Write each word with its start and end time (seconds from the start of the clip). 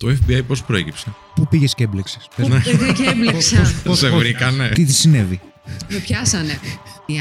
Το 0.00 0.08
FBI 0.08 0.40
πώς 0.46 0.62
προέκυψε; 0.62 1.14
Πού 1.34 1.48
πήγες 1.48 1.74
και 1.74 1.84
έμπλεξες; 1.84 2.28
Ε, 2.36 2.42
και 2.92 3.02
έμπλεξα. 3.02 3.62
Πώς 3.84 3.98
σε 3.98 4.08
βρήκανε; 4.08 4.68
Τι 4.68 4.84
της 4.84 4.98
συνέβη; 4.98 5.40
Με 5.88 5.98
πιάσανε. 5.98 6.58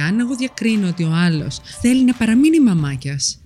Αν 0.08 0.20
εγώ 0.20 0.36
διακρίνω 0.36 0.88
ότι 0.88 1.04
ο 1.04 1.12
άλλος 1.14 1.60
θέλει 1.82 2.04
να 2.04 2.14
παραμείνει 2.14 2.60
μαμάκιας 2.60 3.40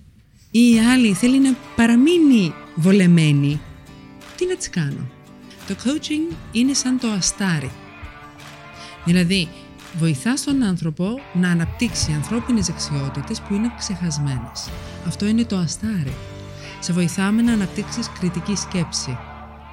ή 0.50 0.58
η 0.74 0.78
άλλη 0.92 1.12
θέλει 1.12 1.40
να 1.40 1.56
παραμείνει 1.76 2.54
βολεμένη, 2.74 3.60
τι 4.36 4.46
να 4.46 4.56
της 4.56 4.70
κάνω; 4.70 5.08
Το 5.66 5.74
coaching 5.84 6.34
είναι 6.52 6.72
σαν 6.72 6.98
το 6.98 7.08
αστάρι. 7.08 7.70
Δηλαδή, 9.04 9.48
βοηθάς 9.98 10.44
τον 10.44 10.62
άνθρωπο 10.62 11.20
να 11.32 11.50
αναπτύξει 11.50 12.12
ανθρώπινες 12.12 12.66
δεξιότητες 12.66 13.40
που 13.40 13.54
είναι 13.54 13.72
ξεχασμένες. 13.78 14.68
Αυτό 15.06 15.26
είναι 15.26 15.44
το 15.44 15.56
αστάρι. 15.56 16.14
Σε 16.84 16.92
βοηθάμε 16.92 17.42
να 17.42 17.52
αναπτύξεις 17.52 18.10
κριτική 18.18 18.56
σκέψη. 18.56 19.18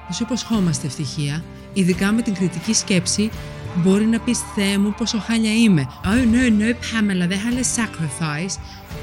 Δεν 0.06 0.12
σου 0.16 0.22
υποσχόμαστε 0.22 0.86
ευτυχία, 0.86 1.44
ειδικά 1.72 2.12
με 2.12 2.22
την 2.22 2.34
κριτική 2.34 2.74
σκέψη 2.74 3.30
μπορεί 3.76 4.04
να 4.06 4.18
πεις 4.20 4.38
«Θεέ 4.54 4.78
μου 4.78 4.94
πόσο 4.96 5.18
χάλια 5.18 5.54
είμαι». 5.54 5.86
«Oh 6.04 6.34
no, 6.34 6.62
no, 6.62 6.70
Pamela, 6.70 7.28
δεν 7.28 7.38
θα 7.38 7.50
λες 7.50 7.74
sacrifice». 7.76 8.54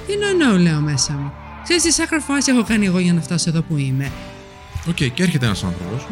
«Τι 0.08 0.14
no, 0.22 0.56
no, 0.56 0.60
λέω 0.60 0.80
μέσα 0.80 1.14
μου. 1.14 1.32
Ξέρεις 1.64 1.84
τι 1.84 1.94
sacrifice 1.98 2.48
έχω 2.48 2.64
κάνει 2.64 2.86
εγώ 2.86 3.00
για 3.00 3.14
να 3.14 3.22
φτάσω 3.22 3.50
εδώ 3.50 3.62
που 3.62 3.78
είμαι; 3.78 4.12
Οκ, 4.90 4.96
και 4.96 5.24
έρχεται 5.24 5.46
ένας 5.46 5.64
άνθρωπος 5.64 6.08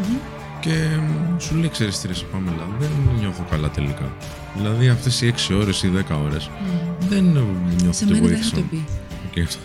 και 0.60 0.70
μ, 1.00 1.40
σου 1.40 1.56
λέει, 1.56 1.70
ξέρεις 1.70 2.00
τι 2.02 2.08
ρε 2.08 2.14
Πάμελα, 2.32 2.68
δεν 2.80 2.90
νιώθω 3.20 3.46
καλά 3.50 3.70
τελικά. 3.70 4.12
Δηλαδή 4.56 4.90
αυτές 4.90 5.22
οι 5.22 5.34
6 5.50 5.56
ώρες 5.56 5.84
ή 5.84 5.92
10 6.10 6.16
ώρες 6.26 6.50
δεν 7.10 7.24
νιώθω 7.24 7.92
Σε 7.92 8.04
ότι 8.04 8.14
μένα 8.14 8.28
δεν 8.28 8.38
θα 8.38 8.44
βοήθησαν. 8.44 8.60
το 8.60 8.66
πει. 8.70 8.86
Οκ, 9.42 9.48
αυτό. 9.48 9.60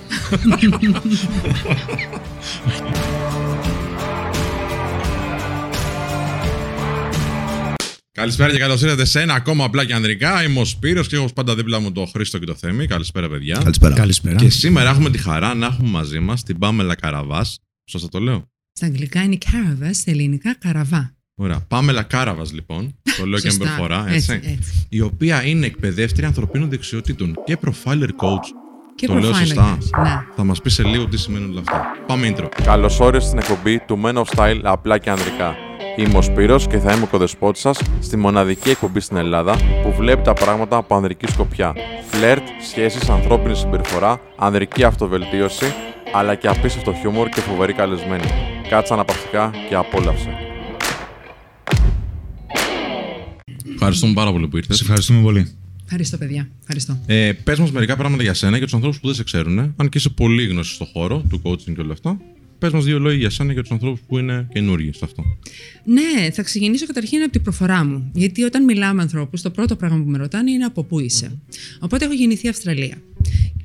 Καλησπέρα 8.12 8.53
και 8.53 8.59
καλώς 8.59 8.83
ήρθατε 8.83 9.05
σε 9.05 9.20
ένα 9.20 9.34
ακόμα 9.34 9.64
απλά 9.64 9.84
και 9.84 9.95
ανδρικά. 9.95 10.45
Είμαι 10.45 10.61
ο 10.61 10.64
Σπύρος 10.64 11.09
και 11.09 11.17
έχω 11.17 11.25
ως 11.25 11.33
πάντα 11.33 11.55
δίπλα 11.55 11.81
μου 11.81 11.92
το 11.92 12.05
Χρήστο 12.05 12.39
και 12.39 12.47
το 12.47 12.55
Θέμη. 12.55 12.87
Καλησπέρα, 12.87 13.29
παιδιά. 13.29 13.61
Καλησπέρα. 13.62 13.95
Καλησπέρα. 13.95 14.37
Και 14.37 14.51
σήμερα 14.51 14.91
έχουμε 14.91 15.11
τη 15.11 15.19
χαρά 15.19 15.55
να 15.55 15.67
έχουμε 15.67 15.89
μαζί 15.89 16.20
μας 16.20 16.42
την 16.42 16.59
Πάμελα 16.59 16.95
Καραβάς. 16.95 17.59
Σωστά 17.91 18.09
το 18.09 18.19
λέω; 18.19 18.51
Στα 18.73 18.86
αγγλικά 18.86 19.23
είναι 19.23 19.39
Caravas, 19.45 19.91
στα 19.92 20.11
ελληνικά 20.11 20.55
καραβά. 20.55 21.17
Ωραία. 21.34 21.61
Πάμελα 21.61 22.03
Καραβά, 22.03 22.45
λοιπόν. 22.53 22.95
Το 23.17 23.27
λέω 23.27 23.39
και 23.39 23.47
με 23.47 23.53
Σωστά. 23.53 23.64
προφορά, 23.64 24.05
έτσι. 24.09 24.33
Έτσι, 24.33 24.51
έτσι. 24.59 24.86
Η 24.89 25.01
οποία 25.01 25.45
είναι 25.45 25.67
εκπαιδεύτρια 25.67 26.27
ανθρωπίνων 26.27 26.69
δεξιοτήτων 26.70 27.34
και 27.45 27.59
profiler 27.64 28.09
coach. 28.20 28.61
Και 29.03 29.08
το 29.08 29.19
λέω 29.19 29.31
profiler 29.31 29.36
σωστά. 29.36 29.78
coach, 29.78 30.03
ναι. 30.03 30.25
Θα 30.36 30.45
μας 30.45 30.61
πεις 30.61 30.75
σε 30.75 30.83
λίγο 30.83 31.06
τι 31.06 31.17
σημαίνουν 31.17 31.50
όλα 31.50 31.61
αυτά. 31.61 31.83
Πάμε 32.06 32.34
intro. 32.36 32.47
Καλώς 32.64 33.00
όρισες 33.00 33.28
στην 33.28 33.39
εκπομπή 33.39 33.78
του 33.78 34.00
Men 34.05 34.14
of 34.14 34.25
Style 34.36 34.61
απλά 34.62 34.98
και 34.98 35.11
ανδρικά. 35.11 35.56
Είμαι 35.97 36.19
ο 36.19 36.22
Σπύρος 36.22 36.67
και 36.67 36.78
θα 36.78 36.92
είμαι 36.92 37.03
ο 37.03 37.06
κοδεσπότης 37.06 37.61
σας 37.61 37.80
στη 38.00 38.17
μοναδική 38.17 38.70
εκπομπή 38.70 39.00
στην 39.00 39.17
Ελλάδα 39.17 39.56
που 39.83 39.95
βλέπει 39.98 40.23
τα 40.23 40.33
πράγματα 40.33 40.77
από 40.77 40.95
ανδρική 40.95 41.27
σκοπιά. 41.27 41.73
Φλερτ, 42.11 42.42
σχέσεις, 42.70 43.08
ανθρώπινη 43.08 43.56
συμπεριφορά, 43.56 44.20
ανδρική 44.36 44.84
αυτοβελτίωση, 44.84 45.75
αλλά 46.14 46.34
και 46.34 46.48
απίστευτο 46.48 46.95
χιούμορ 47.00 47.28
και 47.28 47.41
φοβερή 47.41 47.73
καλεσμένη. 47.73 48.27
Κάτσε 48.69 48.92
αναπαυτικά 48.92 49.50
και 49.69 49.75
απόλαυσε. 49.75 50.36
Ευχαριστούμε 53.75 54.12
πάρα 54.12 54.33
πολύ 54.33 54.48
που 54.48 54.56
ήρθες. 54.56 54.77
Σε 54.77 54.83
ευχαριστούμε 54.83 55.23
πολύ. 55.23 55.61
Ευχαριστώ, 55.95 56.19
παιδιά. 56.19 56.48
Ευχαριστώ. 56.61 57.01
Ε, 57.07 57.33
Πες 57.33 57.59
μας 57.59 57.73
μερικά 57.73 57.97
πράγματα 57.97 58.23
για 58.23 58.35
σένα, 58.35 58.57
για 58.57 58.67
τους 58.67 58.75
ανθρώπους 58.75 59.01
που 59.01 59.07
δεν 59.07 59.17
σε 59.17 59.25
ξέρουν. 59.25 59.59
Αν 59.59 59.89
και 59.89 59.98
είσαι 59.98 60.09
πολύ 60.09 60.47
γνωστή 60.47 60.75
στον 60.75 60.87
χώρο 60.93 61.25
του 61.29 61.41
coaching 61.45 61.75
και 61.75 61.81
όλα 61.81 61.93
αυτά. 61.93 62.21
Πες 62.59 62.73
μας 62.73 62.85
δύο 62.85 62.98
λόγια 62.98 63.19
για 63.19 63.31
σένα 63.31 63.48
και 63.48 63.55
για 63.55 63.62
τους 63.62 63.73
ανθρώπους 63.73 64.01
που 64.09 64.19
είναι 64.19 64.48
καινούργιοι 64.53 64.93
σε 64.93 65.05
αυτό. 65.05 65.25
Ναι, 65.85 66.31
θα 66.31 66.43
ξεκινήσω 66.43 66.87
καταρχήν 66.87 67.23
από 67.23 67.33
την 67.33 67.43
προφορά 67.43 67.85
μου. 67.85 68.11
Γιατί 68.15 68.43
όταν 68.43 68.65
μιλάμε 68.65 68.95
με 68.95 69.03
ανθρώπους, 69.03 69.43
το 69.43 69.51
πρώτο 69.51 69.77
πράγμα 69.77 70.03
που 70.03 70.11
με 70.11 70.19
ρωτάνε 70.19 70.51
είναι 70.51 70.65
από 70.65 70.85
πού 70.85 70.98
είσαι. 70.98 71.39
Οπότε 71.81 72.05
έχω 72.05 72.15
γεννηθεί 72.15 72.48
Αυστραλία. 72.48 73.02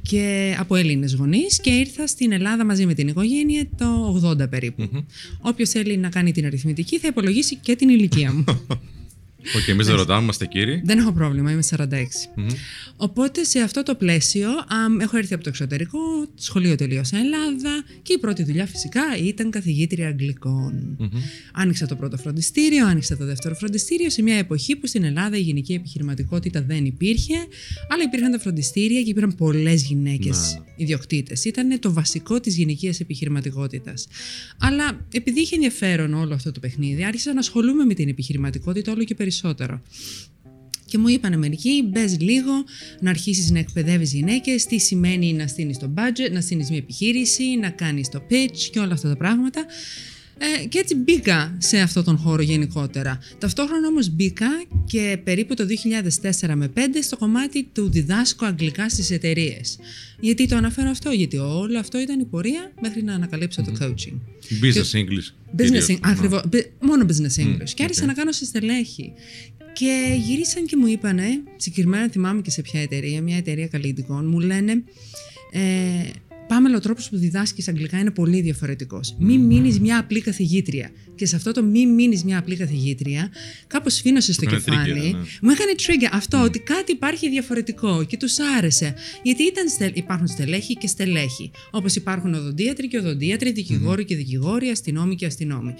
Και 0.02 0.56
από 0.60 0.76
Έλληνες 0.76 1.14
γονείς 1.14 1.62
και 1.62 1.70
ήρθα 1.70 2.08
στην 2.08 2.32
Ελλάδα 2.32 2.66
μαζί 2.66 2.86
με 2.86 2.94
την 2.94 3.08
οικογένεια 3.08 3.68
το 3.78 4.22
80 4.42 4.50
περίπου. 4.50 4.90
Όποιος 5.42 5.70
θέλει 5.70 5.98
να 5.98 6.10
κάνει 6.10 6.32
την 6.32 6.46
αριθμητική 6.46 7.00
θα 7.00 7.08
υπολογίσει 7.08 7.56
και 7.56 7.76
την 7.76 7.90
ηλικία 7.90 8.34
μου. 8.34 8.44
Οκ, 9.56 9.68
εμείς 9.68 9.88
δεν 9.88 9.96
ρωτάμε, 9.96 10.24
είμαστε 10.24 10.46
κύριοι. 10.46 10.82
Δεν 10.86 10.98
έχω 10.98 11.12
πρόβλημα, 11.12 11.52
είμαι 11.52 11.64
46. 11.78 11.86
Οπότε 12.96 13.44
σε 13.44 13.60
αυτό 13.60 13.84
το 13.84 13.96
πλαίσιο 13.96 14.50
αμ, 14.68 15.00
έχω 15.00 15.18
έρθει 15.18 15.34
από 15.34 15.44
το 15.44 15.50
εξωτερικό, 15.50 16.00
σχολείο 16.36 16.76
τελείωσα 16.76 17.18
Ελλάδα 17.18 17.84
και 18.02 18.14
η 18.14 18.18
πρώτη 18.18 18.44
δουλειά 18.44 18.66
φυσικά 18.66 19.02
ήταν 19.24 19.50
καθηγήτρια 19.50 20.08
αγγλικών. 20.08 20.98
Άνοιξα 21.54 21.86
το 21.86 21.96
πρώτο 21.96 22.18
φροντιστήριο, 22.18 22.88
άνοιξα 22.88 23.18
το 23.18 23.26
δεύτερο 23.26 23.56
φροντιστήριο 23.56 24.10
σε 24.10 24.22
μια 24.22 24.36
εποχή 24.36 24.76
που 24.76 24.88
στην 24.88 25.04
Ελλάδα 25.04 25.38
η 25.38 25.42
γυναικεία 25.42 25.74
επιχειρηματικότητα 25.74 26.62
δεν 26.62 26.86
υπήρχε, 26.86 27.36
αλλά 27.90 28.04
υπήρχαν 28.04 28.32
τα 28.32 28.40
φροντιστήρια 28.40 29.02
και 29.02 29.10
υπήρχαν 29.10 29.36
πολλές 29.36 29.84
γυναίκες 29.84 30.62
ιδιοκτήτες. 30.76 31.46
Ήταν 31.46 31.80
το 31.80 31.94
βασικό 31.94 32.40
της 32.40 32.58
γυναικείας 32.58 33.00
επιχειρηματικότητας. 33.00 34.08
Αλλά 34.60 35.06
επειδή 35.12 35.40
είχε 35.40 35.56
ενδιαφέρον 35.56 36.14
όλο 36.14 36.34
αυτό 36.34 36.52
το 36.52 36.60
παιχνίδι, 36.60 37.04
άρχισα 37.04 37.34
να 37.34 37.40
ασχολούμαι 37.40 37.86
με 37.86 37.94
την 37.94 38.10
επιχειρηματικότητα 38.10 38.92
όλο 38.92 39.04
και 39.04 39.16
περισσότερο. 39.16 39.36
Και 40.86 40.98
μου 40.98 41.08
είπαν 41.08 41.40
μερικοί, 41.40 41.84
μπες 41.84 42.20
λίγο 42.20 42.52
να 43.00 43.10
αρχίσεις 43.10 43.52
να 43.52 43.60
εκπαιδεύεις 43.60 44.14
γυναίκες, 44.14 44.66
τι 44.66 44.78
σημαίνει 44.78 45.34
να 45.34 45.48
στείλει 45.48 45.78
το 45.78 45.94
budget, 45.96 46.32
να 46.32 46.42
στείλει 46.42 46.66
μια 46.70 46.78
επιχείρηση, 46.78 47.44
να 47.44 47.70
κάνεις 47.70 48.10
το 48.10 48.22
pitch 48.30 48.58
και 48.72 48.80
όλα 48.80 48.94
αυτά 48.94 49.10
τα 49.10 49.18
πράγματα. 49.18 49.66
Ε, 50.40 50.66
και 50.66 50.80
έτσι 50.80 50.96
μπήκα 50.96 51.56
σε 51.58 51.78
αυτόν 51.80 52.04
τον 52.04 52.18
χώρο 52.18 52.42
γενικότερα. 52.42 53.20
Ταυτόχρονα 53.38 53.88
όμως 53.88 54.10
μπήκα 54.10 54.48
και 54.86 55.20
περίπου 55.24 55.54
το 55.54 55.66
2004 56.42 56.54
με 56.56 56.72
5 56.76 56.80
στο 57.02 57.18
κομμάτι 57.18 57.70
του 57.74 57.90
διδάσκω 57.90 58.46
αγγλικά 58.46 58.90
στις 58.90 59.12
εταιρείες. 59.12 59.78
Γιατί 60.20 60.48
το 60.48 60.56
αναφέρω 60.56 60.90
αυτό, 60.90 61.10
γιατί 61.12 61.38
όλο 61.38 61.80
αυτό 61.80 62.00
ήταν 62.00 62.20
η 62.20 62.26
πορεία 62.26 62.72
μέχρι 62.82 63.04
να 63.04 63.14
ανακαλύψω 63.14 63.62
το 63.64 63.72
coaching. 63.82 64.14
Business 64.64 64.96
English. 64.98 65.28
Business 65.58 65.66
κυρίως. 65.66 65.86
English, 65.88 65.98
ακριβώς, 66.02 66.42
bi- 66.50 66.72
μόνο 66.82 67.06
business 67.08 67.42
English. 67.44 67.70
και 67.74 67.84
άρχισα 67.84 68.02
οκ. 68.02 68.08
να 68.08 68.14
κάνω 68.14 68.32
σε 68.32 68.46
στελέχη. 68.46 69.14
Και 69.74 70.16
γυρίσαν 70.26 70.66
και 70.66 70.76
μου 70.76 70.88
είπανε, 70.88 71.26
συγκεκριμένα 71.56 72.10
θυμάμαι 72.10 72.42
και 72.42 72.52
σε 72.52 72.62
ποια 72.62 72.82
εταιρεία, 72.82 73.22
μια 73.22 73.38
εταιρεία 73.38 73.68
καλλυντικών, 73.68 74.28
μου 74.28 74.40
λένε 74.40 74.84
ε, 75.52 75.60
Παμ, 76.48 76.76
ο 76.76 76.80
τρόπος 76.80 77.10
που 77.10 77.18
διδάσκεις 77.18 77.68
αγγλικά 77.68 78.00
είναι 78.00 78.12
πολύ 78.12 78.42
διαφορετικός. 78.42 79.16
Μην 79.20 79.42
μείνεις 79.42 79.80
μια 79.80 80.00
απλή 80.00 80.22
καθηγήτρια. 80.22 80.92
Και 81.18 81.26
σε 81.26 81.36
αυτό 81.36 81.52
το 81.52 81.64
μην 81.64 81.94
μείνεις 81.94 82.24
μια 82.24 82.38
απλή 82.38 82.56
καθηγήτρια, 82.56 83.30
κάπως 83.68 83.94
σφήνωσε 83.94 84.36
στο 84.36 84.44
έκανε 84.46 84.64
κεφάλι. 84.64 84.94
trigger, 84.94 85.14
ναι. 85.14 85.20
Μου 85.42 85.50
έκανε 85.50 85.72
trigger 85.78 86.10
αυτό, 86.12 86.42
ότι 86.44 86.60
κάτι 86.60 86.92
υπάρχει 86.92 87.30
διαφορετικό 87.30 88.04
και 88.04 88.18
τους 88.18 88.40
άρεσε. 88.58 88.94
Γιατί 89.24 89.44
ήταν, 89.44 89.70
στε- 89.70 89.98
υπάρχουν 89.98 90.28
στελέχη 90.28 90.74
και 90.74 90.88
στελέχη. 90.88 91.52
Όπως 91.72 91.96
υπάρχουν 91.96 92.34
οδοντίατροι 92.34 92.88
και 92.88 92.98
οδοντίατροι, 92.98 93.52
δικηγόροι 93.52 94.06
και 94.06 94.16
δικηγόροι, 94.16 94.68
αστυνόμοι 94.68 95.16
και 95.16 95.26
αστυνόμοι. 95.26 95.74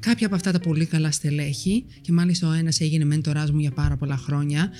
Κάποια 0.00 0.26
από 0.26 0.34
αυτά 0.34 0.52
τα 0.52 0.60
πολύ 0.60 0.84
καλά 0.86 1.10
στελέχη, 1.10 1.84
και 2.00 2.12
μάλιστα 2.12 2.48
ο 2.48 2.52
ένας 2.52 2.80
έγινε 2.80 3.04
μέντοράς 3.04 3.50
μου 3.50 3.58
για 3.58 3.70
πάρα 3.70 3.96
πολλά 3.96 4.16
χρόνια 4.16 4.70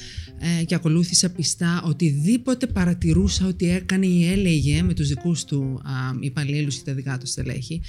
ε, 0.60 0.64
και 0.64 0.74
ακολούθησα 0.74 1.30
πιστά 1.30 1.82
οτιδήποτε 1.84 2.66
παρατηρούσα 2.66 3.46
ότι 3.46 3.70
έκανε 3.70 4.06
ή 4.06 4.30
έλεγε 4.30 4.82
με 4.82 4.94
τους 4.94 5.08
δικούς 5.08 5.44
του 5.44 5.80
α, 5.84 5.90
υπαλλήλους 6.20 6.76
και 6.76 6.82
τα 6.84 6.94
δικά 6.94 7.18
του 7.18 7.26
στελέχη. 7.26 7.80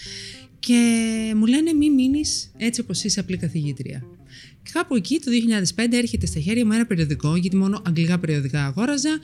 Και 0.67 0.81
μου 1.35 1.45
λένε 1.45 1.73
μη 1.73 1.89
μείνεις 1.89 2.51
έτσι 2.57 2.81
όπως 2.81 3.03
είσαι 3.03 3.19
απλή 3.19 3.37
καθηγήτρια. 3.37 4.03
Και 4.63 4.69
κάπου 4.73 4.95
εκεί 4.95 5.19
το 5.19 5.31
2005 5.75 5.85
έρχεται 5.91 6.25
στα 6.25 6.39
χέρια 6.39 6.65
μου 6.65 6.71
ένα 6.71 6.85
περιοδικό, 6.85 7.35
γιατί 7.35 7.55
μόνο 7.55 7.81
αγγλικά 7.85 8.19
περιοδικά 8.19 8.65
αγόραζα, 8.65 9.19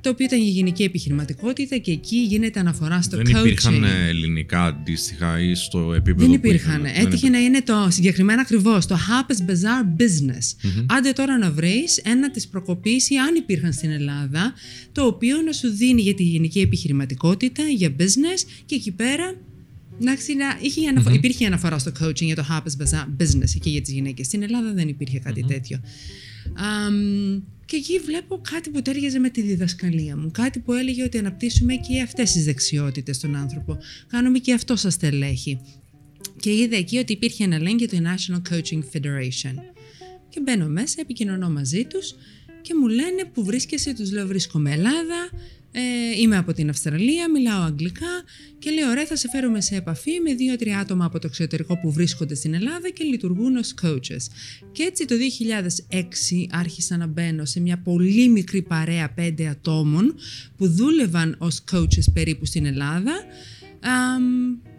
το 0.00 0.12
οποίο 0.12 0.26
ήταν 0.26 0.40
η 0.40 0.48
γενική 0.48 0.82
επιχειρηματικότητα 0.82 1.76
και 1.76 1.92
εκεί 1.92 2.16
γίνεται 2.16 2.60
αναφορά 2.60 3.02
στο 3.02 3.16
Δεν 3.16 3.26
coaching. 3.26 3.46
υπήρχαν 3.46 3.84
ε, 3.84 4.08
ελληνικά 4.08 4.64
αντίστοιχα 4.64 5.40
ή 5.40 5.54
στο 5.54 5.94
επίπεδο. 5.94 6.30
Δεν 6.30 6.40
που 6.40 6.46
υπήρχαν. 6.46 6.84
είχαν. 6.84 6.94
Δεν 6.94 7.06
Έτυχε 7.06 7.28
να 7.28 7.38
είναι 7.38 7.62
το 7.62 7.88
συγκεκριμένα 7.90 8.40
ακριβώς 8.40 8.86
το 8.86 8.96
Harper's 8.96 9.50
Bazaar 9.50 10.00
Business. 10.00 10.70
Άντε 10.86 11.12
τώρα 11.12 11.38
να 11.38 11.50
βρεις 11.50 11.96
ένα 12.04 12.30
της 12.30 12.48
προκοπής 12.48 13.10
ή 13.10 13.16
αν 13.16 13.34
υπήρχαν 13.34 13.72
στην 13.72 13.90
Ελλάδα, 13.90 14.52
το 14.92 15.06
οποίο 15.06 15.42
να 15.42 15.52
σου 15.52 15.68
δίνει 15.68 16.00
για 16.02 16.14
τη 16.14 16.22
γενική 16.22 16.60
επιχειρηματικότητα, 16.60 17.62
για 17.62 17.94
business 17.98 18.62
και 18.66 18.74
εκεί 18.74 18.92
πέρα. 18.92 19.34
Εντάξει, 20.00 20.34
να, 20.34 20.58
είχε 20.62 20.88
αναφο- 20.88 21.14
Υπήρχε 21.14 21.46
αναφορά 21.46 21.78
στο 21.78 21.92
coaching 22.00 22.22
για 22.22 22.34
το 22.36 22.44
Harper's 22.50 22.82
Bazaar 22.82 23.06
Business 23.22 23.50
και 23.60 23.70
για 23.70 23.80
τις 23.82 23.92
γυναίκες. 23.92 24.26
Στην 24.26 24.42
Ελλάδα 24.42 24.72
δεν 24.72 24.88
υπήρχε 24.88 25.18
κάτι 25.18 25.44
τέτοιο. 25.48 25.80
Αμ, 26.54 27.40
και 27.64 27.76
εκεί 27.76 27.98
βλέπω 27.98 28.40
κάτι 28.50 28.70
που 28.70 28.82
τέριαζε 28.82 29.18
με 29.18 29.30
τη 29.30 29.40
διδασκαλία 29.42 30.16
μου. 30.16 30.30
Κάτι 30.30 30.58
που 30.58 30.72
έλεγε 30.72 31.02
ότι 31.02 31.18
αναπτύσσουμε 31.18 31.74
και 31.74 32.00
αυτές 32.02 32.32
τις 32.32 32.44
δεξιότητες 32.44 33.16
στον 33.16 33.36
άνθρωπο. 33.36 33.78
Κάνουμε 34.06 34.38
και 34.38 34.52
αυτό 34.52 34.76
σας 34.76 34.92
στελέχη. 34.94 35.60
Και 36.40 36.52
είδα 36.52 36.76
εκεί 36.76 36.98
ότι 36.98 37.12
υπήρχε 37.12 37.44
ένα 37.44 37.58
link 37.60 37.76
για 37.78 37.88
το 37.88 37.96
National 38.02 38.52
Coaching 38.54 38.82
Federation. 38.92 39.54
Και 40.28 40.40
μπαίνω 40.40 40.66
μέσα, 40.68 40.94
επικοινωνώ 41.00 41.50
μαζί 41.50 41.84
τους 41.84 42.14
και 42.62 42.74
μου 42.80 42.88
λένε 42.88 43.24
που 43.34 43.44
βρίσκεσαι, 43.44 43.94
τους 43.94 44.12
λέω 44.12 44.26
βρίσκομαι 44.26 44.72
Ελλάδα, 44.72 45.30
Ε, 45.78 46.20
είμαι 46.20 46.36
από 46.36 46.52
την 46.52 46.68
Αυστραλία, 46.68 47.30
μιλάω 47.30 47.62
αγγλικά 47.62 48.22
και 48.58 48.70
λέει: 48.70 48.84
Ωραία, 48.90 49.06
θα 49.06 49.16
σε 49.16 49.28
φέρουμε 49.28 49.60
σε 49.60 49.76
επαφή 49.76 50.20
με 50.20 50.34
δύο-τρία 50.34 50.78
άτομα 50.78 51.04
από 51.04 51.18
το 51.18 51.26
εξωτερικό 51.26 51.78
που 51.78 51.92
βρίσκονται 51.92 52.34
στην 52.34 52.54
Ελλάδα 52.54 52.88
και 52.88 53.04
λειτουργούν 53.04 53.56
ως 53.56 53.74
coaches. 53.82 54.26
Και 54.72 54.82
έτσι 54.82 55.04
το 55.04 55.14
2006 55.90 55.98
άρχισα 56.50 56.96
να 56.96 57.06
μπαίνω 57.06 57.44
σε 57.44 57.60
μια 57.60 57.78
πολύ 57.78 58.28
μικρή 58.28 58.62
παρέα 58.62 59.10
πέντε 59.10 59.46
ατόμων 59.46 60.14
που 60.56 60.68
δούλευαν 60.68 61.36
ως 61.38 61.64
coaches 61.72 62.12
περίπου 62.12 62.44
στην 62.44 62.66
Ελλάδα 62.66 63.12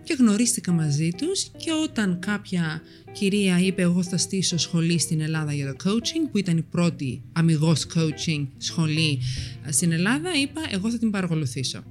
και 0.08 0.16
γνωρίστηκα 0.20 0.72
μαζί 0.72 1.10
τους 1.18 1.44
και 1.58 1.72
όταν 1.84 2.20
κάποια 2.20 2.82
κυρία 3.12 3.60
είπε 3.60 3.82
εγώ 3.82 4.04
θα 4.04 4.18
στήσω 4.18 4.58
σχολή 4.58 5.00
στην 5.00 5.22
Ελλάδα 5.22 5.54
για 5.54 5.76
το 5.76 5.90
coaching 5.90 6.30
που 6.32 6.38
ήταν 6.38 6.58
η 6.58 6.62
πρώτη 6.62 7.22
αμυγός 7.34 7.88
coaching 7.96 8.48
σχολή 8.58 9.20
ε, 9.66 9.72
στην 9.72 9.92
Ελλάδα 9.92 10.34
είπα 10.42 10.62
εγώ 10.72 10.92
θα 10.92 10.98
την 10.98 11.12
παρακολουθήσω. 11.12 11.84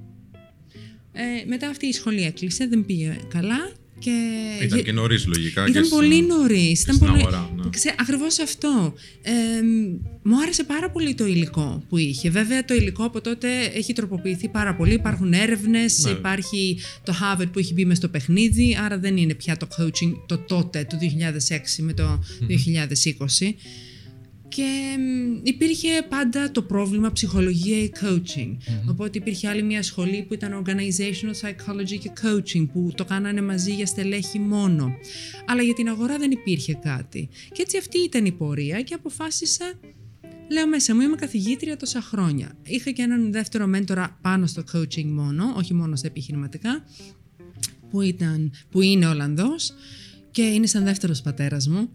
Ε, 1.11 1.45
μετά 1.47 1.69
αυτή 1.69 1.85
η 1.85 1.91
σχολή 1.91 2.23
έκλεισε, 2.23 2.67
δεν 2.67 2.85
πήγε 2.85 3.17
καλά 3.27 3.71
και... 3.99 4.11
Ήταν 4.63 4.83
και 4.83 4.91
νωρίς 4.91 5.25
λογικά. 5.25 5.67
Ήταν 5.67 5.83
και 5.83 5.89
πολύ 5.89 6.21
νωρίς. 6.21 6.81
Ήταν 6.81 6.97
πολύ... 6.97 7.11
Αγορά, 7.11 7.49
ναι. 7.55 7.93
ακριβώς 7.99 8.39
αυτό. 8.39 8.93
Ε, 9.21 9.31
μου 10.23 10.41
άρεσε 10.41 10.63
πάρα 10.63 10.89
πολύ 10.89 11.15
το 11.15 11.25
υλικό 11.25 11.83
που 11.89 11.97
είχε. 11.97 12.29
Βέβαια 12.29 12.65
το 12.65 12.73
υλικό 12.73 13.03
από 13.03 13.21
τότε 13.21 13.47
έχει 13.63 13.93
τροποποιηθεί 13.93 14.47
πάρα 14.47 14.75
πολύ. 14.75 14.93
Υπάρχουν 14.93 15.33
έρευνες, 15.33 16.03
ναι. 16.03 16.11
υπάρχει 16.11 16.79
το 17.03 17.13
Harvard 17.21 17.49
που 17.51 17.59
έχει 17.59 17.73
μπει 17.73 17.85
μες 17.85 17.97
στο 17.97 18.07
παιχνίδι, 18.07 18.77
άρα 18.85 18.97
δεν 18.99 19.17
είναι 19.17 19.33
πια 19.33 19.57
το 19.57 19.67
coaching 19.77 20.13
το 20.25 20.37
τότε, 20.37 20.87
το 20.89 20.97
2006 21.49 21.59
με 21.79 21.93
το 21.93 22.23
2020 23.39 23.53
και 24.47 24.97
υπήρχε 25.43 25.87
πάντα 26.09 26.51
το 26.51 26.61
πρόβλημα 26.61 27.11
ψυχολογία 27.11 27.77
ή 27.83 27.91
coaching. 28.01 28.57
Οπότε 28.89 29.17
υπήρχε 29.17 29.47
άλλη 29.47 29.63
μια 29.63 29.83
σχολή 29.83 30.25
που 30.27 30.33
ήταν 30.33 30.63
organizational 30.65 31.47
psychology 31.47 31.97
και 31.99 32.11
coaching 32.21 32.67
που 32.73 32.91
το 32.95 33.05
κάνανε 33.05 33.41
μαζί 33.41 33.73
για 33.73 33.85
στελέχη 33.85 34.39
μόνο. 34.39 34.91
Αλλά 35.45 35.61
για 35.61 35.73
την 35.73 35.89
αγορά 35.89 36.17
δεν 36.17 36.31
υπήρχε 36.31 36.73
κάτι. 36.73 37.29
Και 37.51 37.61
έτσι 37.61 37.77
αυτή 37.77 37.99
ήταν 37.99 38.25
η 38.25 38.31
πορεία 38.31 38.81
και 38.81 38.93
αποφάσισα 38.93 39.73
Λέω 40.49 40.67
μέσα 40.67 40.95
μου, 40.95 41.01
είμαι 41.01 41.15
καθηγήτρια 41.15 41.77
τόσα 41.77 42.01
χρόνια. 42.01 42.51
Είχα 42.63 42.91
και 42.91 43.01
έναν 43.01 43.31
δεύτερο 43.31 43.67
μέντορα 43.67 44.17
πάνω 44.21 44.47
στο 44.47 44.63
coaching 44.73 45.05
μόνο, 45.05 45.53
όχι 45.57 45.73
μόνο 45.73 45.95
στα 45.95 46.07
επιχειρηματικά, 46.07 46.83
που, 47.89 48.01
ήταν, 48.01 48.51
που 48.71 48.81
είναι 48.81 49.07
Ολλανδός 49.07 49.73
και 50.31 50.41
είναι 50.41 50.67
σαν 50.67 50.83
δεύτερος 50.83 51.21
πατέρας 51.21 51.67
μου 51.67 51.89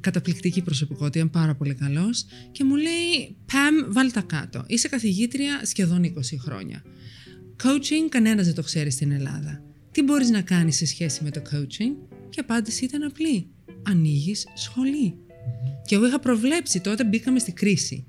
καταπληκτική 0.00 0.62
προσωπικότητα, 0.62 1.26
πάρα 1.26 1.54
πολύ 1.54 1.74
καλός 1.74 2.24
και 2.52 2.64
μου 2.64 2.74
λέει 2.76 3.36
«Παμ, 3.52 3.92
βάλ 3.92 4.12
τα 4.12 4.20
κάτω. 4.20 4.64
Είσαι 4.66 4.88
καθηγήτρια 4.88 5.60
σχεδόν 5.64 6.04
20 6.04 6.10
χρόνια. 6.38 6.82
Coaching 7.62 8.08
κανένας 8.08 8.46
δεν 8.46 8.54
το 8.54 8.62
ξέρει 8.62 8.90
στην 8.90 9.10
Ελλάδα. 9.10 9.62
Τι 9.92 10.02
μπορείς 10.02 10.30
να 10.30 10.40
κάνεις 10.40 10.76
σε 10.76 10.86
σχέση 10.86 11.24
με 11.24 11.30
το 11.30 11.42
coaching» 11.52 11.94
και 12.08 12.40
η 12.40 12.44
απάντηση 12.48 12.84
ήταν 12.84 13.02
απλή. 13.02 13.46
Ανοίγεις 13.82 14.46
σχολή. 14.54 15.14
Και 15.86 15.94
εγώ 15.94 16.06
είχα 16.06 16.18
προβλέψει, 16.18 16.80
τότε 16.80 17.04
μπήκαμε 17.04 17.38
στη 17.38 17.52
κρίση. 17.52 18.06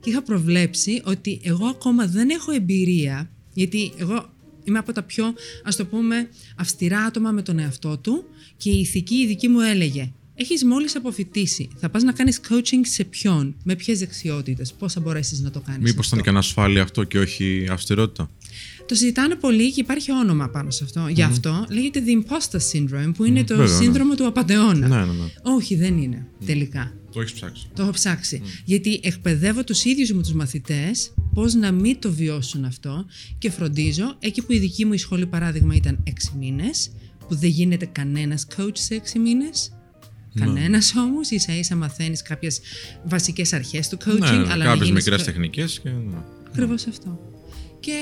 Και 0.00 0.10
είχα 0.10 0.22
προβλέψει 0.22 1.02
ότι 1.04 1.40
εγώ 1.42 1.66
ακόμα 1.66 2.06
δεν 2.06 2.30
έχω 2.30 2.52
εμπειρία, 2.52 3.30
γιατί 3.52 3.92
εγώ 3.98 4.34
είμαι 4.64 4.78
από 4.78 4.92
τα 4.92 5.02
πιο, 5.02 5.34
ας 5.64 5.76
το 5.76 5.86
πούμε, 5.86 6.28
αυστηρά 6.56 6.98
άτομα 6.98 7.30
με 7.30 7.42
τον 7.42 7.58
εαυτό 7.58 7.98
του 7.98 8.24
και 8.56 8.70
η 8.70 8.80
ηθική 8.80 9.14
η 9.14 9.26
δική 9.26 9.48
μου 9.48 9.60
έλεγε 9.60 10.12
έχεις 10.36 10.64
μόλις 10.64 10.96
αποφυτίσει. 10.96 11.68
Θα 11.76 11.88
πας 11.88 12.02
να 12.02 12.12
κάνεις 12.12 12.40
coaching 12.48 12.80
σε 12.82 13.04
ποιον, 13.04 13.54
με 13.64 13.74
ποιες 13.74 13.98
δεξιότητες, 13.98 14.72
πώς 14.72 14.92
θα 14.92 15.00
μπορέσεις 15.00 15.40
να 15.40 15.50
το 15.50 15.60
κάνεις. 15.60 15.90
Μήπως 15.90 16.06
ήταν 16.06 16.22
και 16.22 16.28
ανασφάλεια 16.28 16.82
αυτό 16.82 17.04
και 17.04 17.18
όχι 17.18 17.66
αυστηρότητα; 17.70 18.30
Το 18.86 18.94
συζητάνε 18.94 19.34
πολύ 19.34 19.72
και 19.72 19.80
υπάρχει 19.80 20.12
όνομα 20.12 20.48
πάνω 20.48 20.70
σε 20.70 20.84
αυτό. 20.84 21.06
Γι' 21.08 21.22
αυτό 21.22 21.66
λέγεται 21.70 22.02
The 22.06 22.22
Imposter 22.22 22.58
Syndrome, 22.72 23.12
που 23.16 23.24
είναι 23.24 23.44
το 23.44 23.56
Βέβαια, 23.56 23.76
ναι. 23.76 23.82
σύνδρομο 23.82 24.14
του 24.14 24.26
απαταιώνα. 24.26 24.88
Ναι, 24.88 24.96
ναι, 24.96 25.04
ναι. 25.04 25.28
Όχι, 25.42 25.76
δεν 25.76 25.98
είναι 25.98 26.26
τελικά. 26.46 26.92
Το 27.12 27.20
έχεις 27.20 27.32
ψάξει. 27.32 27.66
Το 27.74 27.82
έχω 27.82 27.90
ψάξει. 27.90 28.42
Γιατί 28.64 29.00
εκπαιδεύω 29.02 29.64
τους 29.64 29.84
ίδιους 29.84 30.12
μου 30.12 30.20
τους 30.20 30.32
μαθητές 30.32 31.14
πώς 31.34 31.54
να 31.54 31.72
μην 31.72 32.00
το 32.00 32.12
βιώσουν 32.12 32.64
αυτό 32.64 33.06
και 33.38 33.50
φροντίζω, 33.50 34.16
εκεί 34.18 34.42
που 34.42 34.52
η 34.52 34.58
δική 34.58 34.84
μου 34.84 34.92
η 34.92 34.98
σχολή 34.98 35.26
παράδειγμα 35.26 35.74
ήταν 35.74 36.02
6 36.06 36.10
μήνες, 36.38 36.90
που 37.28 37.34
δεν 37.34 37.50
γίνεται 37.50 37.86
κανένας 37.86 38.46
coach 38.56 38.72
σε 38.72 38.94
6 38.94 39.18
μήνες, 39.18 39.70
ναι. 39.70 39.75
Κανένας 40.38 40.94
όμως, 40.96 41.30
ίσα 41.30 41.58
ίσα 41.58 41.76
μαθαίνεις 41.76 42.22
κάποιες 42.22 42.60
βασικές 43.04 43.52
αρχές 43.52 43.88
του 43.88 43.98
coaching. 44.06 44.18
Ναι, 44.18 44.52
αλλά 44.52 44.64
κάποιες 44.64 44.90
μικρές 44.90 45.24
τεχνικές. 45.24 45.80
Και... 45.82 45.88
Ναι. 45.88 46.16
Ακριβώς 46.46 46.86
αυτό. 46.86 47.20
Και 47.80 47.92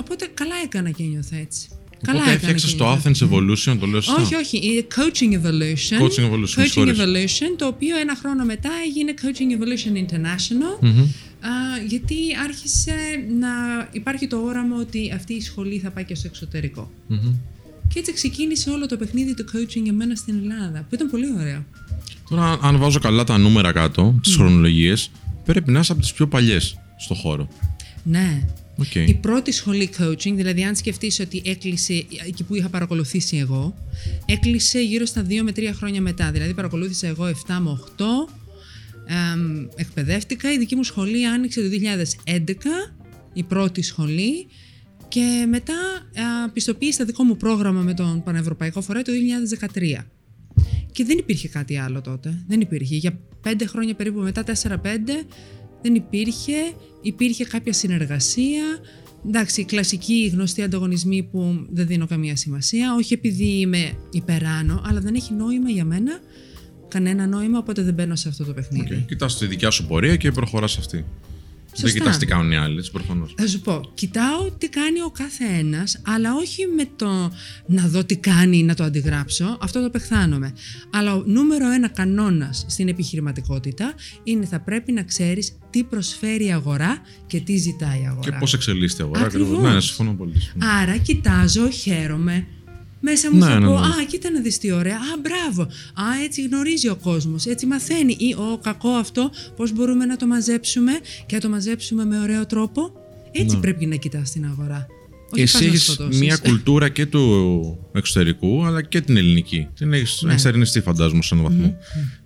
οπότε 0.00 0.28
καλά 0.34 0.54
έκανα 0.64 0.90
και 0.90 1.02
νιώθω 1.02 1.36
έτσι. 1.36 1.68
Οπότε 2.08 2.32
έφτιαξες 2.32 2.74
το 2.74 2.92
Athens 2.92 3.28
Evolution, 3.28 3.76
το 3.80 3.86
λέω 3.86 4.00
σωστά. 4.00 4.22
Όχι, 4.22 4.34
όχι. 4.34 4.86
Coaching 4.96 5.32
Evolution. 5.32 6.00
Coaching 6.02 6.30
Evolution, 6.30 6.60
Coaching 6.60 6.96
Evolution, 6.96 7.56
το 7.56 7.66
οποίο 7.66 7.98
ένα 7.98 8.16
χρόνο 8.16 8.44
μετά 8.44 8.70
έγινε 8.86 9.14
Coaching 9.22 9.50
Evolution 9.58 10.04
International. 10.04 10.88
γιατί 11.88 12.14
άρχισε 12.44 12.94
να 13.38 13.48
υπάρχει 13.92 14.26
το 14.26 14.36
όραμα 14.36 14.76
ότι 14.76 15.12
αυτή 15.14 15.34
η 15.34 15.40
σχολή 15.40 15.78
θα 15.78 15.90
πάει 15.90 16.04
και 16.04 16.14
στο 16.14 16.26
εξωτερικό. 16.26 16.90
Και 17.92 17.98
έτσι 17.98 18.12
ξεκίνησε 18.12 18.70
όλο 18.70 18.86
το 18.86 18.96
παιχνίδι 18.96 19.34
του 19.34 19.44
coaching 19.44 19.82
για 19.82 19.92
μένα 19.92 20.14
στην 20.14 20.38
Ελλάδα, 20.42 20.78
που 20.88 20.94
ήταν 20.94 21.10
πολύ 21.10 21.26
ωραίο. 21.38 21.64
Τώρα, 22.28 22.58
αν 22.62 22.78
βάζω 22.78 22.98
καλά 22.98 23.24
τα 23.24 23.38
νούμερα 23.38 23.72
κάτω, 23.72 24.18
τις 24.22 24.34
mm. 24.34 24.36
χρονολογίες, 24.36 25.10
πρέπει 25.44 25.70
να 25.70 25.80
είσαι 25.80 25.92
από 25.92 26.00
τις 26.00 26.12
πιο 26.12 26.28
παλιές 26.28 26.78
στο 26.98 27.14
χώρο. 27.14 27.48
Ναι. 28.02 28.46
Okay. 28.82 29.04
Η 29.06 29.14
πρώτη 29.14 29.52
σχολή 29.52 29.90
coaching, 29.98 30.32
δηλαδή 30.34 30.64
αν 30.64 30.76
σκεφτείς 30.76 31.20
ότι 31.20 31.42
έκλεισε 31.44 32.04
εκεί 32.26 32.44
που 32.44 32.54
είχα 32.54 32.68
παρακολουθήσει 32.68 33.36
εγώ, 33.36 33.74
έκλεισε 34.26 34.80
γύρω 34.80 35.06
στα 35.06 35.26
2 35.28 35.42
με 35.42 35.52
3 35.56 35.70
χρόνια 35.72 36.00
μετά. 36.00 36.30
Δηλαδή 36.30 36.54
παρακολούθησα 36.54 37.06
εγώ 37.06 37.26
7 37.26 37.32
με 37.60 37.80
8, 37.96 38.04
εμ, 39.06 39.66
εκπαιδεύτηκα. 39.74 40.52
Η 40.52 40.58
δική 40.58 40.76
μου 40.76 40.82
σχολή 40.82 41.26
άνοιξε 41.26 41.60
το 41.60 41.68
2011, 42.34 42.92
η 43.32 43.42
πρώτη 43.42 43.82
σχολή 43.82 44.46
και 45.10 45.46
μετά 45.48 45.74
πιστοποίησα 46.52 46.98
το 46.98 47.04
δικό 47.04 47.22
μου 47.24 47.36
πρόγραμμα 47.36 47.80
με 47.80 47.94
τον 47.94 48.22
Πανευρωπαϊκό 48.22 48.80
Φορέα 48.80 49.02
το 49.02 49.12
2013. 50.00 50.04
Και 50.92 51.04
δεν 51.04 51.18
υπήρχε 51.18 51.48
κάτι 51.48 51.76
άλλο 51.76 52.00
τότε. 52.00 52.44
Δεν 52.48 52.60
υπήρχε. 52.60 52.96
Για 52.96 53.18
πέντε 53.40 53.66
χρόνια 53.66 53.94
περίπου 53.94 54.20
μετά, 54.20 54.44
τέσσερα-πέντε, 54.44 55.22
δεν 55.82 55.94
υπήρχε. 55.94 56.52
Υπήρχε 57.02 57.44
κάποια 57.44 57.72
συνεργασία. 57.72 58.62
Εντάξει, 59.26 59.64
κλασικοί 59.64 60.30
γνωστοί 60.32 60.62
ανταγωνισμοί 60.62 61.22
που 61.22 61.66
δεν 61.70 61.86
δίνω 61.86 62.06
καμία 62.06 62.36
σημασία. 62.36 62.94
Όχι 62.94 63.12
επειδή 63.14 63.60
είμαι 63.60 63.92
υπεράνω, 64.10 64.82
αλλά 64.86 65.00
δεν 65.00 65.14
έχει 65.14 65.32
νόημα 65.32 65.70
για 65.70 65.84
μένα. 65.84 66.20
Κανένα 66.88 67.26
νόημα, 67.26 67.58
οπότε 67.58 67.82
δεν 67.82 67.94
μπαίνω 67.94 68.16
σε 68.16 68.28
αυτό 68.28 68.44
το 68.44 68.52
παιχνίδι. 68.52 68.88
Okay. 68.90 69.06
Κοιτάς 69.06 69.38
τη 69.38 69.46
δικιά 69.46 69.70
σου 69.70 69.86
πορεία 69.86 70.16
και 70.16 70.32
προχωράς 70.32 70.78
αυτή. 70.78 71.04
Δεν 71.76 71.92
κοιτάς 71.92 72.18
τι 72.18 72.26
κάνουν 72.26 72.52
οι 72.52 72.56
άλλοι, 72.56 72.84
προφανώς. 72.92 73.34
Θα 73.36 73.46
σου 73.46 73.60
πω, 73.60 73.80
κοιτάω 73.94 74.50
τι 74.58 74.68
κάνει 74.68 75.02
ο 75.02 75.10
κάθε 75.10 75.44
ένα, 75.58 75.86
αλλά 76.02 76.34
όχι 76.34 76.66
με 76.76 76.88
το 76.96 77.32
να 77.66 77.88
δω 77.88 78.04
τι 78.04 78.16
κάνει, 78.16 78.62
να 78.62 78.74
το 78.74 78.84
αντιγράψω. 78.84 79.58
Αυτό 79.60 79.82
το 79.82 79.90
πεχθάνομαι. 79.90 80.52
Αλλά 80.90 81.14
ο 81.14 81.22
νούμερο 81.26 81.70
ένα 81.70 81.88
κανόνας 81.88 82.64
στην 82.68 82.88
επιχειρηματικότητα 82.88 83.94
είναι 84.22 84.44
θα 84.44 84.60
πρέπει 84.60 84.92
να 84.92 85.02
ξέρεις 85.02 85.58
τι 85.70 85.82
προσφέρει 85.84 86.46
η 86.46 86.52
αγορά 86.52 86.98
και 87.26 87.40
τι 87.40 87.56
ζητάει 87.56 88.00
η 88.02 88.06
αγορά. 88.06 88.30
Και 88.30 88.36
πώς 88.38 88.54
εξελίσσεται 88.54 89.02
η 89.02 89.04
αγορά, 89.04 89.24
ακριβώς. 89.24 89.72
Ναι, 89.72 89.80
συμφωνώ 89.80 90.12
πολύ. 90.12 90.34
Άρα, 90.80 90.96
κοιτάζω, 90.96 91.70
χαίρομαι, 91.70 92.46
μέσα 93.00 93.30
μου 93.32 93.38
ναι, 93.38 93.44
θα 93.44 93.58
ναι, 93.60 93.66
πω, 93.66 93.72
ναι. 93.72 93.86
Α, 93.86 94.04
κοίτα 94.08 94.30
να 94.30 94.40
δεις 94.40 94.58
τι 94.58 94.72
ωραία. 94.72 94.96
Α, 94.96 95.20
μπράβο. 95.22 95.62
Α, 95.94 96.22
έτσι 96.24 96.42
γνωρίζει 96.42 96.88
ο 96.88 96.96
κόσμος, 96.96 97.46
έτσι 97.46 97.66
μαθαίνει. 97.66 98.16
Ή, 98.18 98.34
ο 98.34 98.58
κακό 98.62 98.88
αυτό, 98.88 99.30
πώς 99.56 99.72
μπορούμε 99.72 100.04
να 100.04 100.16
το 100.16 100.26
μαζέψουμε 100.26 100.92
και 101.26 101.34
να 101.34 101.40
το 101.40 101.48
μαζέψουμε 101.48 102.04
με 102.04 102.20
ωραίο 102.20 102.46
τρόπο. 102.46 102.92
Έτσι 103.32 103.54
ναι. 103.54 103.60
πρέπει 103.60 103.86
να 103.86 103.96
κοιτάς 103.96 104.30
την 104.30 104.44
αγορά. 104.44 104.86
Όχι 105.32 105.42
Εσύ 105.42 105.64
έχεις 105.64 105.98
μια 106.10 106.36
κουλτούρα 106.36 106.88
και 106.88 107.06
του 107.06 107.78
εξωτερικού, 107.92 108.64
αλλά 108.64 108.82
και 108.82 109.00
την 109.00 109.16
ελληνική. 109.16 109.68
Την 109.74 109.92
έχεις 109.92 110.22
ναι. 110.22 110.34
αρνηστεί, 110.44 110.80
φαντάζομαι, 110.80 111.22
σε 111.22 111.34
έναν 111.34 111.46
βαθμό. 111.46 111.76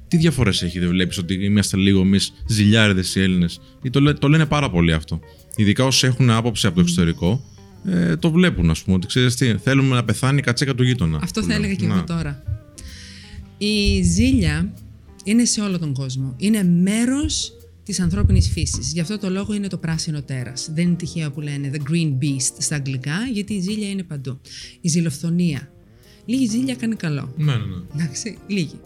Τι 0.09 0.17
διαφορές 0.17 0.63
έχει, 0.63 0.79
δεν 0.79 0.89
βλέπεις 0.89 1.19
ότι 1.19 1.35
είμαστε 1.35 1.77
λίγο 1.77 2.01
εμείς 2.01 2.33
ζηλιάριδες 2.47 3.15
οι 3.15 3.21
Έλληνες; 3.21 3.61
Το, 3.91 4.15
το 4.15 4.29
λένε 4.29 4.47
πάρα 4.47 4.71
πολύ 4.71 4.93
αυτό. 4.93 5.21
Ειδικά 5.57 5.85
όσοι 5.85 6.07
έχουν 6.07 6.31
άποψη 6.31 6.67
από 6.67 6.75
το 6.75 6.81
εξωτερικό, 6.81 7.45
ε, 7.85 8.17
το 8.17 8.31
βλέπουν, 8.31 8.71
ας 8.71 8.83
πούμε. 8.83 8.97
Ότι 8.97 9.07
ξέρεις 9.07 9.35
τι, 9.35 9.57
θέλουμε 9.57 9.95
να 9.95 10.05
πεθάνει 10.05 10.39
η 10.39 10.43
κατσέκα 10.43 10.75
του 10.75 10.83
γείτονα. 10.83 11.19
Αυτό 11.23 11.43
θα 11.43 11.55
έλεγα 11.55 11.75
και 11.75 11.85
εγώ 11.85 12.05
τώρα. 12.05 12.43
Η 13.59 14.03
ζήλια 14.03 14.73
είναι 15.25 15.45
σε 15.45 15.61
όλο 15.61 15.79
τον 15.79 15.93
κόσμο. 15.93 16.35
Είναι 16.37 16.65
μέρος 16.65 17.53
της 17.83 18.01
ανθρώπινης 18.01 18.49
φύσης. 18.49 18.93
Γι' 18.93 19.01
αυτό 19.01 19.19
το 19.19 19.31
λόγο 19.31 19.55
είναι 19.55 19.69
το 19.69 19.79
πράσινο 19.79 20.23
τέρας. 20.23 20.71
Δεν 20.75 20.87
είναι 20.87 20.97
τυχαίο 20.97 21.31
που 21.31 21.41
λένε 21.41 21.71
the 21.75 21.91
green 21.91 22.13
beast 22.23 22.55
στα 22.59 22.75
αγγλικά, 22.75 23.17
γιατί 23.33 23.55
η 23.55 23.61
ζήλια 23.61 23.91
είναι 23.91 24.03
παντού. 24.03 24.41
Η 24.81 24.89
ζηλοφθονία. 24.89 25.69
Λίγη 26.25 26.47
ζήλια 26.47 26.75
κάνει 26.75 26.95
καλό. 26.95 27.35
Ναι, 27.37 27.45
ναι, 27.45 27.65
ναι. 27.65 27.83
Εντάξει, 27.95 28.39
λίγη. 28.47 28.81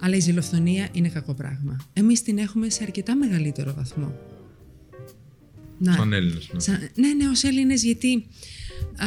Αλλά 0.00 0.16
η 0.16 0.20
ζηλοφθονία 0.20 0.88
είναι 0.92 1.08
κακό 1.08 1.34
πράγμα. 1.34 1.76
Εμείς 1.92 2.22
την 2.22 2.38
έχουμε 2.38 2.70
σε 2.70 2.82
αρκετά 2.82 3.16
μεγαλύτερο 3.16 3.74
βαθμό. 3.76 4.14
Να. 5.78 5.92
Σαν 5.92 6.12
Έλληνες. 6.12 6.48
Ναι. 6.52 6.60
Σαν- 6.60 6.90
ναι, 6.94 7.14
ναι, 7.14 7.28
ως 7.28 7.42
Έλληνες 7.42 7.82
γιατί 7.82 8.26
α, 8.96 9.06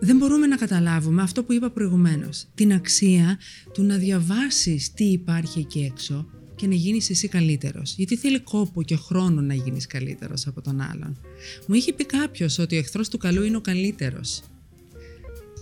δεν 0.00 0.16
μπορούμε 0.16 0.46
να 0.46 0.56
καταλάβουμε 0.56 1.22
αυτό 1.22 1.44
που 1.44 1.52
είπα 1.52 1.70
προηγουμένως. 1.70 2.46
Την 2.54 2.72
αξία 2.72 3.38
του 3.72 3.82
να 3.82 3.96
διαβάσεις 3.96 4.92
τι 4.92 5.04
υπάρχει 5.04 5.58
εκεί 5.58 5.90
έξω 5.92 6.26
και 6.56 6.66
να 6.66 6.74
γίνεις 6.74 7.10
εσύ 7.10 7.28
καλύτερος. 7.28 7.94
Γιατί 7.96 8.16
θέλει 8.16 8.40
κόπο 8.40 8.82
και 8.82 8.96
χρόνο 8.96 9.40
να 9.40 9.54
γίνεις 9.54 9.86
καλύτερος 9.86 10.46
από 10.46 10.60
τον 10.60 10.80
άλλον. 10.80 11.18
Μου 11.66 11.74
είχε 11.74 11.92
πει 11.92 12.04
κάποιος 12.04 12.58
ότι 12.58 12.76
ο 12.76 12.78
εχθρός 12.78 13.08
του 13.08 13.18
καλού 13.18 13.42
είναι 13.42 13.56
ο 13.56 13.60
καλύτερος. 13.60 14.42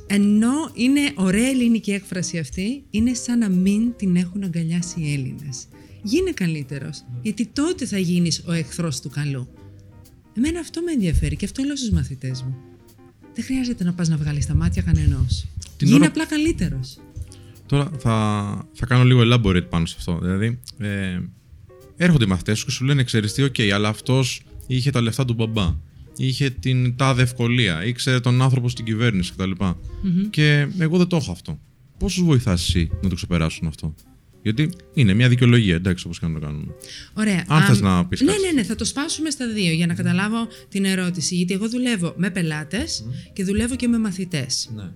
Ενώ 0.06 0.70
είναι 0.74 1.12
ωραία 1.14 1.48
ελληνική 1.48 1.90
έκφραση 1.90 2.38
αυτή, 2.38 2.84
είναι 2.90 3.14
σαν 3.14 3.38
να 3.38 3.48
μην 3.48 3.96
την 3.96 4.16
έχουν 4.16 4.42
αγκαλιάσει 4.42 5.00
οι 5.00 5.12
Έλληνες. 5.12 5.64
Γίνε 6.02 6.30
καλύτερος, 6.30 7.04
γιατί 7.22 7.46
τότε 7.46 7.86
θα 7.86 7.98
γίνεις 7.98 8.42
ο 8.46 8.52
εχθρός 8.52 9.00
του 9.00 9.08
καλού. 9.08 9.48
Εμένα 10.34 10.60
αυτό 10.60 10.80
με 10.82 10.92
ενδιαφέρει 10.92 11.36
και 11.36 11.44
αυτό 11.44 11.62
λέω 11.62 11.76
στους 11.76 11.90
μαθητές 11.90 12.42
μου. 12.42 12.56
Δεν 13.34 13.44
χρειάζεται 13.44 13.84
να 13.84 13.92
πας 13.92 14.08
να 14.08 14.16
βγάλεις 14.16 14.46
τα 14.46 14.54
μάτια 14.54 14.82
κανενός. 14.82 15.46
Την 15.76 15.86
Γίνε 15.86 15.98
ώρα- 15.98 16.06
απλά 16.08 16.26
καλύτερος. 16.26 16.98
Τώρα 17.66 17.90
θα, 17.98 18.68
θα 18.72 18.86
κάνω 18.86 19.04
λίγο 19.04 19.20
elaborate 19.24 19.66
πάνω 19.68 19.86
σε 19.86 19.94
αυτό. 19.98 20.18
Δηλαδή, 20.22 20.60
ε, 20.78 21.18
έρχονται 21.96 22.24
οι 22.24 22.26
μαθητές 22.26 22.58
σου 22.58 22.64
και 22.64 22.70
σου 22.70 22.84
λένε: 22.84 23.02
Ξέρεις 23.04 23.32
τι, 23.32 23.42
οκ, 23.42 23.60
αλλά 23.74 23.88
αυτός 23.88 24.42
είχε 24.66 24.90
τα 24.90 25.00
λεφτά 25.00 25.24
του 25.24 25.34
μπαμπά. 25.34 25.74
Είχε 26.16 26.50
την 26.50 26.96
τάδε 26.96 27.22
ευκολία. 27.22 27.84
Ήξερε 27.84 28.20
τον 28.20 28.42
άνθρωπο 28.42 28.68
στην 28.68 28.84
κυβέρνηση 28.84 29.32
κτλ. 29.32 29.50
Και 30.30 30.68
εγώ 30.78 30.98
δεν 30.98 31.06
το 31.06 31.16
έχω 31.16 31.32
αυτό. 31.32 31.58
Πώς 31.98 32.14
του 32.14 32.24
βοηθάς 32.24 32.68
εσύ 32.68 32.90
να 33.02 33.08
το 33.08 33.14
ξεπεράσουν 33.14 33.66
αυτό; 33.66 33.94
Γιατί 34.42 34.70
είναι 34.94 35.14
μια 35.14 35.28
δικαιολογία, 35.28 35.75
εντάξει, 35.75 36.04
όπως 36.06 36.18
και 36.18 36.26
να 36.26 36.32
το 36.40 36.46
κάνουμε. 36.46 36.72
Ωραία. 37.12 37.44
Αν 37.49 37.62
Α, 37.62 37.66
θες 37.66 37.80
να 37.80 38.06
πεις 38.06 38.20
Ναι, 38.20 38.32
κάτι. 38.32 38.42
ναι, 38.42 38.50
ναι, 38.52 38.62
θα 38.62 38.75
το 38.75 38.84
σπάσουμε 38.84 39.30
στα 39.30 39.46
δύο 39.49 39.72
για 39.72 39.87
να 39.87 39.94
καταλάβω 39.94 40.49
την 40.68 40.84
ερώτηση. 40.84 41.34
Γιατί 41.34 41.54
εγώ 41.54 41.68
δουλεύω 41.68 42.14
με 42.16 42.30
πελάτες 42.30 43.04
και 43.32 43.44
δουλεύω 43.44 43.76
και 43.76 43.88
με 43.88 43.99
μαθητές. 43.99 44.70
Ναι. 44.75 44.90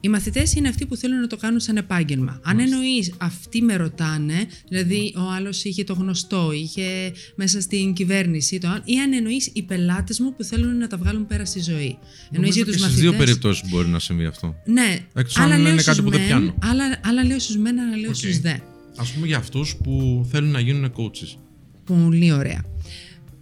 Οι 0.00 0.08
μαθητές 0.08 0.54
είναι 0.54 0.68
αυτοί 0.68 0.86
που 0.86 0.96
θέλουν 0.96 1.20
να 1.20 1.26
το 1.26 1.36
κάνουν 1.36 1.60
σαν 1.60 1.76
επάγγελμα. 1.76 2.40
Αν 2.44 2.58
εννοείς 2.58 3.12
αυτοί 3.18 3.62
με 3.62 3.76
ρωτάνε, 3.76 4.46
δηλαδή 4.68 5.14
ο 5.16 5.30
άλλος 5.36 5.64
είχε 5.64 5.84
το 5.84 5.92
γνωστό, 5.92 6.52
είχε 6.52 7.12
μέσα 7.34 7.60
στην 7.60 7.92
κυβέρνηση, 7.92 8.58
το, 8.58 8.68
άλλο, 8.68 8.82
ή 8.84 8.98
αν 8.98 9.12
εννοείς 9.12 9.50
οι 9.52 9.62
πελάτες 9.62 10.20
μου 10.20 10.34
που 10.36 10.44
θέλουν 10.44 10.78
να 10.78 10.86
τα 10.86 10.96
βγάλουν 10.96 11.26
πέρα 11.26 11.44
στη 11.44 11.60
ζωή. 11.62 11.98
Εννοείς 12.30 12.54
για 12.54 12.64
και 12.64 12.70
τους 12.70 12.80
στις 12.80 12.90
μαθητές; 12.90 13.10
δύο 13.10 13.18
περιπτώσεις 13.18 13.68
μπορεί 13.68 13.88
να 13.88 13.98
συμβεί 13.98 14.24
αυτό. 14.26 14.56
Ναι, 14.64 14.98
Εκτός 15.14 15.36
αν 15.36 15.44
άλλα 15.44 15.56
λένε 15.56 15.68
λέω 15.68 15.76
κάτι 15.76 15.90
στους 15.90 16.00
που 16.04 16.10
δεν 16.10 16.18
μεν, 16.20 16.28
πιάνω. 16.28 16.54
Άλλα, 16.62 17.00
άλλα 17.04 17.24
λέω 17.24 17.38
στους 17.38 17.56
μεν, 17.56 17.78
άλλα 17.80 17.96
λέω 17.96 18.10
Οκ. 18.10 18.16
στους 18.16 18.40
δε. 18.40 18.54
Α 19.00 19.14
πούμε 19.14 19.26
για 19.26 19.36
αυτούς 19.36 19.76
που 19.76 20.26
θέλουν 20.30 20.50
να 20.50 20.60
γίνουν 20.60 20.92
coaches. 20.96 21.36
Πολύ 21.84 22.32
ωραία. 22.32 22.64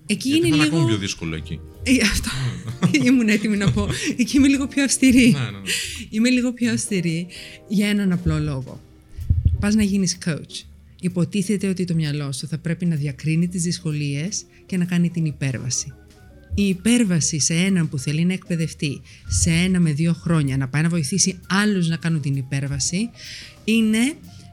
Εκεί 0.07 0.29
Γιατί 0.29 0.47
είναι 0.47 0.49
θα 0.49 0.55
είναι 0.57 0.65
λίγο. 0.65 0.77
ακόμα 0.77 0.89
πιο 0.89 0.99
δύσκολο 0.99 1.35
εκεί. 1.37 1.61
Ε, 1.83 1.93
αυτό. 2.03 2.31
Ήμουν 3.07 3.29
έτοιμη 3.29 3.57
να 3.57 3.73
πω. 3.73 3.89
Εκεί 4.19 4.37
είμαι 4.37 4.49
λίγο 4.49 4.67
πιο 4.67 4.85
αυστηρή. 4.85 5.31
ναι, 5.31 5.39
ναι, 5.39 5.51
ναι. 5.51 5.59
Είμαι 6.11 6.29
λίγο 6.31 6.53
πιο 6.53 6.73
αυστηρή 6.73 7.27
για 7.69 7.89
έναν 7.89 8.13
απλό 8.13 8.39
λόγο. 8.39 8.81
Πας 9.61 9.75
να 9.75 9.83
γίνεις 9.83 10.19
coach. 10.27 10.65
Υποτίθεται 11.01 11.69
ότι 11.69 11.85
το 11.85 11.95
μυαλό 11.95 12.33
σου 12.33 12.47
θα 12.47 12.59
πρέπει 12.59 12.87
να 12.87 12.97
διακρίνει 12.97 13.49
τις 13.49 13.63
δυσκολίες 13.63 14.45
και 14.67 14.77
να 14.77 14.85
κάνει 14.85 15.11
την 15.11 15.25
υπέρβαση. 15.25 15.93
Η 16.55 16.63
υπέρβαση 16.69 17.41
σε 17.41 17.55
έναν 17.55 17.89
που 17.89 17.99
θέλει 17.99 18.25
να 18.25 18.33
εκπαιδευτεί 18.33 19.01
σε 19.29 19.51
ένα 19.51 19.81
με 19.81 19.93
δύο 19.93 20.13
χρόνια 20.13 20.57
να 20.57 20.69
πάει 20.69 20.83
να 20.83 20.89
βοηθήσει 20.89 21.39
άλλους 21.49 21.89
να 21.89 21.97
κάνουν 21.97 22.21
την 22.21 22.37
υπέρβαση 22.37 23.11
είναι 23.65 23.99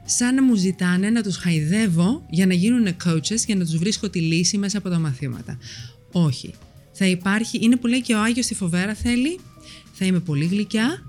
σαν 0.06 0.34
να 0.34 0.42
μου 0.42 0.54
ζητάνε 0.54 1.10
να 1.10 1.22
τους 1.22 1.36
χαϊδεύω 1.36 2.26
για 2.30 2.46
να 2.46 2.54
γίνουν 2.54 2.86
coaches 3.04 3.44
για 3.46 3.56
να 3.56 3.64
τους 3.64 3.76
βρίσκω 3.76 4.10
τη 4.10 4.20
λύση 4.20 4.58
μέσα 4.58 4.78
από 4.78 4.88
τα 4.88 4.98
μαθήματα. 4.98 5.58
Όχι. 6.12 6.54
Θα 6.92 7.06
υπάρχει, 7.06 7.58
είναι 7.62 7.76
που 7.76 7.86
λέει 7.86 8.02
και 8.02 8.14
ο 8.14 8.22
Άγιος 8.22 8.44
στη 8.44 8.54
φοβέρα 8.54 8.94
θέλει, 8.94 9.38
θα 9.92 10.04
είμαι 10.04 10.20
πολύ 10.20 10.44
γλυκιά, 10.44 11.02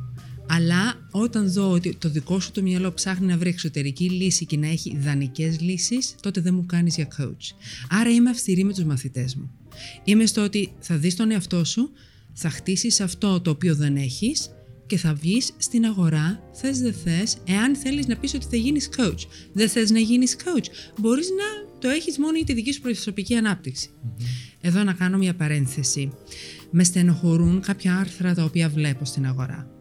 αλλά 0.49 1.07
όταν 1.11 1.51
δω 1.51 1.71
ότι 1.71 1.95
το 1.95 2.09
δικό 2.09 2.39
σου 2.39 2.51
το 2.51 2.61
μυαλό 2.61 2.93
ψάχνει 2.93 3.27
να 3.27 3.37
βρει 3.37 3.49
εξωτερική 3.49 4.09
λύση 4.09 4.45
και 4.45 4.57
να 4.57 4.67
έχει 4.67 4.89
ιδανικές 4.89 5.59
λύσεις, 5.59 6.15
τότε 6.21 6.41
δεν 6.41 6.53
μου 6.53 6.65
κάνεις 6.65 6.95
για 6.95 7.07
coach. 7.17 7.55
Άρα 7.89 8.09
είμαι 8.09 8.29
αυστηρή 8.29 8.63
με 8.63 8.73
τους 8.73 8.83
μαθητές 8.83 9.35
μου. 9.35 9.51
Είμαι 10.03 10.25
στο 10.25 10.43
ότι 10.43 10.71
θα 10.79 10.97
δεις 10.97 11.15
τον 11.15 11.31
εαυτό 11.31 11.63
σου, 11.63 11.91
θα 12.33 12.49
χτίσεις 12.49 12.99
αυτό 12.99 13.41
το 13.41 13.49
οποίο 13.49 13.75
δεν 13.75 13.95
έχεις 13.95 14.49
και 14.87 14.97
θα 14.97 15.13
βγεις 15.13 15.53
στην 15.57 15.85
αγορά, 15.85 16.49
θες 16.53 16.79
δεν 16.79 16.93
θες, 16.93 17.37
εάν 17.45 17.75
θέλεις 17.75 18.07
να 18.07 18.17
πεις 18.17 18.33
ότι 18.33 18.45
θα 18.49 18.55
γίνεις 18.55 18.89
coach. 18.97 19.27
Δεν 19.53 19.69
θες 19.69 19.91
να 19.91 19.99
γίνεις 19.99 20.35
coach. 20.35 20.65
Μπορείς 20.99 21.27
να 21.29 21.79
το 21.79 21.89
έχεις 21.89 22.17
μόνο 22.17 22.37
για 22.37 22.45
τη 22.45 22.53
δική 22.53 22.71
σου 22.71 22.81
προσωπική 22.81 23.35
ανάπτυξη. 23.35 23.89
Εδώ 24.61 24.83
να 24.83 24.93
κάνω 24.93 25.17
μια 25.17 25.35
παρένθεση. 25.35 26.11
Με 26.71 26.83
στενοχωρούν 26.83 27.61
κάποια 27.61 27.97
άρθρα 27.97 28.33
τα 28.33 28.43
οποία 28.43 28.69
βλέπω 28.69 29.05
στην 29.05 29.25
αγορά. 29.25 29.71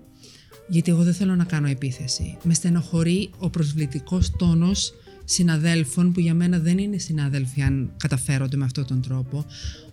Γιατί 0.69 0.91
εγώ 0.91 1.03
δεν 1.03 1.15
θέλω 1.15 1.35
να 1.35 1.45
κάνω 1.45 1.69
επίθεση. 1.69 2.37
Με 2.43 2.55
στενοχωρεί 2.55 3.31
ο 3.39 3.51
προσβλητικός 3.51 4.31
τόνος 4.39 4.95
συναδέλφων 5.25 6.13
που 6.13 6.21
για 6.21 6.35
μένα 6.35 6.59
δεν 6.59 6.79
είναι 6.79 6.99
συνάδελφοι 6.99 7.63
αν 7.63 7.93
καταφέρονται 7.97 8.57
με 8.57 8.65
αυτόν 8.65 8.87
τον 8.87 9.03
τρόπο 9.03 9.47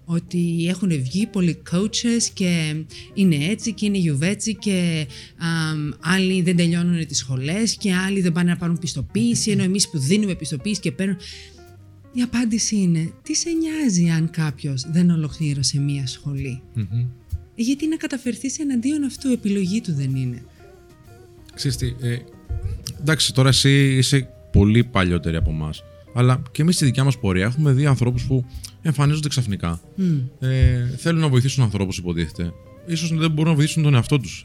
ότι 0.05 0.65
έχουν 0.69 0.89
βγει 0.89 1.27
πολλοί 1.27 1.61
coaches 1.71 2.23
και 2.33 2.75
είναι 3.13 3.35
έτσι 3.35 3.73
και 3.73 3.85
είναι 3.85 3.97
γιουβέτσι 3.97 4.55
και 4.55 5.07
αμ, 5.37 5.91
άλλοι 5.99 6.41
δεν 6.41 6.55
τελειώνουν 6.55 7.07
τις 7.07 7.17
σχολές 7.17 7.75
και 7.75 7.93
άλλοι 7.93 8.21
δεν 8.21 8.31
πάνε 8.31 8.49
να 8.49 8.57
πάρουν 8.57 8.79
πιστοποίηση 8.79 9.51
ενώ 9.51 9.63
εμείς 9.63 9.89
που 9.89 9.97
δίνουμε 9.99 10.35
πιστοποίηση 10.35 10.79
και 10.79 10.91
παίρνουν... 10.91 11.17
Η 12.15 12.21
απάντηση 12.21 12.75
είναι, 12.75 13.11
τι 13.21 13.35
σε 13.35 13.49
νοιάζει 13.49 14.09
αν 14.09 14.29
κάποιος 14.29 14.85
δεν 14.91 15.09
ολοκλήρωσε 15.09 15.79
μία 15.79 16.07
σχολή; 16.07 16.61
Γιατί 17.55 17.87
να 17.87 17.95
καταφερθείς 17.95 18.59
εναντίον 18.59 19.03
αυτού, 19.03 19.31
επιλογή 19.31 19.81
του 19.81 19.93
δεν 19.93 20.15
είναι. 20.15 20.43
Ξέρεις 21.53 21.77
τι, 21.77 21.87
ε, 22.01 22.17
εντάξει, 22.99 23.33
τώρα 23.33 23.49
εσύ 23.49 23.97
είσαι 23.97 24.29
πολύ 24.51 24.83
παλιότερη 24.83 25.35
από 25.35 25.49
εμάς. 25.49 25.83
Αλλά 26.13 26.41
και 26.51 26.61
εμείς 26.61 26.75
στη 26.75 26.85
δικιά 26.85 27.03
μας 27.03 27.19
πορεία 27.19 27.45
έχουμε 27.45 27.71
δει 27.71 27.85
ανθρώπους 27.85 28.25
που 28.25 28.45
εμφανίζονται 28.83 29.27
ξαφνικά. 29.27 29.81
Ε, 30.39 30.85
θέλουν 30.97 31.21
να 31.21 31.27
βοηθήσουν 31.27 31.63
ανθρώπους, 31.63 31.97
υποτίθεται. 31.97 32.53
Ίσως 32.85 33.13
δεν 33.13 33.31
μπορούν 33.31 33.49
να 33.51 33.55
βοηθήσουν 33.57 33.83
τον 33.83 33.93
εαυτό 33.93 34.19
τους. 34.19 34.43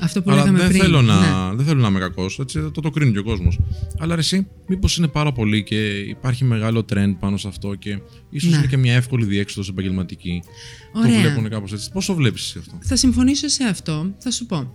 Αυτό 0.00 0.22
που 0.22 0.30
Αλλά 0.30 0.40
λέγαμε 0.40 0.58
δεν 0.58 0.68
πριν. 0.68 0.80
Θέλω 0.80 1.02
να, 1.02 1.48
Ναι. 1.50 1.56
δεν 1.56 1.66
θέλω 1.66 1.80
να 1.80 1.88
είμαι 1.88 1.98
κακός. 1.98 2.40
Το, 2.72 2.80
το 2.80 2.90
κρίνει 2.90 3.12
και 3.12 3.18
ο 3.18 3.22
κόσμος. 3.22 3.58
Αλλά 3.98 4.14
ρε, 4.14 4.20
εσύ, 4.20 4.46
μήπως 4.66 4.96
είναι 4.96 5.08
πάρα 5.08 5.32
πολύ 5.32 5.62
και 5.62 5.98
υπάρχει 5.98 6.44
μεγάλο 6.44 6.84
trend 6.92 7.14
πάνω 7.20 7.36
σε 7.36 7.48
αυτό 7.48 7.74
και 7.74 7.98
ίσως 8.30 8.50
Ναι. 8.50 8.56
είναι 8.56 8.66
και 8.66 8.76
μια 8.76 8.94
εύκολη 8.94 9.24
διέξοδο 9.24 9.70
επαγγελματική. 9.70 10.42
Ωραία. 10.92 11.14
Το 11.14 11.20
βλέπουν 11.20 11.48
κάπως 11.48 11.72
έτσι. 11.72 11.90
Πώς 11.92 12.06
το 12.06 12.14
βλέπεις 12.14 12.42
εσύ 12.42 12.58
αυτό; 12.58 12.78
Θα 12.82 12.96
συμφωνήσω 12.96 13.48
σε 13.48 13.64
αυτό. 13.64 14.14
Θα 14.18 14.30
σου 14.30 14.46
πω. 14.46 14.72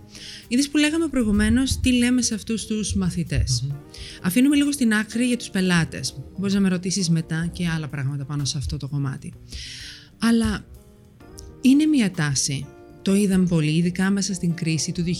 Είδες 0.48 0.68
που 0.68 0.76
λέγαμε 0.78 1.08
προηγουμένως 1.08 1.80
τι 1.80 1.92
λέμε 1.92 2.22
σε 2.22 2.34
αυτούς 2.34 2.66
τους 2.66 2.94
μαθητες 2.94 3.66
Αφήνουμε 4.22 4.56
λίγο 4.56 4.72
στην 4.72 4.94
άκρη 4.94 5.24
για 5.26 5.36
τους 5.36 5.50
πελάτες. 5.50 6.14
Μπορείς 6.38 6.54
να 6.54 6.60
με 6.60 6.68
ρωτήσεις 6.68 7.08
μετά 7.10 7.48
και 7.52 7.68
άλλα 7.68 7.88
πράγματα 7.88 8.24
πάνω 8.24 8.44
σε 8.44 8.58
αυτό 8.58 8.76
το 8.76 8.88
κομμάτι. 8.88 9.32
Αλλά 10.18 10.64
είναι 11.60 11.86
μια 11.86 12.10
τάση. 12.10 12.66
Το 13.02 13.14
είδαμε 13.14 13.46
πολύ, 13.46 13.70
ειδικά 13.70 14.10
μέσα 14.10 14.34
στην 14.34 14.54
κρίση 14.54 14.92
του 14.92 15.04
2009, 15.04 15.10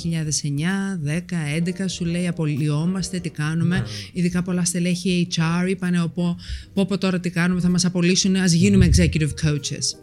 10, 1.05 1.83
11, 1.85 1.85
σου 1.89 2.05
λέει 2.05 2.27
απολυόμαστε, 2.27 3.19
τι 3.19 3.31
κάνουμε. 3.31 3.87
Ειδικά 4.13 4.43
πολλά 4.43 4.65
στελέχη 4.65 5.29
HR 5.31 5.69
είπανε, 5.69 6.11
πω, 6.15 6.37
πω, 6.75 6.87
πω 6.87 6.99
τώρα 6.99 7.21
τι 7.21 7.31
κάνουμε, 7.31 7.61
θα 7.61 7.69
μας 7.69 7.85
απολύσουν, 7.85 8.37
ας 8.37 8.53
γίνουμε 8.53 8.91
executive 8.95 9.31
coaches. 9.45 9.97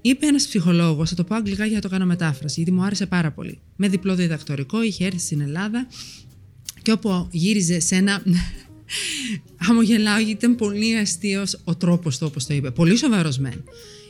Είπε 0.00 0.26
ένας 0.26 0.46
ψυχολόγος, 0.46 1.08
θα 1.08 1.14
το 1.14 1.24
πω 1.24 1.34
αγγλικά 1.34 1.64
για 1.64 1.74
να 1.74 1.80
το 1.80 1.88
κάνω 1.88 2.06
μετάφραση, 2.06 2.54
γιατί 2.56 2.72
μου 2.72 2.84
άρεσε 2.84 3.06
πάρα 3.06 3.32
πολύ. 3.32 3.58
Με 3.76 3.88
διπλό 3.88 4.14
διδακτορικό, 4.14 4.82
είχε 4.82 5.04
έρθει 5.04 5.18
στην 5.18 5.40
Ελλάδα 5.40 5.86
και 6.82 6.92
όπου 6.92 7.28
γύριζε 7.30 7.80
σε 7.80 7.94
ένα. 7.94 8.22
Χαμογελάω 9.64 10.18
γιατί 10.18 10.32
ήταν 10.32 10.56
πολύ 10.56 10.96
αστείος 10.96 11.60
ο 11.64 11.76
τρόπος 11.76 12.18
του 12.18 12.26
όπως 12.30 12.46
το 12.46 12.54
είπε. 12.54 12.70
Πολύ 12.70 12.96
σοβαρός 12.96 13.38
μεν. 13.38 13.64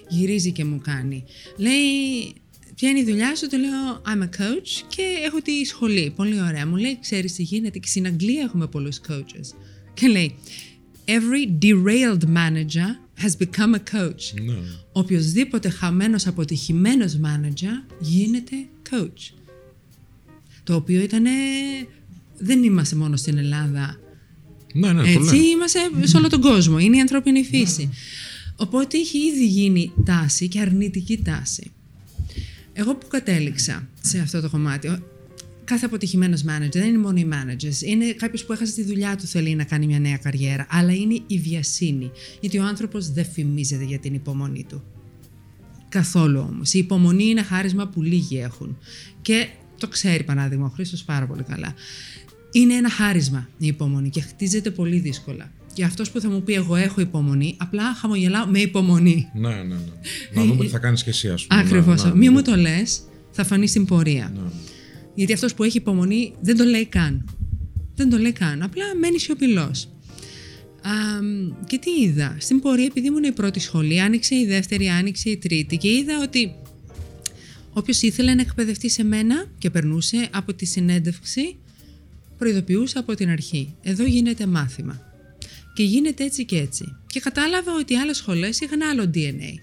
Γυρίζει 0.09 0.53
και 0.53 0.65
μου 0.65 0.81
κάνει. 0.85 1.25
Λέει, 1.57 2.35
Ποια 2.75 2.89
είναι 2.91 2.99
η 2.99 3.05
δουλειά 3.05 3.37
σου, 3.37 3.49
του 3.49 3.59
λέω 3.59 4.03
I'm 4.07 4.23
a 4.23 4.41
coach 4.41 4.83
και 4.89 5.03
έχω 5.27 5.43
τη 5.43 5.65
σχολή. 5.65 6.13
Πολύ 6.17 6.41
ωραία. 6.41 6.67
Μου 6.67 6.77
λέει, 6.77 6.99
ξέρεις 7.01 7.35
τι 7.35 7.43
γίνεται 7.43 7.79
και 7.79 7.89
στην 7.89 8.07
Αγγλία 8.07 8.43
έχουμε 8.43 8.67
πολλούς 8.67 9.01
coaches. 9.09 9.55
Και 9.95 10.07
λέει, 10.07 10.35
Every 11.07 11.65
derailed 11.65 12.25
manager 12.37 12.89
has 13.23 13.47
become 13.47 13.75
a 13.75 13.95
coach. 13.95 14.43
Ναι. 14.45 14.55
Οποιοςδήποτε 14.93 15.69
χαμένος 15.69 16.27
αποτυχημένος 16.27 17.19
manager 17.25 17.93
γίνεται 18.01 18.57
coach. 18.91 19.35
Το 20.65 20.75
οποίο 20.75 21.01
ήταν. 21.01 21.25
Δεν 22.39 22.63
είμαστε 22.63 22.97
μόνο 22.97 23.17
στην 23.17 23.39
Ελλάδα. 23.39 24.01
Ναι, 24.75 24.93
ναι, 24.93 25.03
το 25.03 25.09
Έτσι, 25.09 25.35
λένε. 25.35 25.47
είμαστε 25.47 25.79
σε 26.03 26.17
όλο 26.17 26.29
τον 26.29 26.41
κόσμο. 26.41 26.79
Είναι 26.79 26.97
η 26.97 27.01
ανθρώπινη 27.01 27.45
φύση. 27.45 27.91
Οπότε 28.57 28.99
έχει 28.99 29.19
ήδη 29.19 29.47
γίνει 29.47 29.93
τάση 30.05 30.49
και 30.49 30.61
αρνητική 30.61 31.23
τάση. 31.23 31.71
Εγώ 32.77 32.95
που 32.95 33.07
κατέληξα 33.09 33.89
σε 34.01 34.19
αυτό 34.19 34.41
το 34.41 34.51
κομμάτι, 34.51 34.89
ο- 34.89 35.03
κάθε 35.65 35.87
αποτυχημένος 35.87 36.43
manager 36.43 36.69
δεν 36.73 36.89
είναι 36.89 36.99
μόνο 36.99 37.19
οι 37.19 37.29
managers. 37.33 37.81
Είναι 37.87 38.13
κάποιος 38.13 38.45
που 38.45 38.53
έχασε 38.53 38.73
τη 38.75 38.83
δουλειά 38.83 39.17
του, 39.17 39.27
θέλει 39.27 39.55
να 39.55 39.65
κάνει 39.65 39.87
μια 39.87 39.99
νέα 39.99 40.17
καριέρα. 40.17 40.67
Αλλά 40.71 40.93
είναι 40.95 41.21
η 41.27 41.39
βιασύνη. 41.39 42.11
Γιατί 42.41 42.59
ο 42.59 42.65
άνθρωπος 42.65 43.11
δεν 43.13 43.25
φημίζεται 43.25 43.85
για 43.85 43.99
την 43.99 44.15
υπομονή 44.15 44.65
του. 44.69 44.83
Καθόλου 45.89 46.47
όμως. 46.51 46.73
Η 46.73 46.79
υπομονή 46.79 47.25
είναι 47.25 47.43
χάρισμα 47.43 47.89
που 47.89 48.03
λίγοι 48.03 48.39
έχουν. 48.39 48.79
Και 49.23 49.49
το 49.79 49.89
ξέρει 49.89 50.25
παράδειγμα 50.25 50.67
ο 50.67 50.69
Χρήστος 50.69 51.03
πάρα 51.05 51.27
πολύ 51.27 51.43
καλά. 51.43 51.75
Είναι 52.53 52.75
ένα 52.75 52.91
χάρισμα 52.91 53.49
η 53.59 53.67
υπομονή 53.67 54.09
και 54.11 54.21
χτίζεται 54.21 54.71
πολύ 54.71 54.99
δύσκολα. 54.99 55.53
Και 55.75 55.85
αυτός 55.85 56.11
που 56.11 56.21
θα 56.21 56.29
μου 56.29 56.43
πει, 56.43 56.53
Εγώ 56.53 56.77
έχω 56.77 57.01
υπομονή, 57.01 57.55
απλά 57.59 57.95
χαμογελάω 57.95 58.47
με 58.47 58.59
υπομονή. 58.59 59.29
Ναι, 59.35 59.49
ναι, 59.49 59.63
ναι. 59.63 59.77
Να 60.35 60.45
δούμε 60.45 60.65
τι 60.65 60.71
θα 60.71 60.79
κάνεις 60.79 61.03
και 61.03 61.11
εσύ, 61.11 61.29
ας 61.29 61.47
πούμε. 61.47 61.61
Ακριβώς. 61.61 62.05
Ναι, 62.05 62.11
ναι, 62.11 62.17
Μη 62.17 62.27
ναι. 62.27 62.31
μου 62.31 62.43
το 62.43 62.57
λες, 62.57 63.01
θα 63.31 63.45
φανεί 63.45 63.67
στην 63.67 63.85
πορεία. 63.85 64.33
Ναι. 64.35 64.51
Γιατί 65.15 65.33
αυτός 65.33 65.55
που 65.55 65.63
έχει 65.63 65.77
υπομονή 65.77 66.35
δεν 66.41 66.57
το 66.57 66.65
λέει 66.65 66.87
καν. 66.87 67.29
Δεν 67.95 68.11
το 68.11 68.19
λέει 68.19 68.33
καν. 68.33 68.63
Απλά 68.63 68.85
μένει 69.01 69.19
σιωπηλός. 69.19 69.89
Και 71.67 71.79
τι 71.79 71.91
είδα; 71.91 72.37
Στην 72.39 72.61
πορεία, 72.61 72.85
επειδή 72.85 73.07
ήμουν 73.07 73.25
η 73.25 73.33
πρώτη 73.33 73.61
σχολή, 73.61 74.01
άνοιξε 74.01 74.35
η 74.35 74.47
δεύτερη, 74.47 74.89
άνοιξε 74.89 75.31
η 75.31 75.37
τρίτη 75.37 75.77
και 75.77 75.89
είδα 75.89 76.21
ότι 76.23 76.55
όποιος 77.73 78.03
ήθελε 78.03 78.35
να 78.35 78.41
εκπαιδευτεί 78.41 78.91
σε 78.91 79.05
μένα 79.05 79.45
και 79.59 79.71
περνούσε 79.71 80.29
από 80.33 80.55
τη 80.55 80.65
συνέντευξη, 80.67 81.57
προειδοποιούσα 82.39 82.99
από 82.99 83.15
την 83.15 83.29
αρχή. 83.29 83.75
Εδώ 83.83 84.05
γίνεται 84.05 84.47
μάθημα. 84.47 85.14
Και 85.75 85.83
γίνεται 85.83 86.25
έτσι 86.25 86.45
και 86.45 86.59
έτσι. 86.59 86.97
Και 87.07 87.21
κατάλαβα 87.21 87.73
ότι 87.75 87.93
οι 87.93 87.97
άλλες 87.97 88.17
σχολές 88.17 88.61
είχαν 88.61 88.83
άλλο 88.83 89.11
DNA. 89.15 89.55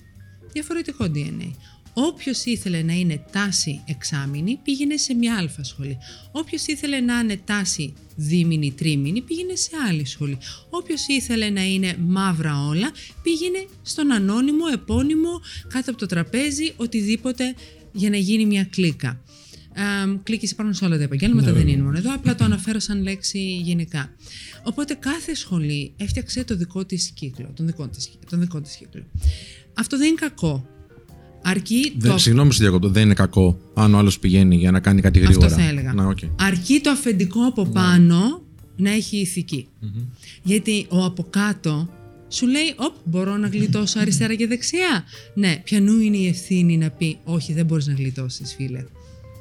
Διαφορετικό 0.51 1.11
DNA. 1.15 1.51
Όποιος 1.93 2.45
ήθελε 2.45 2.81
να 2.81 2.93
είναι 2.93 3.25
τάση 3.31 3.83
εξάμηνη 3.85 4.59
πήγαινε 4.63 4.97
σε 4.97 5.13
μια 5.13 5.37
αλφα 5.37 5.63
σχολή. 5.63 5.97
Όποιος 6.31 6.65
ήθελε 6.65 6.99
να 6.99 7.19
είναι 7.19 7.41
τάση 7.45 7.93
δίμηνη, 8.15 8.71
τρίμηνη 8.71 9.21
πήγαινε 9.21 9.55
σε 9.55 9.69
άλλη 9.87 10.05
σχολή. 10.05 10.37
Όποιος 10.69 11.07
ήθελε 11.07 11.49
να 11.49 11.63
είναι 11.63 11.95
μαύρα 11.99 12.65
όλα 12.67 12.91
πήγαινε 13.23 13.65
στον 13.81 14.11
ανώνυμο, 14.11 14.65
επώνυμο, 14.73 15.41
κάτω 15.67 15.89
από 15.91 15.99
το 15.99 16.05
τραπέζι, 16.05 16.73
οτιδήποτε 16.75 17.55
για 17.91 18.09
να 18.09 18.17
γίνει 18.17 18.45
μια 18.45 18.63
κλίκα. 18.63 19.23
Κλίκες 20.23 20.45
υπάρχουν 20.45 20.75
σε 20.75 20.85
όλα 20.85 20.97
τα 20.97 21.03
επαγγέλματα, 21.03 21.53
δεν 21.53 21.67
είναι 21.67 21.83
μόνο 21.83 21.97
εδώ, 21.97 22.13
απλά 22.13 22.35
το 22.35 22.43
αναφέρω 22.43 22.79
σαν 22.79 23.01
λέξη 23.01 23.39
γενικά. 23.63 24.13
Οπότε 24.63 24.93
κάθε 24.93 25.35
σχολή 25.35 25.93
έφτιαξε 25.97 26.43
το 26.43 26.55
δικό 26.55 26.85
της 26.85 27.11
κύκλο, 27.13 27.51
τον 27.55 27.65
δικό 27.65 27.87
της, 27.87 28.09
τον 28.29 28.39
δικό 28.39 28.61
της 28.61 28.75
κύκλο. 28.75 29.03
Αυτό 29.73 29.97
δεν 29.97 30.07
είναι 30.07 30.17
κακό. 30.19 30.65
Αρκεί 31.43 31.93
Δεν, 31.97 32.11
το... 32.11 32.17
Συγγνώμη, 32.17 32.53
σε 32.53 32.63
διακόπτω. 32.63 32.89
Δεν 32.89 33.03
είναι 33.03 33.13
κακό 33.13 33.59
αν 33.73 33.93
ο 33.93 33.97
άλλος 33.97 34.19
πηγαίνει 34.19 34.55
για 34.55 34.71
να 34.71 34.79
κάνει 34.79 35.01
κάτι 35.01 35.19
γρήγορα. 35.19 35.45
Αυτό 35.45 35.59
θα 35.59 35.67
έλεγα. 35.67 35.93
Να, 35.93 36.07
οκ. 36.07 36.17
Αρκεί 36.39 36.79
το 36.81 36.89
αφεντικό 36.89 37.45
από 37.45 37.65
πάνω 37.65 38.41
να 38.75 38.91
έχει 38.91 39.17
ηθική. 39.17 39.67
Γιατί 40.43 40.85
ο 40.89 41.03
από 41.03 41.23
κάτω 41.29 41.89
σου 42.29 42.47
λέει, 42.47 42.73
Οπ, 42.75 42.95
μπορώ 43.03 43.37
να 43.37 43.47
γλιτώσω 43.47 43.99
αριστερά 43.99 44.35
και 44.35 44.47
δεξιά. 44.47 45.03
Ναι, 45.33 45.61
πιανού 45.63 45.99
είναι 45.99 46.17
η 46.17 46.27
ευθύνη 46.27 46.77
να 46.77 46.89
πει, 46.89 47.17
Όχι, 47.23 47.53
δεν 47.53 47.65
μπορείς 47.65 47.87
να 47.87 47.93
γλιτώσεις, 47.93 48.53
φίλε. 48.53 48.85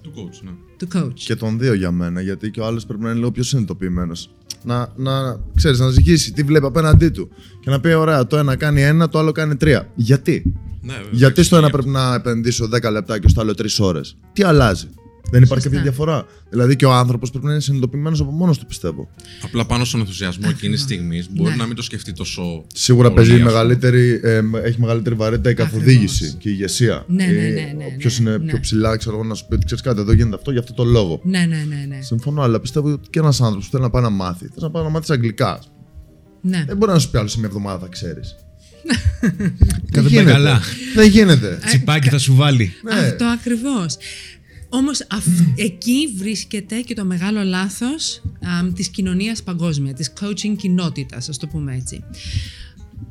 Του 0.02 0.12
coach, 0.16 0.44
ναι. 0.44 0.50
Του 0.76 0.88
coach. 0.94 1.12
Και 1.14 1.36
τον 1.36 1.58
δύο 1.58 1.74
για 1.74 1.90
μένα, 1.90 2.20
γιατί 2.20 2.50
και 2.50 2.60
ο 2.60 2.66
άλλος 2.66 2.86
πρέπει 2.86 3.02
να 3.02 3.08
είναι 3.10 3.18
λίγο 3.18 3.30
πιο 3.30 3.42
συνειδητοποιημένος. 3.42 4.30
Να, 4.62 4.92
να 4.96 5.40
ξέρεις, 5.54 5.78
να 5.78 5.88
ζυγίσει 5.88 6.32
τι 6.32 6.42
βλέπει 6.42 6.66
απέναντί 6.66 7.08
του. 7.08 7.28
Και 7.60 7.70
να 7.70 7.80
πει: 7.80 7.92
Ωραία, 7.92 8.26
το 8.26 8.36
ένα 8.36 8.56
κάνει 8.56 8.82
ένα, 8.82 9.08
το 9.08 9.18
άλλο 9.18 9.32
κάνει 9.32 9.56
τρία. 9.56 9.90
Γιατί; 9.94 10.54
Ναι, 10.82 10.92
βέβαια, 10.92 11.08
Γιατί 11.10 11.24
εντάξει, 11.24 11.44
στο 11.44 11.56
ένα 11.56 11.66
για 11.66 11.74
πρέπει 11.76 11.88
να 11.88 12.14
επενδύσω 12.14 12.68
10 12.82 12.90
λεπτά 12.92 13.18
και 13.18 13.28
στο 13.28 13.40
άλλο 13.40 13.52
3 13.52 13.66
ώρες; 13.78 14.16
Τι 14.32 14.42
αλλάζει; 14.42 14.88
Δεν 15.30 15.42
υπάρχει 15.42 15.62
Σωστά. 15.62 15.68
κάποια 15.78 15.82
διαφορά. 15.82 16.26
Δηλαδή 16.50 16.76
και 16.76 16.84
ο 16.84 16.92
άνθρωπος 16.92 17.30
πρέπει 17.30 17.46
να 17.46 17.52
είναι 17.52 17.60
συνειδητοποιημένος 17.60 18.20
από 18.20 18.30
μόνος 18.30 18.58
του, 18.58 18.66
πιστεύω. 18.66 19.08
Απλά 19.44 19.64
πάνω 19.66 19.84
στον 19.84 20.00
ενθουσιασμό 20.00 20.46
εκείνης 20.50 20.78
τη 20.78 20.84
στιγμής 20.94 21.28
μπορεί 21.32 21.50
Ναι. 21.50 21.56
να 21.56 21.66
μην 21.66 21.76
το 21.76 21.82
σκεφτεί 21.82 22.12
τόσο. 22.12 22.64
Σίγουρα 22.74 23.02
πολύ, 23.10 23.14
παίζει 23.20 23.32
ας 23.32 23.38
πούμε. 23.38 23.50
μεγαλύτερη, 23.50 24.20
ε, 24.22 24.40
έχει 24.64 24.80
μεγαλύτερη 24.80 25.14
βαρύτητα 25.14 25.50
η 25.50 25.54
καθοδήγηση 25.54 26.24
Ακριβώς. 26.24 26.42
και 26.42 26.48
η 26.48 26.52
ηγεσία. 26.54 27.04
Ναι, 27.08 27.24
ναι, 27.24 27.32
ναι, 27.32 27.72
ναι, 27.76 27.84
Ποιο 27.98 28.10
ναι, 28.10 28.30
είναι 28.30 28.38
ναι. 28.38 28.44
πιο 28.50 28.60
ψηλά, 28.60 28.96
ξέρω 28.96 29.16
εγώ, 29.16 29.24
να 29.24 29.34
σου 29.34 29.46
πει 29.48 29.54
ότι 29.54 29.64
ξέρεις 29.64 29.82
κάτι, 29.84 30.00
εδώ 30.00 30.12
γίνεται 30.12 30.36
αυτό 30.36 30.50
για 30.50 30.60
αυτό 30.60 30.72
το 30.72 30.84
λόγο. 30.84 31.20
Ναι, 31.24 31.38
ναι, 31.38 31.64
ναι, 31.68 31.84
ναι. 31.88 31.98
Συμφωνώ, 32.02 32.42
αλλά 32.42 32.60
πιστεύω 32.60 32.92
ότι 32.92 33.08
και 33.10 33.18
ένας 33.18 33.40
άνθρωπος 33.40 33.64
που 33.64 33.70
θέλει 33.70 33.82
να 33.82 33.90
πάει 33.90 34.02
να 34.02 34.10
μάθει, 34.10 34.44
θε 34.46 34.60
να 34.60 34.70
πάει 34.70 34.82
να 34.82 34.88
μάθει 34.88 35.12
αγγλικά. 35.12 35.60
ναι. 36.40 36.64
Δεν 36.66 36.76
μπορεί 36.76 36.92
να 36.92 36.98
σου 36.98 37.10
πει 37.10 37.18
άλλο 37.18 37.28
σε 37.28 37.38
μια 37.38 37.48
εβδομάδα 37.48 37.78
θα 37.78 37.86
ξέρει. 37.88 38.20
Κάθε 39.92 40.08
πάει 40.14 40.24
καλά. 40.24 40.60
Δεν 40.94 41.08
γίνεται. 41.08 41.58
Τσιπάκι 41.66 42.08
θα 42.08 42.18
σου 42.18 42.34
βάλει. 42.34 42.72
Ναι. 42.84 42.94
Αυτό 42.94 43.24
ακριβώς. 43.24 43.96
Όμως 44.72 45.06
αυ- 45.10 45.58
εκεί 45.58 46.08
βρίσκεται 46.16 46.80
και 46.80 46.94
το 46.94 47.04
μεγάλο 47.04 47.42
λάθος 47.42 48.22
α, 48.40 48.72
της 48.72 48.88
κοινωνίας 48.88 49.42
παγκόσμια, 49.42 49.92
της 49.94 50.12
coaching 50.20 50.56
κοινότητας, 50.56 51.28
ας 51.28 51.36
το 51.38 51.46
πούμε 51.46 51.74
έτσι. 51.76 52.04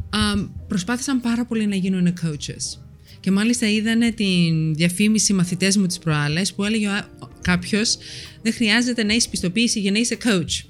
Α, 0.09 0.43
προσπάθησαν 0.67 1.21
πάρα 1.21 1.45
πολύ 1.45 1.67
να 1.67 1.75
γίνουν 1.75 2.13
coaches. 2.23 2.77
Και 3.19 3.31
μάλιστα 3.31 3.69
είδανε 3.69 4.11
την 4.11 4.75
διαφήμιση 4.75 5.33
μαθητές 5.33 5.77
μου 5.77 5.85
τις 5.85 5.99
προάλλες 5.99 6.53
που 6.53 6.63
έλεγε 6.63 6.87
ο- 6.87 7.27
κάποιος 7.41 7.97
δεν 8.41 8.53
χρειάζεται 8.53 9.03
να 9.03 9.11
έχεις 9.11 9.29
πιστοποίηση 9.29 9.79
για 9.79 9.91
να 9.91 9.99
είσαι 9.99 10.17
coach. 10.23 10.65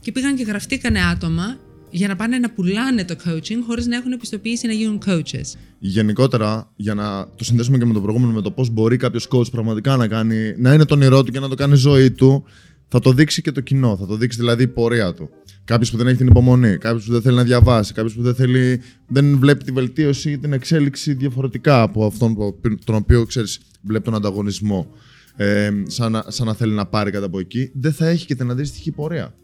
Και 0.00 0.12
πήγαν 0.12 0.36
και 0.36 0.42
γραφτήκανε 0.42 1.00
άτομα 1.04 1.58
για 1.96 2.08
να 2.08 2.16
πάνε 2.16 2.38
να 2.38 2.50
πουλάνε 2.50 3.04
το 3.04 3.16
coaching 3.24 3.58
χωρίς 3.66 3.86
να 3.86 3.96
έχουν 3.96 4.12
επιστοποίηση 4.12 4.66
να 4.66 4.72
γίνουν 4.72 4.98
coaches. 5.06 5.54
Γενικότερα, 5.78 6.70
για 6.76 6.94
να 6.94 7.28
το 7.36 7.44
συνδέσουμε 7.44 7.78
και 7.78 7.84
με 7.84 7.92
το 7.92 8.00
προηγούμενο, 8.00 8.32
με 8.32 8.40
το 8.42 8.50
πώς 8.50 8.70
μπορεί 8.70 8.96
κάποιος 8.96 9.28
coach 9.30 9.50
πραγματικά 9.50 9.96
να, 9.96 10.08
κάνει, 10.08 10.54
να 10.58 10.74
είναι 10.74 10.84
το 10.84 10.94
όνειρό 10.94 11.22
του 11.22 11.32
και 11.32 11.40
να 11.40 11.48
το 11.48 11.54
κάνει 11.54 11.74
ζωή 11.76 12.10
του, 12.10 12.44
θα 12.88 12.98
το 12.98 13.12
δείξει 13.12 13.42
και 13.42 13.52
το 13.52 13.60
κοινό. 13.60 13.96
Θα 13.96 14.06
το 14.06 14.16
δείξει 14.16 14.38
δηλαδή 14.38 14.62
η 14.62 14.66
πορεία 14.66 15.14
του. 15.14 15.28
Κάποιος 15.64 15.90
που 15.90 15.96
δεν 15.96 16.06
έχει 16.06 16.16
την 16.16 16.26
υπομονή, 16.26 16.76
κάποιος 16.78 17.04
που 17.04 17.12
δεν 17.12 17.22
θέλει 17.22 17.36
να 17.36 17.42
διαβάσει, 17.44 17.92
κάποιος 17.92 18.14
που 18.14 18.22
δεν, 18.22 18.34
θέλει, 18.34 18.80
δεν 19.06 19.38
βλέπει 19.38 19.64
τη 19.64 19.72
βελτίωση 19.72 20.30
ή 20.30 20.38
την 20.38 20.52
εξέλιξη 20.52 21.12
διαφορετικά 21.14 21.82
από 21.82 22.06
αυτόν 22.06 22.34
που- 22.34 22.58
τον 22.84 22.94
οποίο 22.94 23.24
ξέρεις, 23.24 23.60
βλέπει 23.82 24.04
τον 24.04 24.14
ανταγωνισμό. 24.14 24.90
Ε, 25.36 25.70
σαν, 25.86 26.12
να, 26.12 26.24
σαν 26.28 26.46
να 26.46 26.54
θέλει 26.54 26.72
να 26.72 26.86
πάρει 26.86 27.10
κάτι 27.10 27.24
από 27.24 27.38
εκεί, 27.38 27.70
δεν 27.74 27.92
θα 27.92 28.06
έχει 28.08 28.26
και 28.26 28.34
την 28.34 28.50
αντίστοιχη 28.50 28.90
πορεία. 28.90 29.34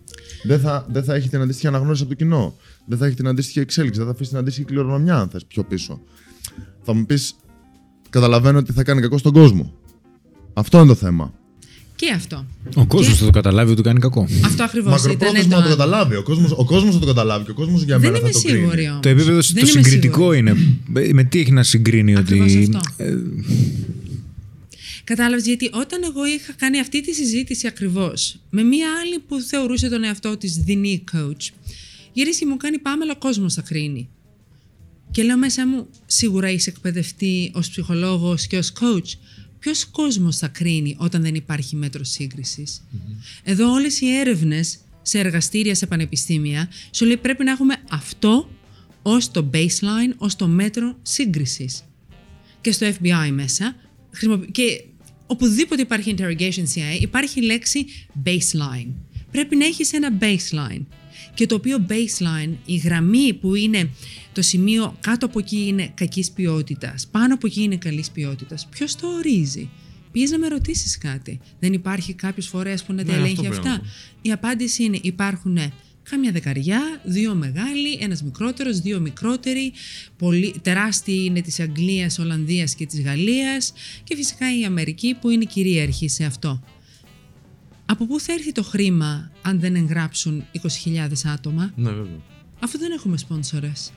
Δεν 0.42 0.61
θα, 0.61 0.87
δεν 0.90 1.05
θα 1.05 1.14
έχει 1.14 1.29
την 1.29 1.40
αντίστοιχη 1.40 1.66
αναγνώριση 1.66 2.03
από 2.03 2.11
το 2.11 2.16
κοινό. 2.16 2.57
Δεν 2.87 2.98
θα 2.98 3.07
έχει 3.07 3.14
την 3.16 3.26
αντίστοιχη 3.29 3.61
εξέλιξη. 3.61 3.98
Δεν 3.98 4.07
θα 4.09 4.12
αφήσει 4.14 4.31
την 4.31 4.38
αντίστοιχη 4.38 4.66
κληρονομιά, 4.66 5.16
αν 5.16 5.29
θες 5.29 5.44
πιο 5.44 5.64
πίσω. 5.64 6.00
Θα 6.83 6.92
μου 6.94 7.07
πεις, 7.07 7.35
καταλαβαίνω 8.11 8.59
ότι 8.59 8.72
θα 8.72 8.83
κάνει 8.83 9.00
κακό 9.00 9.18
στον 9.18 9.33
κόσμο. 9.33 9.72
Αυτό 10.53 10.79
είναι 10.79 10.87
το 10.87 10.94
θέμα. 10.94 11.35
Και 11.96 12.12
αυτό. 12.14 12.46
Ο 12.74 12.87
κόσμος 12.87 13.18
θα 13.18 13.24
το 13.24 13.31
καταλάβει 13.31 13.66
ότι 13.70 13.76
του 13.76 13.83
κάνει 13.83 13.98
κακό. 14.00 14.26
Αυτό 14.44 14.62
ακριβώς 14.62 15.00
ήταν 15.00 15.11
Μακροπρόθεσμα 15.12 15.42
το 15.42 15.57
να 15.57 15.62
το 15.62 15.68
άλλο. 15.68 15.76
καταλάβει. 15.76 16.16
Ο 16.16 16.22
κόσμος, 16.22 16.50
ο 16.57 16.64
κόσμος 16.64 16.94
θα 16.94 17.00
το 17.00 17.07
καταλάβει 17.07 17.44
και 17.44 17.50
ο 17.50 17.55
κόσμος 17.55 17.83
για 17.83 17.98
Δεν 17.98 18.11
μένα 18.12 18.18
είμαι 18.22 18.33
θα 18.33 18.40
το 18.40 18.46
κρίνει. 18.46 18.59
σίγουρη 18.59 18.88
όμως. 18.88 19.00
Το 19.03 19.09
επίπεδο 19.09 19.33
Δεν 19.40 19.42
το 19.55 19.61
είμαι 19.61 19.83
συγκριτικό 19.83 20.16
σίγουρη. 20.33 20.38
είναι. 20.38 20.55
Με 21.12 21.24
τι 21.24 21.40
έχει 21.40 21.53
να 21.53 21.62
συγκρίνει 21.62 22.16
Ακριβώς 22.16 22.53
ότι. 22.55 22.70
αυτό. 22.76 23.05
ε, 23.05 23.16
Κατάλαβες 25.11 25.46
γιατί 25.46 25.70
όταν 25.73 26.03
εγώ 26.05 26.27
είχα 26.27 26.53
κάνει 26.53 26.81
αυτή 26.81 27.01
τη 27.01 27.14
συζήτηση 27.14 27.66
ακριβώς 27.66 28.40
με 28.51 28.62
μία 28.62 28.88
άλλη 29.01 29.18
που 29.18 29.40
θεωρούσε 29.40 29.88
τον 29.88 30.05
εαυτό 30.05 30.37
της 30.37 30.57
δεινή 30.57 31.05
coach 31.12 31.49
γυρίσει 32.12 32.38
και 32.38 32.46
μου 32.46 32.57
κάνει 32.57 32.79
πάμε 32.79 33.03
αλλά 33.03 33.12
ο 33.12 33.18
κόσμος 33.18 33.55
θα 33.55 33.62
κρίνει. 33.62 34.09
Και 35.11 35.23
λέω 35.23 35.37
μέσα 35.38 35.66
μου 35.66 35.88
σίγουρα 36.07 36.51
είσαι 36.51 36.70
εκπαιδευτή 36.70 37.51
ως 37.55 37.68
ψυχολόγος 37.70 38.46
και 38.46 38.57
ως 38.59 38.73
coach. 38.81 39.18
Ποιος 39.59 39.85
κόσμος 39.87 40.37
θα 40.37 40.49
κρίνει 40.49 40.96
όταν 40.99 41.23
δεν 41.23 41.35
υπάρχει 41.35 41.77
μέτρο 41.77 42.05
σύγκρισης; 42.05 42.83
Εδώ 43.44 43.73
όλες 43.73 44.01
οι 44.01 44.16
έρευνες 44.16 44.79
σε 45.03 45.18
εργαστήρια, 45.18 45.75
σε 45.75 45.87
πανεπιστήμια 45.87 46.68
σου 46.90 47.05
λέει 47.05 47.16
πρέπει 47.16 47.44
να 47.44 47.51
έχουμε 47.51 47.77
αυτό 47.90 48.51
ως 49.03 49.31
το 49.31 49.51
baseline, 49.53 50.14
ως 50.16 50.37
το 50.37 50.46
μέτρο 50.49 50.99
σύγκρισης 51.03 51.85
και 52.61 52.73
στο 52.73 52.87
FBI 52.87 53.31
μέσα. 53.33 53.75
χρησιμοποιη- 54.12 54.51
Και 54.51 54.85
οπουδήποτε 55.31 55.83
υπάρχει 55.83 56.14
interrogation 56.19 56.62
CIA 56.75 57.01
υπάρχει 57.01 57.40
η 57.40 57.43
λέξη 57.43 57.87
baseline. 58.25 58.93
Πρέπει 59.31 59.57
να 59.57 59.64
έχεις 59.64 59.93
ένα 59.93 60.19
baseline. 60.21 60.85
Και 61.35 61.47
το 61.47 61.55
οποίο 61.55 61.87
baseline, 61.88 62.53
η 62.64 62.77
γραμμή 62.77 63.35
που 63.35 63.55
είναι 63.55 63.90
το 64.33 64.43
σημείο 64.43 64.97
κάτω 65.01 65.27
από 65.27 65.38
εκεί 65.38 65.64
είναι 65.66 65.93
κακής 65.95 66.31
ποιότητας, 66.31 67.07
πάνω 67.11 67.35
από 67.35 67.47
εκεί 67.47 67.62
είναι 67.62 67.77
καλής 67.77 68.11
ποιότητας. 68.11 68.66
Ποιος 68.71 68.97
το 68.97 69.07
ορίζει; 69.07 69.69
Πήγες 70.12 70.31
να 70.31 70.38
με 70.38 70.49
ρωτήσεις 70.49 70.99
κάτι. 70.99 71.40
Δεν 71.61 71.73
υπάρχει 71.73 72.14
κάποιος 72.14 72.47
φορέας 72.47 72.85
που 72.85 72.93
να 72.93 73.05
τα 73.05 73.12
Ναι, 73.12 73.19
ελέγχει 73.19 73.47
αυτό 73.47 73.49
πρέπει 73.51 73.66
να 73.66 73.73
αυτά. 73.73 73.85
πω. 73.85 73.90
Η 74.23 74.33
απάντηση 74.33 74.85
είναι 74.85 74.99
υπάρχουν 75.03 75.59
κάμια 76.11 76.33
δεκαριά, 76.33 77.01
δύο 77.05 77.35
μεγάλοι, 77.35 77.99
ένας 78.01 78.23
μικρότερος, 78.23 78.81
δύο 78.81 79.01
μικρότεροι, 79.01 79.73
πολύ, 80.16 80.55
τεράστιοι 80.62 81.23
είναι 81.27 81.40
της 81.40 81.61
Αγγλίας, 81.61 82.18
Ολλανδίας 82.18 82.75
και 82.75 82.87
της 82.87 83.03
Γαλλίας 83.03 83.73
και 84.05 84.16
φυσικά 84.16 84.59
η 84.59 84.64
Αμερική 84.64 85.16
που 85.20 85.31
είναι 85.31 85.44
κυρίαρχη 85.44 86.09
σε 86.09 86.25
αυτό. 86.25 86.62
Από 87.87 88.07
πού 88.07 88.20
θα 88.20 88.33
έρθει 88.33 88.53
το 88.53 88.62
χρήμα 88.62 89.31
αν 89.42 89.61
δεν 89.61 89.75
εγγράψουν 89.75 90.44
20.000 90.85 91.27
άτομα, 91.27 91.73
Ναι, 91.77 91.90
βέβαια. 91.90 92.20
αφού 92.61 92.79
δεν 92.79 92.90
έχουμε 92.92 93.16
σπόνσορες. 93.16 93.92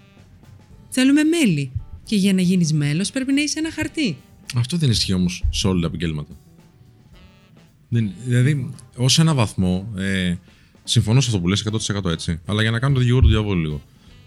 Θέλουμε 0.90 1.24
μέλη 1.24 1.72
και 2.04 2.16
για 2.16 2.34
να 2.34 2.42
γίνεις 2.42 2.74
μέλος 2.74 3.12
πρέπει 3.12 3.34
να 3.34 3.42
είσαι 3.42 3.60
ένα 3.60 3.72
χαρτί. 3.72 4.18
Αυτό 4.56 4.78
δεν 4.78 4.90
ισχύει 4.90 5.14
όμως 5.14 5.44
σε 5.50 5.68
όλα 5.68 5.82
τα 5.82 5.88
επαγγέλματα. 5.88 6.34
Δεν, 7.90 8.12
δηλαδή, 8.26 8.70
ως 8.96 9.20
ένα 9.20 9.34
βαθμό, 9.34 9.94
ε, 9.98 10.36
συμφωνώ 10.84 11.22
σε 11.22 11.28
αυτό 11.30 11.42
που 11.42 11.48
λες 11.48 11.66
100% 12.06 12.06
έτσι. 12.12 12.40
Αλλά 12.46 12.62
για 12.62 12.72
να 12.72 12.80
κάνω 12.80 12.94
το 12.94 13.00
δικηγόρο 13.00 13.24
του 13.24 13.30
διαβόλου 13.30 13.62
λίγο. 13.62 13.82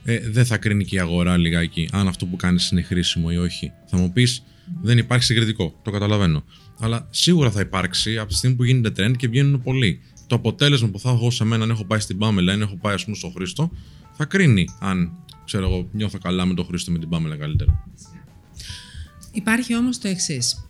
ε, 0.04 0.30
δεν 0.30 0.44
θα 0.46 0.56
κρίνει 0.58 0.84
και 0.84 0.94
η 0.96 0.98
αγορά 0.98 1.36
λιγάκι 1.36 1.88
αν 1.92 2.08
αυτό 2.08 2.26
που 2.26 2.36
κάνεις 2.36 2.70
είναι 2.70 2.82
χρήσιμο 2.82 3.28
ή 3.32 3.36
όχι. 3.36 3.72
Θα 3.86 3.96
μου 3.96 4.12
πεις, 4.12 4.42
δεν 4.82 4.98
υπάρχει 4.98 5.24
συγκριτικό. 5.24 5.74
Το 5.82 5.90
καταλαβαίνω. 5.90 6.44
Αλλά 6.78 7.06
σίγουρα 7.10 7.50
θα 7.50 7.60
υπάρξει 7.60 8.18
από 8.18 8.28
τη 8.28 8.34
στιγμή 8.34 8.56
που 8.56 8.64
γίνεται 8.64 9.06
trend 9.06 9.16
και 9.16 9.28
βγαίνουν 9.28 9.62
πολλοί. 9.62 10.00
Το 10.26 10.34
αποτέλεσμα 10.34 10.88
που 10.88 10.98
θα 10.98 11.10
έχω 11.10 11.30
σε 11.30 11.44
μένα, 11.44 11.64
αν 11.64 11.70
έχω 11.70 11.84
πάει 11.84 11.98
στην 12.00 12.18
Πάμελα, 12.18 12.52
αν 12.52 12.60
έχω 12.60 12.76
πάει 12.76 12.94
ας 12.94 13.04
πούμε, 13.04 13.16
στο 13.16 13.32
Χρήστο, 13.36 13.70
θα 14.12 14.24
κρίνει 14.24 14.68
αν 14.80 15.12
ξέρω 15.44 15.64
εγώ, 15.66 15.88
νιώθω 15.92 16.18
καλά 16.18 16.44
με 16.44 16.54
τον 16.54 16.64
Χρήστο 16.64 16.90
με 16.92 16.98
την 16.98 17.08
Πάμελα 17.08 17.36
καλύτερα. 17.36 17.84
Υπάρχει 19.32 19.76
όμως 19.76 19.98
το 19.98 20.08
εξής. 20.08 20.68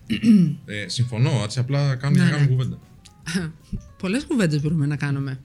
Ε, 0.66 0.88
συμφωνώ, 0.88 1.40
έτσι 1.44 1.59
απλά 1.59 1.94
κάνουμε 1.94 2.22
Ναι, 2.22 2.29
μια 2.29 2.37
κάνουμε 2.37 2.57
ναι. 2.57 2.62
κουβέντα. 2.64 2.79
Πολλές 3.98 4.24
κουβέντες 4.24 4.62
μπορούμε 4.62 4.87
να 4.87 4.96
κάνουμε. 4.96 5.40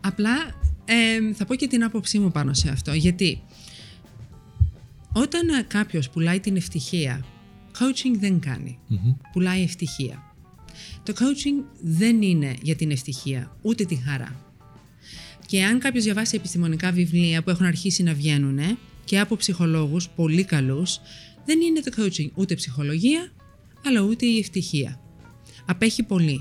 Απλά 0.00 0.36
ε, 0.84 1.32
θα 1.34 1.44
πω 1.44 1.54
και 1.54 1.66
την 1.66 1.84
άποψή 1.84 2.18
μου 2.18 2.30
πάνω 2.30 2.54
σε 2.54 2.68
αυτό. 2.68 2.92
Γιατί 2.92 3.42
όταν 5.12 5.48
ε, 5.48 5.62
κάποιος 5.68 6.10
πουλάει 6.10 6.40
την 6.40 6.56
ευτυχία, 6.56 7.24
coaching 7.78 8.18
δεν 8.18 8.40
κάνει. 8.40 8.78
Πουλάει 9.32 9.62
ευτυχία. 9.62 10.22
Το 11.02 11.12
coaching 11.16 11.64
δεν 11.80 12.22
είναι 12.22 12.56
για 12.62 12.76
την 12.76 12.90
ευτυχία, 12.90 13.56
ούτε 13.62 13.84
τη 13.84 13.94
χαρά. 13.94 14.54
Και 15.46 15.64
αν 15.64 15.78
κάποιος 15.78 16.04
διαβάσει 16.04 16.36
επιστημονικά 16.36 16.92
βιβλία 16.92 17.42
που 17.42 17.50
έχουν 17.50 17.66
αρχίσει 17.66 18.02
να 18.02 18.14
βγαίνουν 18.14 18.78
και 19.04 19.18
από 19.18 19.36
ψυχολόγους 19.36 20.08
πολύ 20.08 20.44
καλούς, 20.44 21.00
δεν 21.44 21.60
είναι 21.60 21.80
το 21.80 21.92
coaching 21.96 22.30
ούτε 22.34 22.54
ψυχολογία, 22.54 23.32
αλλά 23.86 24.00
ούτε 24.00 24.26
η 24.26 24.38
ευτυχία. 24.38 25.00
Απέχει 25.66 26.02
πολύ. 26.02 26.40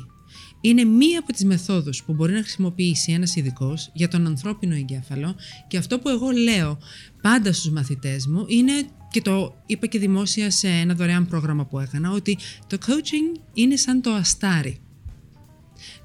Είναι 0.65 0.83
μία 0.83 1.19
από 1.19 1.33
τις 1.33 1.45
μεθόδους 1.45 2.03
που 2.03 2.13
μπορεί 2.13 2.33
να 2.33 2.41
χρησιμοποιήσει 2.41 3.11
ένας 3.11 3.35
ειδικός 3.35 3.89
για 3.93 4.07
τον 4.07 4.27
ανθρώπινο 4.27 4.75
εγκέφαλο 4.75 5.35
και 5.67 5.77
αυτό 5.77 5.99
που 5.99 6.09
εγώ 6.09 6.29
λέω 6.29 6.77
πάντα 7.21 7.53
στους 7.53 7.71
μαθητές 7.71 8.27
μου 8.27 8.45
είναι 8.47 8.73
και 9.11 9.21
το 9.21 9.55
είπα 9.65 9.87
και 9.87 9.99
δημόσια 9.99 10.51
σε 10.51 10.67
ένα 10.67 10.93
δωρεάν 10.93 11.27
πρόγραμμα 11.27 11.65
που 11.65 11.79
έκανα 11.79 12.11
ότι 12.11 12.37
το 12.67 12.77
coaching 12.87 13.39
είναι 13.53 13.75
σαν 13.75 14.01
το 14.01 14.11
αστάρι. 14.11 14.77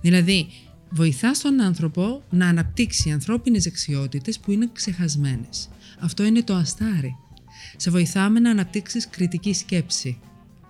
Δηλαδή, 0.00 0.46
βοηθά 0.90 1.30
τον 1.42 1.60
άνθρωπο 1.60 2.22
να 2.30 2.48
αναπτύξει 2.48 3.10
ανθρώπινες 3.10 3.62
δεξιότητες 3.62 4.38
που 4.38 4.52
είναι 4.52 4.68
ξεχασμένες. 4.72 5.68
Αυτό 5.98 6.24
είναι 6.24 6.42
το 6.42 6.54
αστάρι. 6.54 7.16
Σε 7.76 7.90
βοηθάμε 7.90 8.40
να 8.40 8.50
αναπτύξεις 8.50 9.08
κριτική 9.08 9.54
σκέψη. 9.54 10.18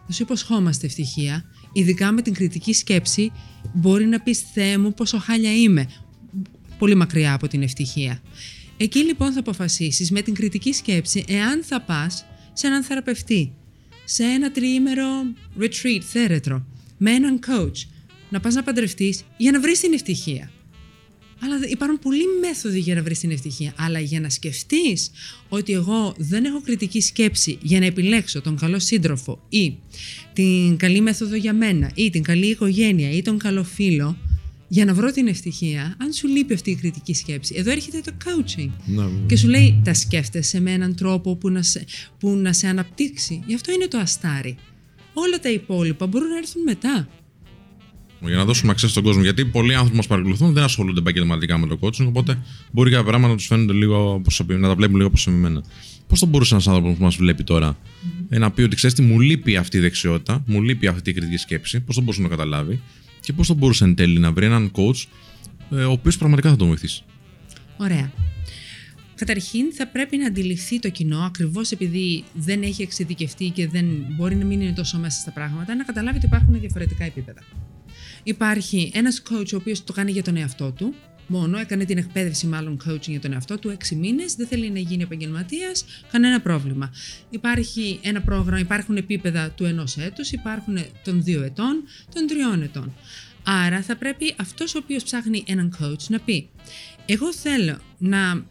Δεν 0.06 0.16
σου 0.16 0.22
υποσχόμαστε 0.22 0.86
ευτυχία, 0.86 1.44
ειδικά 1.78 2.12
με 2.12 2.22
την 2.22 2.34
κριτική 2.34 2.72
σκέψη 2.72 3.32
μπορεί 3.74 4.06
να 4.06 4.20
πεις 4.20 4.44
«Θεέ 4.52 4.78
μου 4.78 4.94
πόσο 4.94 5.18
χάλια 5.18 5.54
είμαι», 5.54 5.88
πολύ 6.78 6.94
μακριά 6.94 7.32
από 7.32 7.48
την 7.48 7.62
ευτυχία. 7.62 8.22
Εκεί 8.76 8.98
λοιπόν 8.98 9.32
θα 9.32 9.40
αποφασίσεις 9.40 10.10
με 10.10 10.22
την 10.22 10.34
κριτική 10.34 10.72
σκέψη 10.72 11.24
εάν 11.28 11.62
θα 11.64 11.80
πας 11.80 12.24
σε 12.52 12.66
έναν 12.66 12.82
θεραπευτή, 12.82 13.52
σε 14.04 14.22
ένα 14.22 14.50
τριήμερο 14.50 15.06
retreat, 15.60 16.00
θέρετρο, 16.02 16.66
με 16.96 17.10
έναν 17.10 17.40
coach, 17.46 17.86
να 18.30 18.40
πας 18.40 18.54
να 18.54 18.62
παντρευτείς 18.62 19.24
για 19.36 19.50
να 19.50 19.60
βρεις 19.60 19.80
την 19.80 19.92
ευτυχία. 19.92 20.50
Αλλά 21.40 21.58
δε- 21.58 21.66
υπάρχουν 21.68 21.98
πολλοί 21.98 22.22
μέθοδοι 22.40 22.78
για 22.80 22.94
να 22.94 23.02
βρεις 23.02 23.18
την 23.18 23.30
ευτυχία. 23.30 23.72
Αλλά 23.76 24.00
για 24.00 24.20
να 24.20 24.28
σκεφτείς 24.30 25.10
ότι 25.48 25.72
εγώ 25.72 26.14
δεν 26.18 26.44
έχω 26.44 26.60
κριτική 26.60 27.00
σκέψη 27.00 27.58
για 27.62 27.78
να 27.80 27.86
επιλέξω 27.86 28.40
τον 28.40 28.56
καλό 28.56 28.78
σύντροφο 28.78 29.42
ή 29.48 29.74
την 30.32 30.76
καλή 30.76 31.00
μέθοδο 31.00 31.36
για 31.36 31.52
μένα 31.52 31.90
ή 31.94 32.10
την 32.10 32.22
καλή 32.22 32.46
οικογένεια 32.46 33.10
ή 33.10 33.22
τον 33.22 33.38
καλό 33.38 33.64
φίλο 33.64 34.16
για 34.70 34.84
να 34.84 34.94
βρω 34.94 35.10
την 35.12 35.26
ευτυχία, 35.26 35.96
αν 35.98 36.12
σου 36.12 36.28
λείπει 36.28 36.54
αυτή 36.54 36.70
η 36.70 36.74
κριτική 36.74 37.14
σκέψη, 37.14 37.54
εδώ 37.56 37.70
έρχεται 37.70 38.00
το 38.04 38.12
coaching. 38.24 38.68
Ναι, 38.86 39.04
Και 39.26 39.36
σου 39.36 39.48
λέει, 39.48 39.80
τα 39.84 39.94
σκέφτεσαι 39.94 40.60
με 40.60 40.72
έναν 40.72 40.94
τρόπο 40.94 41.36
που 41.36 41.50
να, 41.50 41.62
σε, 41.62 41.84
που 42.18 42.30
να 42.30 42.52
σε 42.52 42.66
αναπτύξει. 42.66 43.42
Γι' 43.46 43.54
αυτό 43.54 43.72
είναι 43.72 43.86
το 43.86 43.98
αστάρι. 43.98 44.56
Όλα 45.12 45.38
τα 45.40 45.50
υπόλοιπα 45.50 46.06
μπορούν 46.06 46.28
να 46.28 46.36
έρθουν 46.36 46.62
μετά. 46.62 47.08
Για 48.20 48.36
να 48.36 48.44
δώσουμε 48.44 48.70
αξία 48.72 48.88
στον 48.88 49.02
κόσμο. 49.02 49.22
Γιατί 49.22 49.44
πολλοί 49.44 49.74
άνθρωποι 49.74 49.96
μας 49.96 50.06
παρακολουθούν 50.06 50.52
δεν 50.52 50.62
ασχολούνται 50.62 51.00
επαγγελματικά 51.00 51.58
με 51.58 51.66
το 51.66 51.78
coaching, 51.80 52.06
οπότε 52.06 52.38
μπορεί 52.70 52.90
κάποια 52.90 53.04
πράγματα 53.04 53.32
να 53.32 53.38
τους 53.38 53.46
φαίνονται 53.46 53.72
λίγο 53.72 54.20
προσωπι- 54.22 54.58
να 54.58 54.68
τα 54.68 54.74
βλέπουν 54.74 54.96
λίγο 54.96 55.08
προσωπημένα. 55.08 55.62
Πώς 56.06 56.18
θα 56.18 56.26
μπορούσε 56.26 56.54
ένας 56.54 56.68
άνθρωπος 56.68 56.96
που 56.96 57.02
μας 57.02 57.16
βλέπει 57.16 57.44
τώρα 57.44 57.78
ε, 58.28 58.38
να 58.38 58.50
πει 58.50 58.62
ότι 58.62 58.76
ξέρεις 58.76 58.96
τι, 58.96 59.02
μου 59.02 59.20
λείπει 59.20 59.56
αυτή 59.56 59.76
η 59.76 59.80
δεξιότητα, 59.80 60.42
μου 60.46 60.62
λείπει 60.62 60.86
αυτή 60.86 61.10
η 61.10 61.12
κριτική 61.12 61.36
σκέψη, 61.36 61.80
πώς 61.80 61.94
θα 61.94 62.00
μπορούσε 62.00 62.22
να 62.22 62.28
το 62.28 62.36
καταλάβει 62.36 62.80
και 63.20 63.32
πώς 63.32 63.46
θα 63.46 63.54
μπορούσε 63.54 63.84
εν 63.84 63.94
τέλει 63.94 64.18
να 64.18 64.32
βρει 64.32 64.46
έναν 64.46 64.70
coach 64.74 65.04
ε, 65.70 65.84
ο 65.84 65.90
οποίος 65.90 66.18
πραγματικά 66.18 66.50
θα 66.50 66.56
τον 66.56 66.66
βοηθήσει. 66.66 67.02
Ωραία. 67.76 68.12
Καταρχήν 69.14 69.72
θα 69.72 69.86
πρέπει 69.86 70.16
να 70.16 70.26
αντιληφθεί 70.26 70.78
το 70.78 70.90
κοινό, 70.90 71.18
ακριβώς 71.18 71.70
επειδή 71.70 72.24
δεν 72.34 72.62
έχει 72.62 72.82
εξειδικευτεί 72.82 73.50
και 73.50 73.68
δεν 73.68 73.86
μπορεί 74.16 74.34
να 74.34 74.44
μην 74.44 74.60
είναι 74.60 74.72
τόσο 74.72 74.98
μέσα 74.98 75.20
στα 75.20 75.30
πράγματα, 75.30 75.74
να 75.74 75.84
καταλάβει 75.84 76.16
ότι 76.16 76.26
υπάρχουν 76.26 76.60
διαφορετικά 76.60 77.04
επίπεδα. 77.04 77.40
Υπάρχει 78.22 78.90
ένας 78.94 79.22
coach 79.30 79.52
ο 79.52 79.56
οποίος 79.56 79.84
το 79.84 79.92
κάνει 79.92 80.10
για 80.10 80.22
τον 80.22 80.36
εαυτό 80.36 80.72
του, 80.72 80.94
μόνο 81.26 81.58
έκανε 81.58 81.84
την 81.84 81.98
εκπαίδευση 81.98 82.46
μάλλον 82.46 82.80
coaching 82.86 83.08
για 83.08 83.20
τον 83.20 83.32
εαυτό 83.32 83.58
του, 83.58 83.68
έξι 83.70 83.94
μήνες, 83.94 84.34
δεν 84.34 84.46
θέλει 84.46 84.70
να 84.70 84.78
γίνει 84.78 85.02
επαγγελματίας, 85.02 85.84
κανένα 86.12 86.40
πρόβλημα. 86.40 86.90
Υπάρχει 87.30 88.00
ένα 88.02 88.20
πρόγραμμα, 88.20 88.58
υπάρχουν 88.58 88.96
επίπεδα 88.96 89.50
του 89.50 89.64
ενός 89.64 89.96
έτους, 89.96 90.30
υπάρχουν 90.30 90.78
των 91.04 91.22
δύο 91.22 91.42
ετών, 91.42 91.82
των 92.14 92.26
τριών 92.26 92.62
ετών. 92.62 92.94
Άρα 93.42 93.82
θα 93.82 93.96
πρέπει 93.96 94.34
αυτός 94.36 94.74
ο 94.74 94.78
οποίος 94.78 95.02
ψάχνει 95.02 95.44
έναν 95.46 95.76
coach 95.80 96.06
να 96.08 96.18
πει 96.18 96.48
εγώ 97.10 97.32
θέλω 97.32 97.78
να, 97.98 98.44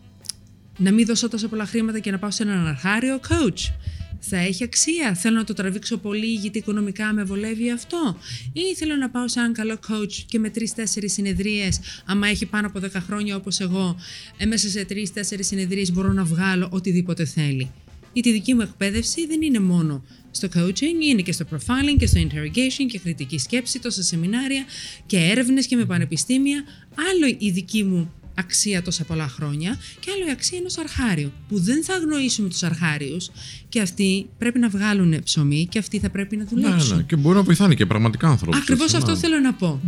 να 0.77 0.91
μην 0.91 1.05
δώσω 1.05 1.29
τόσο 1.29 1.47
πολλά 1.47 1.65
χρήματα 1.65 1.99
και 1.99 2.11
να 2.11 2.19
πάω 2.19 2.31
σε 2.31 2.43
έναν 2.43 2.67
αρχάριο 2.67 3.19
coach. 3.29 3.73
Θα 4.19 4.37
έχει 4.37 4.63
αξία. 4.63 5.13
Θέλω 5.13 5.35
να 5.37 5.43
το 5.43 5.53
τραβήξω 5.53 5.97
πολύ 5.97 6.33
γιατί 6.33 6.57
οικονομικά 6.57 7.13
με 7.13 7.23
βολεύει 7.23 7.71
αυτό. 7.71 8.17
Ή 8.53 8.75
θέλω 8.75 8.95
να 8.95 9.09
πάω 9.09 9.27
σε 9.27 9.39
έναν 9.39 9.53
καλό 9.53 9.79
coach 9.89 10.13
και 10.27 10.39
με 10.39 10.49
τρει-τέσσερι 10.49 11.09
συνεδρίες, 11.09 11.79
άμα 12.05 12.27
έχει 12.27 12.45
πάνω 12.45 12.67
από 12.67 12.79
10 12.79 12.89
χρόνια 12.93 13.35
όπως 13.35 13.59
εγώ, 13.59 13.95
ε, 14.37 14.45
μέσα 14.45 14.69
σε 14.69 14.85
τρει-τέσσερι 14.85 15.43
συνεδρίες 15.43 15.91
μπορώ 15.91 16.13
να 16.13 16.23
βγάλω 16.23 16.69
οτιδήποτε 16.71 17.25
θέλει. 17.25 17.71
Γιατί 18.13 18.29
η 18.29 18.31
δική 18.31 18.53
μου 18.53 18.61
εκπαίδευση 18.61 19.27
δεν 19.27 19.41
είναι 19.41 19.59
μόνο 19.59 20.03
στο 20.31 20.47
coaching, 20.55 21.03
είναι 21.03 21.21
και 21.21 21.31
στο 21.31 21.45
profiling 21.51 21.95
και 21.97 22.05
στο 22.05 22.21
interrogation 22.21 22.85
και 22.91 22.99
κριτική 22.99 23.37
σκέψη, 23.37 23.79
τόσα 23.79 24.03
σεμινάρια 24.03 24.65
και 25.05 25.17
έρευνες 25.17 25.67
και 25.67 25.75
με 25.75 25.85
πανεπιστήμια. 25.85 26.63
Άλλο 26.95 27.35
η 27.37 27.49
δική 27.51 27.83
μου 27.83 28.13
αξία 28.37 28.81
τόσα 28.81 29.03
πολλά 29.03 29.27
χρόνια 29.27 29.79
και 29.99 30.11
άλλο 30.15 30.27
η 30.27 30.31
αξία 30.31 30.57
ενός 30.57 30.77
αρχάριου 30.77 31.31
που 31.47 31.59
δεν 31.59 31.83
θα 31.83 31.93
αγνοήσουμε 31.93 32.49
τους 32.49 32.63
αρχάριους 32.63 33.29
και 33.69 33.81
αυτοί 33.81 34.29
πρέπει 34.37 34.59
να 34.59 34.69
βγάλουν 34.69 35.23
ψωμί 35.23 35.67
και 35.71 35.79
αυτοί 35.79 35.99
θα 35.99 36.09
πρέπει 36.09 36.35
να 36.37 36.45
δουλέψουν. 36.45 36.89
Ναι, 36.89 36.95
ναι, 36.95 37.01
και 37.01 37.15
μπορεί 37.15 37.35
να 37.35 37.43
βοηθάνε 37.43 37.73
και 37.73 37.85
πραγματικά 37.85 38.27
ανθρώπου. 38.27 38.57
Ακριβώς 38.57 38.93
αυτό 38.93 39.17
θέλω 39.17 39.39
να 39.39 39.53
πω. 39.53 39.81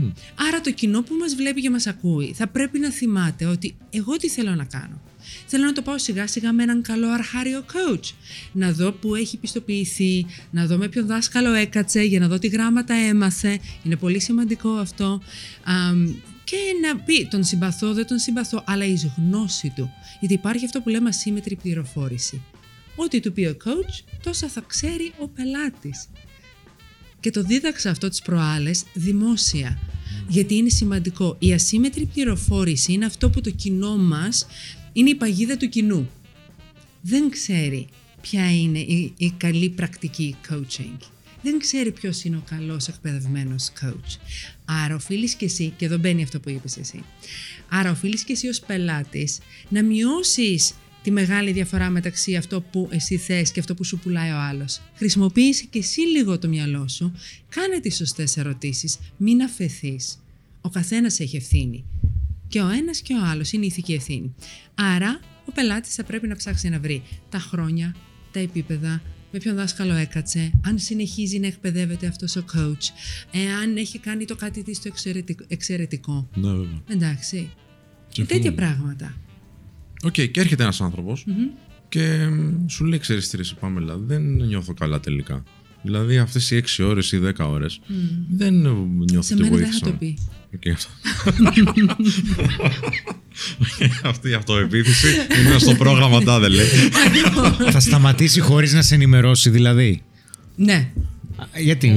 Άρα 0.47 0.61
το 0.61 0.71
κοινό 0.71 1.01
που 1.01 1.15
μας 1.19 1.35
βλέπει 1.35 1.61
και 1.61 1.69
μας 1.69 1.87
ακούει 1.87 2.33
θα 2.35 2.47
πρέπει 2.47 2.79
να 2.79 2.89
θυμάται 2.89 3.45
ότι 3.45 3.75
εγώ 3.89 4.17
τι 4.17 4.29
θέλω 4.29 4.55
να 4.55 4.63
κάνω. 4.63 5.01
Θέλω 5.45 5.65
να 5.65 5.73
το 5.73 5.81
πάω 5.81 5.97
σιγά 5.97 6.27
σιγά 6.27 6.53
με 6.53 6.63
έναν 6.63 6.81
καλό 6.81 7.07
αρχάριο 7.07 7.65
coach. 7.73 8.13
Να 8.51 8.71
δω 8.71 8.91
που 8.91 9.15
έχει 9.15 9.37
πιστοποιηθεί, 9.37 10.25
να 10.51 10.65
δω 10.65 10.77
με 10.77 10.87
ποιον 10.87 11.05
δάσκαλο 11.05 11.53
έκατσε, 11.53 12.01
για 12.01 12.19
να 12.19 12.27
δω 12.27 12.39
τι 12.39 12.47
γράμματα 12.47 12.93
έμαθε. 12.93 13.59
Είναι 13.83 13.95
πολύ 13.95 14.19
σημαντικό 14.19 14.69
αυτό. 14.69 15.21
Αμ, 15.63 16.13
και 16.49 16.87
να 16.87 16.99
πει 16.99 17.27
τον 17.27 17.43
συμπαθώ, 17.43 17.93
δεν 17.93 18.07
τον 18.07 18.17
συμπαθώ, 18.17 18.63
αλλά 18.65 18.85
η 18.85 19.11
γνώση 19.17 19.73
του. 19.75 19.91
Γιατί 20.19 20.33
υπάρχει 20.33 20.65
αυτό 20.65 20.81
που 20.81 20.89
λέμε 20.89 21.09
ασύμετρη 21.09 21.55
πληροφόρηση. 21.55 22.41
Ό,τι 22.95 23.19
του 23.19 23.33
πει 23.33 23.45
ο 23.45 23.57
coach, 23.65 24.03
τόσα 24.23 24.47
θα 24.47 24.63
ξέρει 24.67 25.13
ο 25.19 25.27
πελάτης. 25.27 26.07
Και 27.19 27.31
το 27.31 27.43
δίδαξα 27.43 27.89
αυτό 27.89 28.09
τις 28.09 28.21
προάλλες 28.21 28.83
δημόσια. 28.93 29.79
Γιατί 30.27 30.55
είναι 30.55 30.69
σημαντικό. 30.69 31.35
Η 31.39 31.53
ασύμετρη 31.53 32.05
πληροφόρηση 32.05 32.93
είναι 32.93 33.05
αυτό 33.05 33.29
που 33.29 33.41
το 33.41 33.49
κοινό 33.49 33.97
μας 33.97 34.45
είναι 34.93 35.09
η 35.09 35.15
παγίδα 35.15 35.57
του 35.57 35.69
κοινού. 35.69 36.09
Δεν 37.01 37.29
ξέρει 37.29 37.87
ποια 38.21 38.51
είναι 38.55 38.79
η, 38.79 39.13
η 39.17 39.31
καλή 39.37 39.69
πρακτική 39.69 40.35
coaching. 40.49 40.97
Δεν 41.41 41.59
ξέρει 41.59 41.91
ποιος 41.91 42.23
είναι 42.23 42.35
ο 42.35 42.43
καλός 42.49 42.87
εκπαιδευμένος 42.87 43.71
coach. 43.81 44.17
Άρα 44.65 44.95
οφείλεις 44.95 45.33
και 45.33 45.45
εσύ, 45.45 45.73
και 45.77 45.85
εδώ 45.85 45.97
μπαίνει 45.97 46.23
αυτό 46.23 46.39
που 46.39 46.49
είπες 46.49 46.77
εσύ, 46.77 47.03
άρα 47.69 47.91
οφείλεις 47.91 48.23
και 48.23 48.33
εσύ 48.33 48.47
ως 48.47 48.59
πελάτης 48.59 49.37
να 49.69 49.83
μειώσεις 49.83 50.73
τη 51.03 51.11
μεγάλη 51.11 51.51
διαφορά 51.51 51.89
μεταξύ 51.89 52.35
αυτό 52.35 52.61
που 52.61 52.87
εσύ 52.91 53.17
θες 53.17 53.51
και 53.51 53.59
αυτό 53.59 53.75
που 53.75 53.83
σου 53.83 53.99
πουλάει 53.99 54.31
ο 54.31 54.37
άλλος. 54.37 54.81
Χρησιμοποίησε 54.95 55.65
και 55.69 55.79
εσύ 55.79 56.01
λίγο 56.01 56.39
το 56.39 56.47
μυαλό 56.47 56.87
σου, 56.87 57.13
κάνε 57.49 57.79
τις 57.79 57.95
σωστές 57.95 58.37
ερωτήσεις, 58.37 58.97
μην 59.17 59.41
αφαιθείς. 59.41 60.19
Ο 60.61 60.69
καθένας 60.69 61.19
έχει 61.19 61.35
ευθύνη. 61.35 61.85
Και 62.47 62.61
ο 62.61 62.69
ένας 62.69 63.01
και 63.01 63.13
ο 63.13 63.25
άλλος 63.25 63.51
είναι 63.51 63.63
η 63.63 63.67
ηθική 63.67 63.93
ευθύνη. 63.93 64.35
Άρα, 64.75 65.19
ο 65.45 65.51
πελάτης 65.51 65.95
θα 65.95 66.03
πρέπει 66.03 66.27
να 66.27 66.35
ψάξει 66.35 66.69
να 66.69 66.79
βρει 66.79 67.03
τα 67.29 67.39
χρόνια, 67.39 67.95
τα 68.31 68.39
επίπεδα, 68.39 69.01
με 69.31 69.39
ποιον 69.39 69.55
δάσκαλο 69.55 69.93
έκατσε, 69.93 70.51
αν 70.65 70.79
συνεχίζει 70.79 71.39
να 71.39 71.47
εκπαιδεύεται 71.47 72.07
αυτός 72.07 72.35
ο 72.35 72.43
coach, 72.55 72.83
εάν 73.31 73.77
έχει 73.77 73.99
κάνει 73.99 74.25
το 74.25 74.35
κάτι 74.35 74.63
της 74.63 74.81
το 74.81 74.87
εξαιρετικό. 74.87 75.43
εξαιρετικό. 75.47 76.29
Ναι, 76.35 76.49
βέβαια. 76.51 76.81
Εντάξει. 76.87 77.49
Και 78.09 78.13
Συμφωνώ. 78.25 78.39
τέτοια 78.41 78.53
πράγματα. 78.53 79.15
Οκ, 80.03 80.11
και 80.11 80.39
έρχεται 80.39 80.63
ένας 80.63 80.81
άνθρωπος 80.81 81.25
και 81.89 82.27
μ, 82.27 82.67
σου 82.67 82.85
λέει: 82.85 82.99
Ξέρεις 82.99 83.29
τι, 83.29 83.35
ρε, 83.35 83.41
εσύ, 83.41 83.55
Πάμελα, 83.59 83.97
δεν 83.97 84.21
νιώθω 84.21 84.73
καλά 84.73 84.99
τελικά. 84.99 85.43
Δηλαδή 85.81 86.17
αυτές 86.17 86.51
οι 86.51 86.55
6 86.77 86.83
ώρες 86.85 87.11
ή 87.11 87.19
10 87.19 87.31
ώρες 87.49 87.79
δεν 88.29 88.53
νιώθω 88.53 89.21
Σε 89.21 89.33
ότι 89.33 89.41
μένα 89.43 89.55
δεν 89.55 89.65
θα 89.65 89.71
βοήθησαν. 89.71 89.91
το 89.91 89.97
πει. 89.97 90.17
Οκ, 90.55 90.67
αυτό. 90.73 90.89
Αυτή 94.03 94.29
η 94.29 94.33
αυτοεπίθεση 94.33 95.07
είναι 95.45 95.59
στο 95.59 95.75
πρόγραμμα 95.75 96.23
τάδε 96.23 96.47
λέει. 96.47 96.65
Θα 97.71 97.79
σταματήσει 97.79 98.39
χωρίς 98.39 98.73
να 98.73 98.81
σε 98.81 98.95
ενημερώσει 98.95 99.49
δηλαδή; 99.49 100.01
Ναι. 100.55 100.89
Γιατί; 101.57 101.87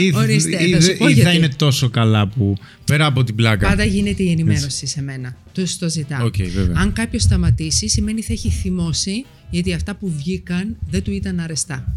ή, 0.00 0.12
Ορίστε, 0.14 0.64
ή- 0.64 0.72
θα 0.72 0.80
σου 0.80 0.96
πω 0.96 1.08
ή 1.08 1.14
θα 1.14 1.20
γιατί. 1.20 1.36
είναι 1.36 1.48
τόσο 1.48 1.88
καλά 1.90 2.28
που 2.28 2.56
πέρα 2.84 3.06
από 3.06 3.24
την 3.24 3.34
πλάκα. 3.34 3.68
Πάντα 3.68 3.84
γίνεται 3.84 4.22
η 4.22 4.30
ενημέρωση 4.30 4.86
σε 4.86 5.02
μένα. 5.02 5.36
Του 5.52 5.64
το 5.78 5.88
ζητάω. 5.88 6.26
Οκ, 6.26 6.34
βέβαια. 6.36 6.76
Αν 6.78 6.92
κάποιος 6.92 7.22
σταματήσει, 7.22 7.88
σημαίνει 7.88 8.22
θα 8.22 8.32
έχει 8.32 8.50
θυμώσει 8.50 9.24
γιατί 9.50 9.72
αυτά 9.72 9.94
που 9.94 10.12
βγήκαν 10.16 10.76
δεν 10.90 11.02
του 11.02 11.12
ήταν 11.12 11.40
αρεστά. 11.40 11.96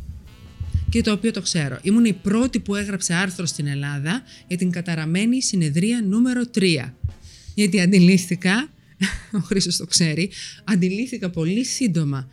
Και 0.90 1.02
το 1.02 1.12
οποίο 1.12 1.32
το 1.32 1.42
ξέρω. 1.42 1.80
Ήμουν 1.82 2.06
η 2.06 2.14
πρώτη 2.14 2.60
που 2.60 2.76
έγραψε 2.76 3.14
άρθρο 3.14 3.46
στην 3.46 3.68
Ελλάδα 3.68 4.24
για 4.48 4.58
την 4.58 4.72
καταραμένη 4.72 5.42
συνεδρία 5.42 6.02
νούμερο 6.02 6.42
3. 6.56 6.92
Γιατί 7.56 7.82
αντιλήφθηκα, 7.82 8.70
ο 9.38 9.40
Χρήστος 9.40 9.78
το 9.78 9.86
ξέρει, 9.86 10.30
αντιλήφθηκα 10.64 11.30
πολύ 11.30 11.66
σύντομα 11.66 12.30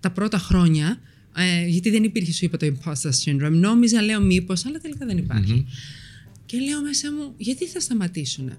τα 0.00 0.10
πρώτα 0.10 0.38
χρόνια, 0.38 1.00
ε, 1.36 1.66
γιατί 1.66 1.90
δεν 1.90 2.04
υπήρχε, 2.04 2.32
σου 2.32 2.44
είπα, 2.44 2.56
το 2.56 2.66
imposter 2.66 3.10
syndrome. 3.24 3.52
Νόμιζα, 3.52 4.02
λέω 4.02 4.20
μήπως, 4.20 4.66
αλλά 4.66 4.78
τελικά 4.78 5.06
δεν 5.06 5.18
υπάρχει. 5.18 5.66
Και 6.46 6.58
λέω 6.58 6.82
μέσα 6.82 7.12
μου, 7.12 7.34
γιατί 7.36 7.66
θα 7.66 7.80
σταματήσουν. 7.80 8.52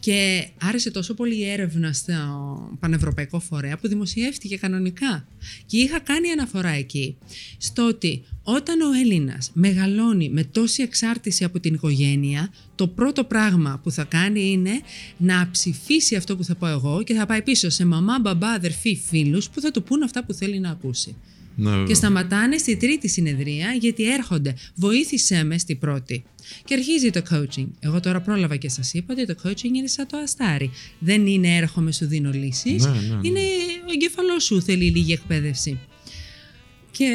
Και 0.00 0.48
άρεσε 0.60 0.90
τόσο 0.90 1.14
πολύ 1.14 1.36
η 1.36 1.44
έρευνα 1.44 1.92
στο 1.92 2.76
Πανευρωπαϊκό 2.80 3.40
Φορέα 3.40 3.78
που 3.78 3.88
δημοσιεύτηκε 3.88 4.56
κανονικά. 4.56 5.26
Και 5.66 5.76
είχα 5.76 6.00
κάνει 6.00 6.30
αναφορά 6.30 6.68
εκεί 6.68 7.16
στο 7.58 7.86
ότι 7.86 8.24
όταν 8.42 8.80
ο 8.80 8.92
Έλληνας 8.92 9.50
μεγαλώνει 9.54 10.28
με 10.28 10.44
τόση 10.44 10.82
εξάρτηση 10.82 11.44
από 11.44 11.60
την 11.60 11.74
οικογένεια, 11.74 12.52
το 12.74 12.88
πρώτο 12.88 13.24
πράγμα 13.24 13.80
που 13.82 13.90
θα 13.90 14.04
κάνει 14.04 14.50
είναι 14.50 14.80
να 15.16 15.48
ψηφίσει 15.50 16.16
αυτό 16.16 16.36
που 16.36 16.44
θα 16.44 16.54
πω 16.54 16.66
εγώ 16.66 17.02
και 17.02 17.14
θα 17.14 17.26
πάει 17.26 17.42
πίσω 17.42 17.70
σε 17.70 17.84
μαμά, 17.84 18.18
μπαμπά, 18.18 18.48
αδερφή, 18.48 18.96
φίλους 18.96 19.50
που 19.50 19.60
θα 19.60 19.70
του 19.70 19.82
πούν 19.82 20.02
αυτά 20.02 20.24
που 20.24 20.32
θέλει 20.32 20.58
να 20.58 20.70
ακούσει. 20.70 21.16
Ναι, 21.60 21.70
βέβαια. 21.70 21.86
Και 21.86 21.94
σταματάνε 21.94 22.58
στη 22.58 22.76
τρίτη 22.76 23.08
συνεδρία 23.08 23.76
γιατί 23.80 24.12
έρχονται. 24.12 24.54
Βοήθησέ 24.74 25.44
με 25.44 25.58
στη 25.58 25.74
πρώτη. 25.74 26.24
Και 26.64 26.74
αρχίζει 26.74 27.10
το 27.10 27.22
coaching. 27.30 27.68
Εγώ 27.80 28.00
τώρα 28.00 28.20
πρόλαβα 28.20 28.56
και 28.56 28.68
σας 28.68 28.94
είπα 28.94 29.14
ότι 29.16 29.26
το 29.26 29.34
coaching 29.44 29.74
είναι 29.76 29.86
σαν 29.86 30.06
το 30.06 30.16
αστάρι. 30.16 30.70
Δεν 30.98 31.26
είναι 31.26 31.56
έρχομαι, 31.56 31.92
σου 31.92 32.06
δίνω 32.06 32.30
λύσεις. 32.30 32.84
Ναι, 32.84 32.90
ναι, 32.90 32.96
ναι. 32.96 33.18
Είναι 33.22 33.40
ο 33.88 33.92
εγκέφαλό 33.92 34.38
σου 34.38 34.62
θέλει 34.62 34.90
λίγη 34.90 35.12
εκπαίδευση. 35.12 35.78
Και 36.90 37.08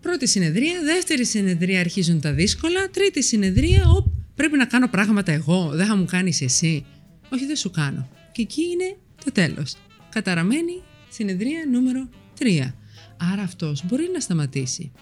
πρώτη 0.00 0.28
συνεδρία, 0.28 0.82
δεύτερη 0.84 1.24
συνεδρία 1.24 1.80
αρχίζουν 1.80 2.20
τα 2.20 2.32
δύσκολα, 2.32 2.90
τρίτη 2.90 3.22
συνεδρία, 3.22 3.84
οπ, 3.96 4.06
πρέπει 4.34 4.56
να 4.56 4.64
κάνω 4.64 4.88
πράγματα 4.88 5.32
εγώ, 5.32 5.70
δεν 5.74 5.86
θα 5.86 5.96
μου 5.96 6.04
κάνεις 6.04 6.40
εσύ. 6.40 6.84
Όχι, 7.32 7.46
δεν 7.46 7.56
σου 7.56 7.70
κάνω. 7.70 8.08
Και 8.32 8.42
εκεί 8.42 8.62
είναι 8.62 8.96
το 9.24 9.32
τέλος. 9.32 9.76
Καταραμένη 10.10 10.82
συνεδρία 11.08 11.58
νούμερο 11.70 12.08
3. 12.38 12.74
Άρα 13.16 13.42
αυτός 13.42 13.82
μπορεί 13.86 14.08
να 14.12 14.20
σταματήσει. 14.20 14.92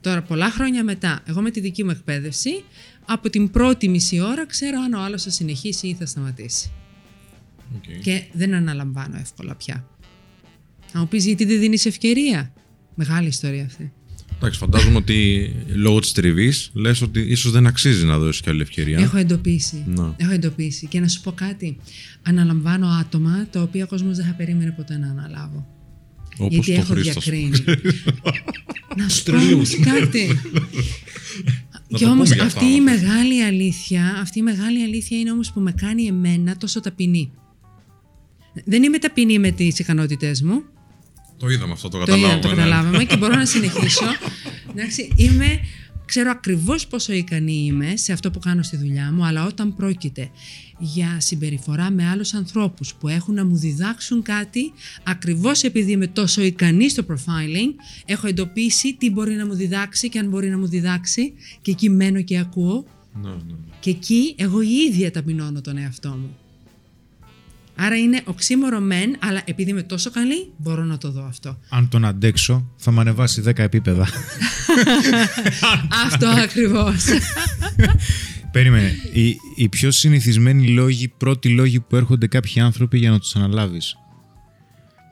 Τώρα, 0.00 0.22
πολλά 0.22 0.50
χρόνια 0.50 0.84
μετά, 0.84 1.22
εγώ 1.26 1.40
με 1.42 1.50
τη 1.50 1.60
δική 1.60 1.84
μου 1.84 1.90
εκπαίδευση, 1.90 2.64
από 3.04 3.30
την 3.30 3.50
πρώτη 3.50 3.88
μισή 3.88 4.20
ώρα 4.20 4.46
ξέρω 4.46 4.80
αν 4.80 4.92
ο 4.92 5.00
άλλος 5.00 5.22
θα 5.22 5.30
συνεχίσει 5.30 5.86
ή 5.86 5.94
θα 5.94 6.06
σταματήσει. 6.06 6.70
Οκ. 7.76 8.02
Και 8.02 8.24
δεν 8.32 8.54
αναλαμβάνω 8.54 9.16
εύκολα 9.16 9.54
πια. 9.54 9.86
Να 10.92 11.00
μου 11.00 11.08
πεις 11.08 11.26
γιατί 11.26 11.44
δεν 11.44 11.58
δίνεις 11.58 11.86
ευκαιρία; 11.86 12.52
Μεγάλη 12.94 13.26
ιστορία 13.26 13.64
αυτή. 13.64 13.92
Εντάξει, 14.36 14.58
φαντάζομαι 14.58 14.96
ότι 14.96 15.50
λόγω 15.66 15.98
της 16.00 16.12
τριβής 16.12 16.70
λες 16.72 17.02
ότι 17.02 17.20
ίσως 17.20 17.52
δεν 17.52 17.66
αξίζει 17.66 18.04
να 18.04 18.18
δώσεις 18.18 18.40
κι 18.40 18.50
άλλη 18.50 18.60
ευκαιρία. 18.60 18.98
Έχω 18.98 19.16
εντοπίσει. 19.16 19.84
Να. 19.86 20.14
Έχω 20.16 20.32
εντοπίσει. 20.32 20.86
Και 20.86 21.00
να 21.00 21.08
σου 21.08 21.20
πω 21.20 21.32
κάτι. 21.32 21.76
Αναλαμβάνω 22.22 22.86
άτομα 22.86 23.46
τα 23.50 23.62
οποία 23.62 23.84
ο 23.84 23.86
κόσμος 23.86 24.16
δεν 24.16 24.26
θα 24.26 24.32
περίμενε 24.32 24.70
ποτέ 24.70 24.98
να 24.98 25.08
αναλάβω. 25.08 25.71
Όπως 26.38 26.66
Γιατί 26.66 26.72
το 26.74 26.80
έχω 26.80 26.92
Χρήστος. 26.92 27.24
διακρίνει. 27.24 27.64
να 28.96 29.08
σου 29.08 29.22
πω 29.22 29.36
όμως 29.54 29.76
κάτι. 29.76 30.40
Να 31.88 31.98
και 31.98 32.04
το 32.04 32.10
όμως 32.10 32.22
πούμε 32.28 32.34
για 32.34 32.44
αυτή 32.44 32.58
αυτά, 32.58 32.70
η 32.70 32.78
άμα 32.78 32.90
θες. 32.90 33.00
μεγάλη 33.02 33.42
αλήθεια, 33.42 34.16
αυτή 34.20 34.38
η 34.38 34.42
μεγάλη 34.42 34.82
αλήθεια 34.82 35.18
είναι 35.18 35.30
όμως 35.32 35.52
που 35.52 35.60
με 35.60 35.72
κάνει 35.72 36.06
εμένα 36.06 36.56
τόσο 36.56 36.80
ταπεινή. 36.80 37.30
Δεν 38.64 38.82
είμαι 38.82 38.98
ταπεινή 38.98 39.38
με 39.38 39.50
τις 39.50 39.78
ικανότητές 39.78 40.42
μου, 40.42 40.62
Το 41.38 41.48
είδαμε 41.48 41.72
αυτό, 41.72 41.88
το 41.88 41.98
το 42.04 42.16
είδαμε, 42.16 42.20
καταλάβαμε. 42.22 42.40
το 42.42 42.48
ναι. 42.48 42.54
καταλάβαμε 42.54 43.04
και 43.04 43.16
μπορώ 43.16 43.34
να 43.34 43.46
συνεχίσω. 43.46 44.04
Εντάξει, 44.76 45.08
είμαι, 45.16 45.60
ξέρω 46.12 46.30
ακριβώς 46.30 46.86
πόσο 46.86 47.12
ικανή 47.12 47.64
είμαι 47.64 47.96
σε 47.96 48.12
αυτό 48.12 48.30
που 48.30 48.38
κάνω 48.38 48.62
στη 48.62 48.76
δουλειά 48.76 49.12
μου, 49.12 49.24
αλλά 49.24 49.46
όταν 49.46 49.74
πρόκειται 49.76 50.30
για 50.78 51.20
συμπεριφορά 51.20 51.90
με 51.90 52.08
άλλους 52.08 52.34
ανθρώπους 52.34 52.94
που 52.94 53.08
έχουν 53.08 53.34
να 53.34 53.44
μου 53.44 53.56
διδάξουν 53.56 54.22
κάτι, 54.22 54.72
ακριβώς 55.02 55.62
επειδή 55.62 55.92
είμαι 55.92 56.06
τόσο 56.06 56.42
ικανή 56.42 56.88
στο 56.88 57.04
profiling, 57.08 57.74
έχω 58.04 58.26
εντοπίσει 58.26 58.94
τι 58.94 59.10
μπορεί 59.10 59.34
να 59.34 59.46
μου 59.46 59.54
διδάξει 59.54 60.08
και 60.08 60.18
αν 60.18 60.28
μπορεί 60.28 60.48
να 60.48 60.58
μου 60.58 60.66
διδάξει 60.68 61.32
και 61.62 61.70
εκεί 61.70 61.90
μένω 61.90 62.22
και 62.22 62.38
ακούω 62.38 62.84
Ναι, 63.22 63.28
ναι, 63.28 63.34
ναι. 63.34 63.54
και 63.80 63.90
εκεί 63.90 64.34
εγώ 64.36 64.62
η 64.62 64.70
ίδια 64.88 65.10
ταπεινώνω 65.10 65.60
τον 65.60 65.76
εαυτό 65.76 66.08
μου. 66.08 66.36
Άρα 67.76 67.96
είναι 67.96 68.22
οξύμορο 68.24 68.80
μεν, 68.80 69.16
αλλά 69.18 69.42
επειδή 69.44 69.70
είμαι 69.70 69.82
τόσο 69.82 70.10
καλή, 70.10 70.52
μπορώ 70.56 70.84
να 70.84 70.98
το 70.98 71.10
δω 71.10 71.24
αυτό. 71.24 71.58
Αν 71.68 71.88
τον 71.88 72.04
αντέξω, 72.04 72.70
θα 72.76 72.90
με 72.90 73.00
ανεβάσει 73.00 73.42
10 73.46 73.58
επίπεδα. 73.58 74.08
Αυτό 76.04 76.26
ακριβώς. 76.26 77.04
Περίμενε. 78.52 78.92
Οι, 79.12 79.36
οι 79.56 79.68
πιο 79.68 79.90
συνηθισμένοι 79.90 80.68
λόγοι, 80.68 81.08
πρώτοι 81.08 81.48
λόγοι 81.48 81.80
που 81.80 81.96
έρχονται 81.96 82.26
κάποιοι 82.26 82.60
άνθρωποι 82.60 82.98
για 82.98 83.10
να 83.10 83.18
τους 83.18 83.36
αναλάβεις. 83.36 83.96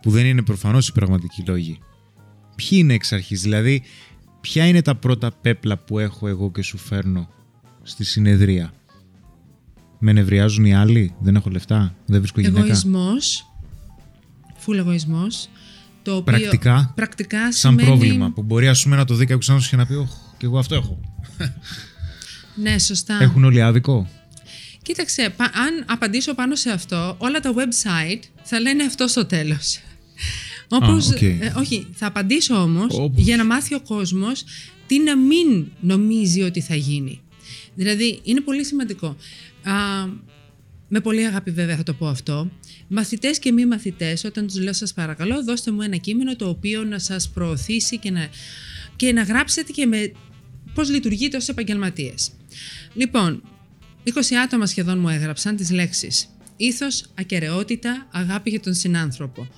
Που 0.03 0.11
δεν 0.11 0.27
είναι 0.27 0.42
προφανώς 0.42 0.88
οι 0.88 0.92
πραγματικοί 0.92 1.42
λόγοι. 1.46 1.79
Ποιοι 2.57 2.68
είναι 2.70 2.94
εξ 2.94 3.12
αρχής, 3.12 3.40
δηλαδή 3.40 3.83
ποια 4.40 4.66
είναι 4.66 4.83
τα 4.83 4.94
πρώτα 4.94 5.33
πέπλα 5.40 5.79
που 5.79 5.99
έχω 5.99 6.29
εγώ 6.29 6.51
και 6.51 6.62
σου 6.62 6.79
φέρνω 6.79 7.29
στη 7.83 8.05
συνεδρία; 8.05 8.73
Με 10.02 10.12
νευριάζουν 10.12 10.64
οι 10.64 10.74
άλλοι, 10.74 11.14
δεν 11.20 11.36
έχω 11.36 11.50
λεφτά, 11.50 11.94
δεν 12.06 12.18
βρίσκω 12.18 12.40
γυναίκα; 12.40 12.60
Εγωισμός, 12.60 13.46
φουλ 14.56 14.78
εγωισμός, 14.78 15.48
το 16.02 16.16
οποίο 16.16 16.38
Πρακτικά, 16.38 16.92
πρακτικά 16.96 17.52
Σαν 17.52 17.52
σημαίνει... 17.52 17.88
πρόβλημα 17.88 18.30
που 18.30 18.42
μπορεί 18.42 18.68
ας 18.68 18.82
πούμε 18.82 18.96
να 18.96 19.04
το 19.04 19.14
δει 19.14 19.26
κάποιος 19.26 19.48
άνθρωπος 19.48 19.70
και 19.70 19.76
να 19.76 19.86
πει 19.86 19.94
«Ωχ, 19.94 20.10
και 20.36 20.46
εγώ 20.46 20.58
αυτό 20.58 20.74
έχω». 20.74 21.00
Ναι, 22.54 22.78
σωστά. 22.78 23.18
Έχουν 23.20 23.44
όλοι 23.44 23.62
άδικο; 23.62 24.08
Κοίταξε, 24.82 25.32
πα- 25.36 25.44
αν 25.44 25.84
απαντήσω 25.86 26.34
πάνω 26.34 26.54
σε 26.54 26.70
αυτό, 26.70 27.14
όλα 27.18 27.40
τα 27.40 27.52
website 27.54 28.22
θα 28.42 28.60
λένε 28.60 28.84
αυτό 28.84 29.08
στο 29.08 29.24
τέλος. 29.24 29.80
Όπως, 30.68 31.08
οκ. 31.10 31.22
ε, 31.22 31.52
όχι, 31.56 31.86
θα 31.94 32.06
απαντήσω 32.06 32.62
όμως 32.62 32.98
Όπως. 32.98 33.22
για 33.22 33.36
να 33.36 33.44
μάθει 33.44 33.74
ο 33.74 33.80
κόσμος 33.80 34.44
τι 34.86 34.98
να 35.00 35.16
μην 35.16 35.66
νομίζει 35.80 36.42
ότι 36.42 36.60
θα 36.60 36.74
γίνει. 36.74 37.20
Δηλαδή, 37.74 38.20
είναι 38.22 38.40
πολύ 38.40 38.64
σημαντικό. 38.64 39.16
Α, 39.62 40.07
με 40.88 41.01
πολύ 41.01 41.27
αγάπη 41.27 41.51
βέβαια 41.51 41.77
θα 41.77 41.83
το 41.83 41.94
πω 41.94 42.07
αυτό. 42.07 42.51
Μαθητές 42.88 43.38
και 43.38 43.53
μη 43.53 43.66
μαθητές, 43.66 44.25
όταν 44.25 44.46
τους 44.46 44.61
λέω 44.61 44.73
σας 44.73 44.92
παρακαλώ, 44.92 45.44
δώστε 45.44 45.70
μου 45.70 45.83
ένα 45.83 45.96
κείμενο 45.96 46.37
το 46.37 46.49
οποίο 46.49 46.85
να 46.85 46.99
σας 46.99 47.31
προωθήσει 47.31 47.99
και 47.99 48.11
να, 48.11 48.29
και 48.96 49.12
να 49.12 49.23
γράψετε 49.23 49.73
και 49.73 49.87
με 49.87 50.12
πώς 50.75 50.90
λειτουργείτε 50.90 51.37
ως 51.37 51.49
επαγγελματίες. 51.49 52.31
Λοιπόν, 52.94 53.42
20 54.05 54.11
άτομα 54.44 54.66
σχεδόν 54.66 54.99
μου 54.99 55.09
έγραψαν 55.09 55.57
τις 55.57 55.70
λέξεις 55.70 56.29
ήθος, 56.61 57.05
ακαιρεότητα, 57.14 58.09
αγάπη 58.12 58.51
για 58.51 58.61
τον 58.61 58.75
συνάνθρωπο. 58.75 59.49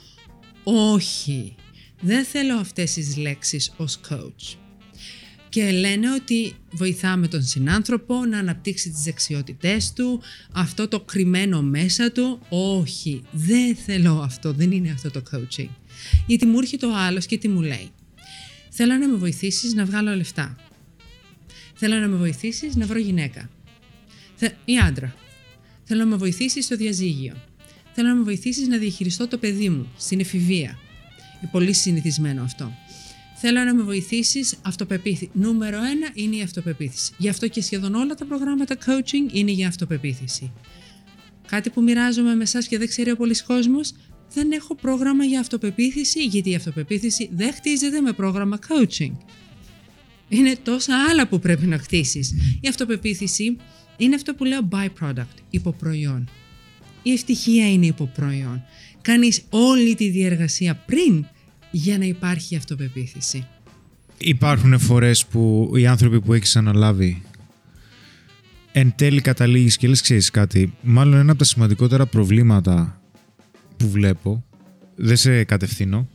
Όχι, 0.65 1.55
δεν 2.01 2.25
θέλω 2.25 2.55
αυτές 2.55 2.93
τις 2.93 3.17
λέξεις 3.17 3.73
ως 3.77 4.01
coach. 4.09 4.57
Και 5.53 5.71
λένε 5.71 6.13
ότι 6.13 6.55
βοηθάμε 6.71 7.29
τον 7.29 7.43
συνάνθρωπο 7.43 8.25
να 8.25 8.39
αναπτύξει 8.39 8.91
τις 8.91 9.03
δεξιότητές 9.03 9.93
του, 9.93 10.23
αυτό 10.53 10.89
το 10.89 11.01
κρυμμένο 11.01 11.63
μέσα 11.63 12.13
του. 12.13 12.41
Όχι, 12.49 13.23
δεν 13.33 13.77
θέλω 13.77 14.21
αυτό, 14.21 14.53
δεν 14.53 14.73
είναι 14.73 14.91
αυτό 14.91 15.11
το 15.11 15.23
coaching. 15.33 15.69
Γιατί 16.27 16.47
μου 16.47 16.59
έρχεται 16.59 16.87
ο 16.87 16.97
άλλος 16.97 17.27
και 17.27 17.39
τι 17.39 17.49
μου 17.49 17.61
λέει. 17.61 17.91
Θέλω 18.71 18.95
να 18.95 19.09
με 19.09 19.17
βοηθήσεις 19.17 19.75
να 19.75 19.85
βγάλω 19.85 20.15
λεφτά. 20.15 20.57
Θέλω 21.75 21.97
να 21.97 22.09
με 22.09 22.17
βοηθήσεις 22.17 22.77
να 22.77 22.87
βρω 22.87 22.99
γυναίκα. 22.99 23.51
Θε... 24.35 24.49
ή 24.65 24.79
άντρα. 24.79 25.15
Θέλω 25.85 26.01
να 26.01 26.07
με 26.07 26.17
βοηθήσεις 26.17 26.65
στο 26.65 26.77
διαζύγιο. 26.77 27.35
Θέλω 27.93 28.09
να 28.09 28.15
με 28.15 28.23
βοηθήσεις 28.23 28.69
να 28.69 28.79
διαχειριστώ 28.79 29.29
το 29.29 29.39
παιδί 29.39 29.69
μου 29.69 29.93
στην 29.97 30.21
εφηβεία. 30.21 30.79
Είναι 31.41 31.51
πολύ 31.53 31.73
συνηθισμένο 31.73 32.43
αυτό. 32.43 32.73
Θέλω 33.45 33.65
να 33.65 33.75
με 33.75 33.83
βοηθήσεις 33.83 34.59
αυτοπεποίθηση. 34.63 35.31
Νούμερο 35.33 35.77
ένα 35.77 36.11
είναι 36.15 36.37
η 36.37 36.43
αυτοπεποίθηση. 36.43 37.13
Γι' 37.19 37.29
αυτό 37.29 37.49
και 37.49 37.63
σχεδόν 37.63 37.95
όλα 37.95 38.15
τα 38.15 38.25
προγράμματα 38.25 38.77
coaching 38.87 39.33
είναι 39.33 39.51
για 39.51 39.69
αυτοπεποίθηση. 39.69 40.53
κάτι 41.47 41.71
που 41.71 41.83
μοιράζομαι 41.83 42.35
με 42.35 42.43
εσά 42.43 42.63
και 42.63 42.79
δεν 42.79 42.89
ξέρει 42.89 43.11
ο 43.11 43.17
πολλής 43.17 43.43
κόσμος, 43.43 43.93
δεν 44.35 44.53
έχω 44.53 44.75
πρόγραμμα 44.75 45.25
για 45.25 45.41
αυτοπεποίθηση, 45.41 46.25
γιατί 46.25 46.51
η 46.51 46.55
αυτοπεποίθηση 46.55 47.31
δεν 47.33 47.53
χτίζεται 47.53 48.01
με 48.01 48.13
πρόγραμμα 48.13 48.59
coaching. 48.69 49.13
Είναι 50.29 50.57
τόσα 50.63 50.95
άλλα 51.11 51.29
που 51.29 51.39
πρέπει 51.39 51.67
να 51.67 51.79
χτίσεις. 51.79 52.35
Η 52.61 52.69
αυτοπεποίθηση 52.69 53.57
είναι 53.97 54.15
αυτό 54.15 54.35
που 54.35 54.45
λέω 54.45 54.69
byproduct, 54.73 55.37
υποπροϊόν. 55.51 56.31
Η 57.03 57.13
ευτυχία 57.13 57.73
είναι 57.73 57.87
υποπροϊόν. 57.87 58.63
Κάνεις 59.03 59.43
όλη 59.51 59.95
τη 59.95 60.09
διεργασία 60.09 60.75
πριν 60.75 61.27
για 61.73 61.99
να 61.99 62.05
υπάρχει 62.05 62.57
αυτοπεποίθηση. 62.57 63.47
Υπάρχουν 64.19 64.79
φορές 64.79 65.27
που 65.27 65.73
οι 65.77 65.87
άνθρωποι 65.87 66.21
που 66.21 66.33
έχεις 66.33 66.57
αναλάβει 66.57 67.23
εν 68.73 68.93
τέλει 68.97 69.21
καταλήγεις 69.21 69.77
και 69.77 69.89
λες 69.89 70.01
ξέρεις 70.01 70.31
κάτι, 70.31 70.75
μάλλον 70.83 71.15
ένα 71.15 71.31
από 71.31 71.39
τα 71.39 71.45
σημαντικότερα 71.45 72.07
προβλήματα 72.07 73.01
που 73.77 73.91
βλέπω, 73.91 74.45
δεν 74.97 75.17
σε 75.17 75.45
κατευθύνω, 75.45 76.09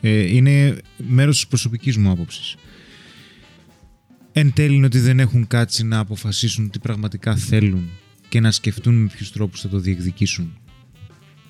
ε, 0.00 0.34
είναι 0.34 0.76
μέρος 0.96 1.36
της 1.36 1.46
προσωπικής 1.46 1.96
μου 1.96 2.10
άποψης. 2.10 2.56
Εν 4.32 4.52
τέλει 4.52 4.74
είναι 4.74 4.86
ότι 4.86 4.98
δεν 4.98 5.20
έχουν 5.20 5.46
κάτσει 5.46 5.84
να 5.84 5.98
αποφασίσουν 5.98 6.70
τι 6.70 6.78
πραγματικά 6.78 7.36
θέλουν 7.36 7.88
και 8.28 8.40
να 8.40 8.50
σκεφτούν 8.50 8.94
με 8.94 9.08
ποιους 9.16 9.32
τρόπους 9.32 9.60
θα 9.60 9.68
το 9.68 9.78
διεκδικήσουν. 9.78 10.58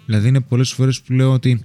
Δηλαδή 0.06 0.28
είναι 0.28 0.40
πολλές 0.40 0.72
φορές 0.72 1.02
που 1.02 1.12
λέω 1.12 1.32
ότι 1.32 1.64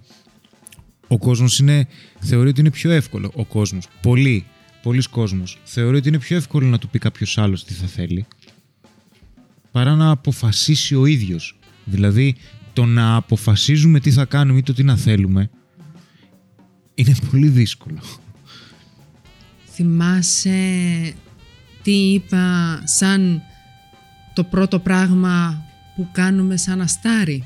ο 1.11 1.17
κόσμος 1.17 1.59
είναι, 1.59 1.87
θεωρεί 2.19 2.49
ότι 2.49 2.59
είναι 2.59 2.71
πιο 2.71 2.91
εύκολο. 2.91 3.31
Ο 3.35 3.45
κόσμος, 3.45 3.87
πολύ, 4.01 4.45
πολλοί 4.81 5.01
κόσμος, 5.01 5.59
θεωρεί 5.63 5.97
ότι 5.97 6.07
είναι 6.07 6.19
πιο 6.19 6.37
εύκολο 6.37 6.67
να 6.67 6.77
του 6.77 6.89
πει 6.89 6.99
κάποιος 6.99 7.37
άλλος 7.37 7.65
τι 7.65 7.73
θα 7.73 7.87
θέλει 7.87 8.25
παρά 9.71 9.95
να 9.95 10.09
αποφασίσει 10.09 10.95
ο 10.95 11.05
ίδιος. 11.05 11.57
Δηλαδή 11.85 12.35
το 12.73 12.85
να 12.85 13.15
αποφασίζουμε 13.15 13.99
τι 13.99 14.11
θα 14.11 14.25
κάνουμε 14.25 14.59
ή 14.59 14.63
το 14.63 14.73
τι 14.73 14.83
να 14.83 14.95
θέλουμε 14.95 15.49
είναι 16.93 17.15
πολύ 17.31 17.47
δύσκολο. 17.47 17.99
Θυμάσαι 19.73 21.13
τι 21.81 21.91
είπα 21.91 22.81
σαν 22.83 23.41
το 24.33 24.43
πρώτο 24.43 24.79
πράγμα 24.79 25.63
που 25.95 26.09
κάνουμε 26.11 26.57
σαν 26.57 26.81
αστάρι; 26.81 27.43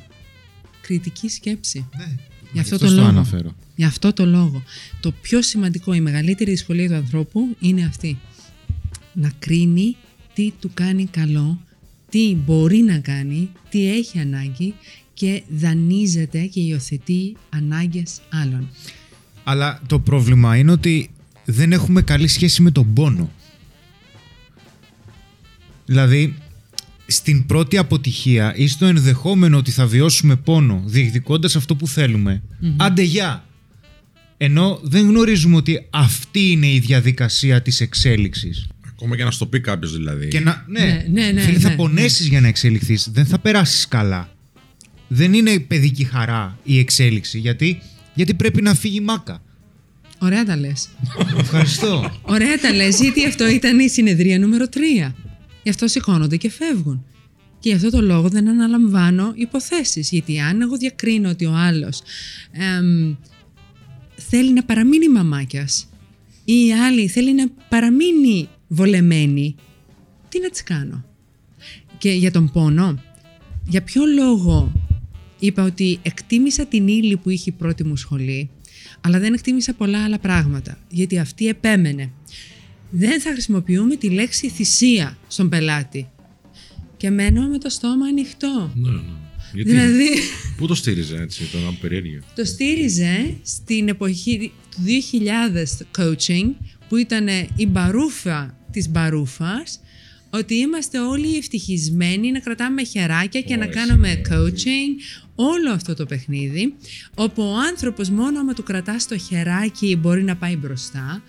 Κριτική 0.82 1.30
σκέψη. 1.30 1.88
Ναι. 1.98 2.16
Γι' 2.54 2.60
αυτό, 2.60 2.76
αυτό 2.76 2.86
το 2.86 2.92
στο 2.92 3.02
λόγο. 3.02 3.10
αναφέρω. 3.10 3.56
Γι' 3.76 3.84
αυτό 3.84 4.14
το 4.14 4.26
λόγο. 4.26 4.64
Το 5.00 5.12
πιο 5.12 5.42
σημαντικό, 5.42 5.94
η 5.94 6.02
μεγαλύτερη 6.02 6.52
δυσκολία 6.52 6.88
του 6.88 6.96
ανθρώπου 6.96 7.56
είναι 7.60 7.86
αυτή. 7.86 8.20
Να 9.14 9.32
κρίνει 9.40 9.96
τι 10.34 10.52
του 10.60 10.72
κάνει 10.74 11.06
καλό, 11.06 11.60
τι 12.10 12.36
μπορεί 12.36 12.78
να 12.78 13.00
κάνει, 13.00 13.50
τι 13.70 13.92
έχει 13.92 14.20
ανάγκη 14.20 14.74
και 15.14 15.44
δανείζεται 15.50 16.42
και 16.46 16.60
υιοθετεί 16.60 17.36
ανάγκες 17.50 18.22
άλλων. 18.30 18.70
Αλλά 19.44 19.82
το 19.88 20.00
πρόβλημα 20.00 20.58
είναι 20.58 20.72
ότι 20.72 21.10
δεν 21.46 21.72
έχουμε 21.72 22.02
καλή 22.02 22.28
σχέση 22.28 22.62
με 22.62 22.72
τον 22.72 22.94
πόνο. 22.94 23.32
Δηλαδή, 25.86 26.36
στην 27.08 27.46
πρώτη 27.46 27.78
αποτυχία 27.78 28.54
ή 28.56 28.68
στο 28.68 28.86
ενδεχόμενο 28.86 29.58
ότι 29.58 29.72
θα 29.72 29.88
βιώσουμε 29.88 30.36
πόνο 30.36 30.84
διεκδικώντας 30.86 31.56
αυτό 31.56 31.76
που 31.76 31.88
θελουμε 31.88 32.42
άντε 32.78 33.02
γεια. 33.02 33.46
Ενώ 34.38 34.80
δεν 34.84 35.08
γνωρίζουμε 35.08 35.56
ότι 35.56 35.88
αυτή 35.90 36.52
είναι 36.52 36.68
η 36.68 36.80
διαδικασία 36.80 37.62
της 37.62 37.82
εξέλιξης. 37.82 38.68
Ακόμα 38.88 39.16
και 39.16 39.24
να 39.24 39.32
σου 39.32 39.40
το 39.40 39.46
πει 39.46 39.60
κάποιος 39.60 39.98
δηλαδή. 39.98 40.28
Και 40.28 40.40
να, 40.40 40.66
ναι, 40.68 40.80
Ναι, 40.80 41.22
ναι, 41.22 41.32
ναι, 41.32 41.42
φίλε, 41.42 41.58
ναι, 41.58 41.60
θα 41.60 41.76
πονέσεις 41.76 42.28
για 42.28 42.42
να 42.42 42.48
εξελιχθείς. 42.48 43.10
Δεν 43.12 43.26
θα 43.26 43.40
περάσεις 43.40 43.88
καλά. 43.88 44.30
Δεν 45.08 45.34
είναι 45.34 45.60
παιδική 45.60 46.04
χαρά 46.04 46.58
η 46.64 46.80
εξέλιξη. 46.80 47.40
Γιατί, 47.40 47.82
γιατί 48.14 48.34
πρέπει 48.34 48.62
να 48.62 48.74
φύγει 48.74 48.98
η 48.98 49.02
μάκα. 49.02 49.42
Ωραία 50.18 50.46
τα 50.46 50.58
λες. 50.58 50.90
Ευχαριστώ. 51.38 52.20
Ωραία 52.22 52.60
τα 52.60 52.74
λες, 52.74 53.00
γιατί 53.00 53.26
αυτό 53.26 53.48
ήταν 53.48 53.80
η 53.80 53.90
συνεδρία 53.90 54.40
νούμερο 54.40 54.66
3. 55.06 55.12
Γι' 55.64 55.70
αυτό 55.70 55.88
σηκώνονται 55.88 56.38
και 56.38 56.50
φεύγουν. 56.50 57.06
Και 57.60 57.70
γι' 57.70 57.76
αυτό 57.76 57.90
το 57.90 58.02
λόγο 58.02 58.30
δεν 58.30 58.48
αναλαμβάνω 58.50 59.32
υποθέσεις. 59.36 60.10
Γιατί 60.12 60.40
αν 60.40 60.62
εγώ 60.62 60.78
διακρίνω 60.78 61.30
ότι 61.30 61.46
ο 61.46 61.54
άλλος 61.54 62.02
εμ, 62.52 63.16
θέλει 64.16 64.54
να 64.54 64.64
παραμείνει 64.64 65.10
μαμάκιας 65.10 65.88
ή 66.46 66.66
η 66.66 66.74
άλλη 66.74 67.08
θέλει 67.08 67.34
να 67.34 67.48
παραμείνει 67.70 68.50
βολεμένη, 68.68 69.56
τι 70.30 70.40
να 70.40 70.50
της 70.50 70.64
κάνω; 70.64 71.06
Και 71.98 72.12
για 72.12 72.32
τον 72.32 72.52
πόνο, 72.52 73.04
για 73.68 73.82
ποιο 73.82 74.06
λόγο 74.06 74.72
είπα 75.40 75.64
ότι 75.64 76.00
εκτίμησα 76.02 76.66
την 76.66 76.88
ύλη 76.88 77.18
που 77.18 77.30
είχε 77.30 77.50
η 77.50 77.54
πρώτη 77.54 77.84
μου 77.84 77.96
σχολή, 77.96 78.50
αλλά 79.02 79.20
δεν 79.20 79.34
εκτίμησα 79.34 79.74
πολλά 79.74 80.04
άλλα 80.04 80.20
πράγματα, 80.20 80.78
γιατί 80.90 81.20
αυτή 81.20 81.48
επέμενε. 81.48 82.12
Δεν 82.96 83.22
θα 83.22 83.32
χρησιμοποιούμε 83.32 83.96
τη 83.96 84.10
λέξη 84.10 84.50
θυσία 84.50 85.18
στον 85.28 85.50
πελάτη. 85.50 86.10
Και 86.98 87.10
μένω 87.10 87.48
με 87.48 87.58
το 87.58 87.70
στόμα 87.70 88.06
ανοιχτό. 88.06 88.72
Ναι, 88.76 88.90
ναι. 88.90 89.00
Γιατί, 89.54 89.70
Δηλαδή, 89.70 90.10
Πού 90.58 90.68
το 90.68 90.76
στήριζε 90.76 91.16
έτσι, 91.22 91.44
το 91.52 91.58
να 91.60 91.72
περιέργεια. 91.74 92.24
το 92.36 92.46
στήριζε 92.46 93.36
στην 93.44 93.88
εποχή 93.88 94.52
του 94.72 94.78
2000 95.96 96.02
coaching, 96.02 96.52
που 96.90 96.96
ήταν 96.96 97.28
η 97.56 97.68
μπαρούφα 97.68 98.58
της 98.72 98.90
μπαρούφας, 98.90 99.80
ότι 100.30 100.56
είμαστε 100.56 101.00
όλοι 101.00 101.38
ευτυχισμένοι 101.38 102.32
να 102.32 102.40
κρατάμε 102.40 102.84
χεράκια 102.84 103.42
και 103.42 103.56
να 103.56 103.66
Ω, 103.66 103.70
κάνουμε 103.70 104.10
εσύ, 104.10 104.22
coaching, 104.30 105.02
όλο 105.36 105.72
αυτό 105.72 105.94
το 105.94 106.06
παιχνίδι, 106.06 106.74
όπου 107.16 107.44
ο 107.44 107.56
άνθρωπος 107.70 108.10
μόνο 108.10 108.40
άμα 108.40 108.54
του 108.54 108.64
κρατάς 108.64 109.08
το 109.08 109.18
χεράκι 109.18 109.96
μπορεί 109.96 110.24
να 110.24 110.36
πάει 110.36 110.56
μπροστά 110.56 111.24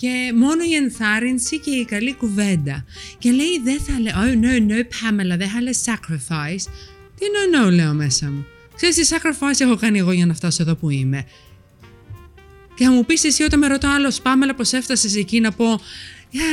και 0.00 0.32
μόνο 0.34 0.62
η 0.70 0.74
ενθάρρυνση 0.74 1.58
και 1.58 1.70
η 1.70 1.84
καλή 1.84 2.14
κουβέντα. 2.14 2.84
Και 3.18 3.30
λέει 3.30 3.60
δεν 3.64 3.80
θα 3.80 4.00
λέει, 4.00 4.12
oh 4.16 4.44
no, 4.44 4.72
no 4.72 4.78
Pamela, 4.78 5.38
δεν 5.38 5.48
θα 5.48 5.60
λέει 5.60 5.76
sacrifice. 5.84 6.64
Τι 7.18 7.24
no, 7.34 7.66
no 7.66 7.70
λέω 7.72 7.94
μέσα 7.94 8.30
μου. 8.30 8.46
Ξέρεις 8.76 8.94
τι 8.96 9.06
sacrifice 9.10 9.60
έχω 9.60 9.76
κάνει 9.76 9.98
εγώ 9.98 10.12
για 10.12 10.26
να 10.26 10.34
φτάσω 10.34 10.62
εδώ 10.62 10.74
που 10.74 10.90
είμαι; 10.90 11.24
Και 12.74 12.84
θα 12.84 12.90
μου 12.90 13.04
πεις 13.04 13.24
εσύ 13.24 13.42
όταν 13.42 13.58
με 13.58 13.66
ρωτά 13.66 13.94
άλλος 13.94 14.20
Πάμελα 14.20 14.54
πώς 14.54 14.72
έφτασες 14.72 15.16
εκεί 15.16 15.40
να 15.40 15.52
πω 15.52 15.80
«Για, 16.30 16.44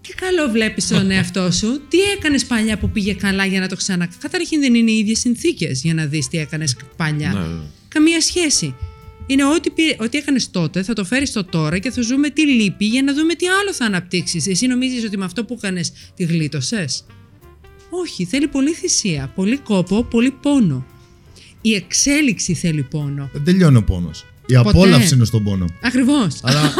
τι 0.00 0.14
καλό 0.14 0.48
βλέπεις 0.48 0.88
τον 0.88 1.10
εαυτό 1.10 1.50
σου, 1.50 1.80
τι 1.88 2.00
έκανες 2.00 2.44
παλιά 2.44 2.78
που 2.78 2.90
πήγε 2.90 3.14
καλά 3.14 3.44
για 3.44 3.60
να 3.60 3.68
το 3.68 3.76
ξανα... 3.76 4.08
Καταρχήν 4.20 4.60
δεν 4.60 4.74
είναι 4.74 4.90
οι 4.90 4.98
ίδιες 4.98 5.18
συνθήκες 5.18 5.82
για 5.82 5.94
να 5.94 6.06
δεις 6.06 6.28
τι 6.28 6.38
έκανες 6.38 6.76
παλιά. 6.96 7.32
Ναι, 7.32 7.38
ναι. 7.38 7.62
Καμία 7.88 8.20
σχέση. 8.20 8.74
Είναι 9.26 9.44
ό,τι, 9.44 9.70
πήρε- 9.70 10.02
ό,τι 10.02 10.18
έκανες 10.18 10.50
τότε 10.50 10.82
θα 10.82 10.92
το 10.92 11.04
φέρεις 11.04 11.28
στο 11.28 11.44
τώρα 11.44 11.78
και 11.78 11.90
θα 11.90 12.02
ζούμε 12.02 12.30
τι 12.30 12.46
λείπει 12.46 12.84
για 12.84 13.02
να 13.02 13.14
δούμε 13.14 13.34
τι 13.34 13.46
άλλο 13.46 13.72
θα 13.74 13.84
αναπτύξεις. 13.84 14.46
Εσύ 14.46 14.66
νομίζεις 14.66 15.04
ότι 15.04 15.18
με 15.18 15.24
αυτό 15.24 15.44
που 15.44 15.54
έκανες 15.58 15.92
τη 16.14 16.24
γλίτωσες; 16.24 17.04
Όχι, 17.90 18.24
θέλει 18.24 18.48
πολύ 18.48 18.72
θυσία, 18.72 19.32
πολύ 19.34 19.56
κόπο, 19.58 20.04
πολύ 20.04 20.30
πόνο. 20.30 20.86
Η 21.60 21.74
εξέλιξη 21.74 22.54
θέλει 22.54 22.82
πόνο. 22.82 23.28
Δεν 23.32 23.44
τελειώνει 23.44 23.76
ο 23.76 23.82
πόνος. 23.84 24.24
Η 24.46 24.54
Ποτέ. 24.54 24.68
απόλαυση 24.68 25.14
είναι 25.14 25.24
στον 25.24 25.44
πόνο. 25.44 25.64
Ακριβώς. 25.82 26.38
Αλλά 26.42 26.74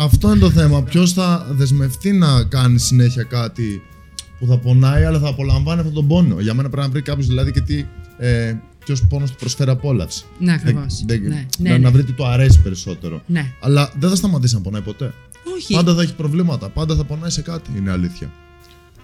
αυτό 0.00 0.30
είναι 0.30 0.38
το 0.38 0.50
θέμα. 0.50 0.82
Ποιος 0.82 1.12
θα 1.12 1.46
δεσμευτεί 1.50 2.12
να 2.12 2.44
κάνει 2.44 2.78
συνέχεια 2.78 3.22
κάτι 3.22 3.82
που 4.38 4.46
θα 4.46 4.58
πονάει, 4.58 5.04
αλλά 5.04 5.18
θα 5.18 5.28
απολαμβάνει 5.28 5.78
αυτόν 5.78 5.94
τον 5.94 6.06
πόνο; 6.06 6.40
Για 6.40 6.54
μένα 6.54 6.68
πρέπει 6.68 6.86
να 6.86 6.92
βρει 6.92 7.02
κάποιος 7.02 7.26
δηλαδή 7.26 7.52
και 7.52 7.60
τι. 7.60 7.84
Ε, 8.18 8.54
Ποιος 8.88 9.06
πόνος 9.06 9.30
του 9.30 9.36
προσφέρει 9.36 9.70
απόλαυση. 9.70 10.24
Ναι, 10.38 10.52
ακριβώς. 10.52 11.02
Δεν- 11.06 11.20
Ναι, 11.22 11.28
να, 11.28 11.46
ναι, 11.58 11.70
να 11.70 11.78
ναι. 11.78 11.88
βρει 11.90 12.04
τι 12.04 12.12
του 12.12 12.26
αρέσει 12.26 12.60
περισσότερο. 12.62 13.22
Ναι. 13.26 13.52
Αλλά 13.60 13.92
δεν 13.98 14.10
θα 14.10 14.16
σταματήσει 14.16 14.54
να 14.54 14.60
πονάει 14.60 14.80
ποτέ. 14.82 15.12
Όχι. 15.56 15.74
Πάντα 15.74 15.94
θα 15.94 16.02
έχει 16.02 16.14
προβλήματα. 16.14 16.68
Πάντα 16.68 16.96
θα 16.96 17.04
πονάει 17.04 17.30
σε 17.30 17.42
κάτι. 17.42 17.70
Είναι 17.76 17.90
αλήθεια. 17.90 18.30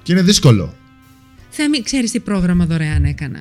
Και 0.02 0.12
είναι 0.12 0.22
δύσκολο. 0.22 0.74
Θέμη, 1.50 1.82
ξέρεις 1.82 2.10
τι 2.10 2.20
πρόγραμμα 2.20 2.66
δωρεάν 2.66 3.04
έκανα; 3.04 3.40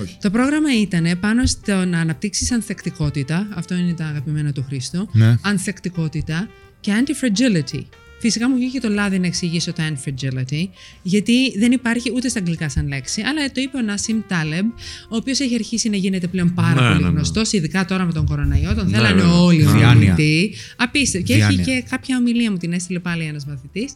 Όχι. 0.00 0.16
Το 0.20 0.30
πρόγραμμα 0.30 0.80
ήταν 0.80 1.18
πάνω 1.20 1.46
στο 1.46 1.84
να 1.84 2.00
αναπτύξεις 2.00 2.52
ανθεκτικότητα, 2.52 3.46
αυτό 3.54 3.74
είναι 3.74 3.92
τα 3.92 4.04
αγαπημένα 4.06 4.52
του 4.52 4.64
Χρήστο, 4.68 5.08
Ναι. 5.12 5.36
ανθεκτικότητα 5.42 6.48
και 6.80 6.92
anti-fragility. 7.04 7.82
Φυσικά 8.26 8.48
μου 8.48 8.56
βγήκε 8.56 8.80
το 8.80 8.88
λάδι 8.88 9.18
να 9.18 9.26
εξηγήσω 9.26 9.72
το 9.72 9.82
anti-fragility, 9.88 10.68
γιατί 11.02 11.58
δεν 11.58 11.72
υπάρχει 11.72 12.12
ούτε 12.14 12.28
στα 12.28 12.38
αγγλικά 12.38 12.68
σαν 12.68 12.88
λέξη, 12.88 13.22
αλλά 13.22 13.50
το 13.52 13.60
είπε 13.60 13.76
ο 13.76 13.80
Νάσιμ 13.80 14.20
Τάλεμπ, 14.28 14.66
ο 15.08 15.16
οποίος 15.16 15.40
έχει 15.40 15.54
αρχίσει 15.54 15.88
να 15.88 15.96
γίνεται 15.96 16.26
πλέον 16.26 16.54
πάρα 16.54 16.80
Ναι, 16.82 16.88
πολύ 16.88 17.02
ναι, 17.02 17.08
ναι. 17.08 17.14
γνωστός, 17.14 17.52
ειδικά 17.52 17.84
τώρα 17.84 18.04
με 18.04 18.12
τον 18.12 18.26
κοροναϊό, 18.26 18.74
τον 18.74 18.90
Ναι, 18.90 18.96
θέλανε 18.96 19.22
ναι, 19.22 19.28
ναι. 19.28 19.34
όλοι 19.34 19.62
Διάνοια. 19.62 19.90
ομιλητή. 19.90 20.54
Απίστευτο. 20.76 21.26
Και 21.26 21.32
έχει 21.32 21.54
Διάνοια. 21.54 21.64
και 21.80 21.84
κάποια 21.90 22.16
ομιλία 22.16 22.50
μου 22.50 22.56
την 22.56 22.72
έστειλε 22.72 22.98
πάλι 22.98 23.24
ένας 23.24 23.46
μαθητής. 23.46 23.92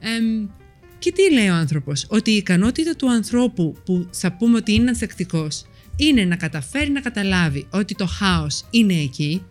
Εμ, 0.00 0.46
και 0.98 1.12
τι 1.12 1.32
λέει 1.32 1.48
ο 1.48 1.54
άνθρωπος, 1.54 2.06
ότι 2.08 2.30
η 2.30 2.36
ικανότητα 2.36 2.96
του 2.96 3.10
ανθρώπου 3.10 3.76
που 3.84 4.06
θα 4.10 4.32
πούμε 4.32 4.56
ότι 4.56 4.72
είναι 4.72 4.88
ανθεκτικός 4.88 5.64
είναι 5.96 6.24
να 6.24 6.36
καταφέρει 6.36 6.90
να 6.90 7.00
καταλάβει 7.00 7.66
ότι 7.70 7.94
το 7.94 8.06
χάος 8.06 8.64
είναι 8.70 8.94
εκεί, 8.94 9.42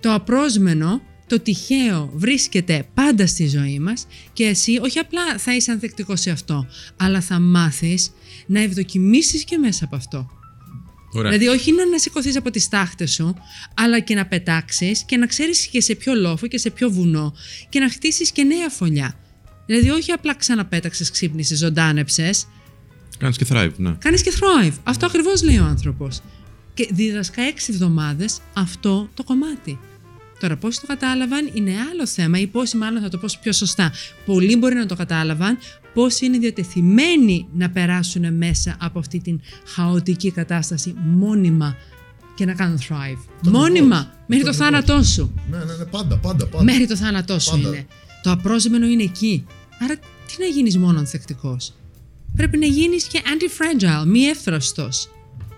το 0.00 0.12
απρόσμενο 0.14 1.02
το 1.28 1.40
τυχαίο 1.40 2.10
βρίσκεται 2.14 2.88
πάντα 2.94 3.26
στη 3.26 3.48
ζωή 3.48 3.78
μας 3.78 4.06
και 4.32 4.44
εσύ 4.44 4.78
όχι 4.82 4.98
απλά 4.98 5.38
θα 5.38 5.54
είσαι 5.54 5.70
ανθεκτικό 5.72 6.16
σε 6.16 6.30
αυτό, 6.30 6.66
αλλά 6.96 7.20
θα 7.20 7.40
μάθεις 7.40 8.10
να 8.46 8.60
ευδοκιμήσεις 8.60 9.44
και 9.44 9.58
μέσα 9.58 9.84
από 9.84 9.96
αυτό. 9.96 10.30
Ωραία. 11.12 11.30
Δηλαδή, 11.30 11.58
όχι 11.58 11.72
να, 11.72 11.86
να 11.86 11.98
σηκωθείς 11.98 12.36
από 12.36 12.50
τις 12.50 12.68
τάχτες 12.68 13.12
σου, 13.12 13.34
αλλά 13.74 14.00
και 14.00 14.14
να 14.14 14.26
πετάξεις 14.26 15.04
και 15.04 15.16
να 15.16 15.26
ξέρεις 15.26 15.66
και 15.66 15.80
σε 15.80 15.94
ποιο 15.94 16.14
λόφο 16.14 16.46
και 16.46 16.58
σε 16.58 16.70
ποιο 16.70 16.90
βουνό 16.90 17.34
και 17.68 17.80
να 17.80 17.90
χτίσεις 17.90 18.30
και 18.30 18.42
νέα 18.42 18.68
φωλιά. 18.68 19.14
Δηλαδή, 19.66 19.90
όχι 19.90 20.12
απλά 20.12 20.34
ξαναπέταξες, 20.34 21.10
ξύπνησες, 21.10 21.58
ζωντάνεψες. 21.58 22.46
Κάνεις 23.18 23.36
και 23.36 23.46
thrive, 23.48 23.72
ναι. 23.76 23.96
Κάνεις 23.98 24.22
και 24.22 24.32
thrive. 24.40 24.74
Αυτό 24.82 25.06
ακριβώς 25.06 25.42
λέει 25.42 25.58
ο 25.58 25.64
άνθρωπος. 25.64 26.20
Και 26.74 26.88
δίδασκα 26.92 27.42
έξι 27.42 27.72
εβδομάδες 27.72 28.40
αυτό 28.52 29.08
το 29.14 29.24
κομμάτι. 29.24 29.78
Τώρα, 30.40 30.56
πόσοι 30.56 30.80
το 30.80 30.86
κατάλαβαν 30.86 31.50
είναι 31.54 31.70
άλλο 31.92 32.06
θέμα, 32.06 32.38
ή 32.38 32.46
πόσοι, 32.46 32.76
μάλλον 32.76 33.02
θα 33.02 33.08
το 33.08 33.18
πω 33.18 33.26
πιο 33.42 33.52
σωστά. 33.52 33.92
Πολλοί 34.26 34.56
μπορεί 34.56 34.74
να 34.74 34.86
το 34.86 34.96
κατάλαβαν, 34.96 35.58
πόσοι 35.94 36.24
είναι 36.26 36.38
διατεθειμένοι 36.38 37.46
να 37.54 37.70
περάσουν 37.70 38.34
μέσα 38.34 38.76
από 38.80 38.98
αυτή 38.98 39.20
την 39.20 39.40
χαοτική 39.66 40.30
κατάσταση 40.30 40.94
μόνιμα 41.04 41.76
και 42.34 42.44
να 42.44 42.54
κάνουν 42.54 42.78
thrive. 42.78 43.18
Το 43.42 43.50
μόνιμα, 43.50 43.96
ακριβώς. 43.96 44.24
μέχρι 44.26 44.44
Το 44.44 44.50
το 44.50 44.64
ακριβώς. 44.64 44.86
θάνατό 44.86 45.02
σου. 45.02 45.34
Ναι, 45.50 45.56
ναι, 45.58 45.64
ναι, 45.64 45.84
πάντα, 45.84 46.16
πάντα. 46.18 46.46
πάντα. 46.46 46.64
Μέχρι 46.64 46.86
το 46.86 46.96
θάνατό 46.96 47.38
σου 47.38 47.50
Πάντα. 47.50 47.68
είναι. 47.68 47.86
Το 48.22 48.30
απρόσμενο 48.30 48.86
είναι 48.86 49.02
εκεί. 49.02 49.46
Άρα, 49.82 49.94
τι 49.96 50.34
να 50.38 50.46
γίνεις 50.46 50.78
μόνο 50.78 50.98
ανθεκτικός; 50.98 51.72
Πρέπει 52.36 52.58
να 52.58 52.66
γίνεις 52.66 53.04
και 53.04 53.20
anti-fragile, 53.24 54.06
μη 54.06 54.20
εύθραστος. 54.20 55.08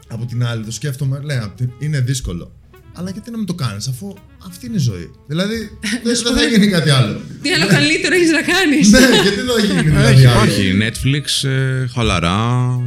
Από 0.08 0.24
την 0.26 0.44
άλλη, 0.44 0.64
το 0.64 0.70
σκέφτομαι, 0.72 1.20
λέει, 1.20 1.38
απ' 1.38 1.56
την- 1.56 1.70
είναι 1.78 2.00
δύσκολο. 2.00 2.52
Αλλά 2.94 3.10
γιατί 3.10 3.30
να 3.30 3.36
μην 3.36 3.46
το 3.46 3.54
κάνεις, 3.54 3.88
αφού 3.88 4.14
αυτή 4.46 4.66
είναι 4.66 4.76
η 4.76 4.78
ζωή. 4.78 5.10
Δηλαδή, 5.26 5.56
δεν 6.04 6.14
δεν 6.22 6.34
θα 6.34 6.42
γίνει 6.44 6.66
κάτι 6.66 6.90
άλλο. 6.90 7.20
Τι 7.42 7.50
άλλο 7.52 7.66
καλύτερο 7.66 8.14
έχεις 8.14 8.30
να 8.30 8.42
κάνεις; 8.42 8.90
ναι, 8.90 8.98
γιατί 8.98 9.40
δεν 9.40 9.46
θα 9.46 9.60
γίνει 9.66 9.82
δηλαδή 9.90 10.12
Έχει, 10.12 10.26
άλλο. 10.26 10.44
υπάρχει 10.44 10.78
Netflix, 10.82 11.48
ε, 11.48 11.86
χαλαρά, 11.86 12.38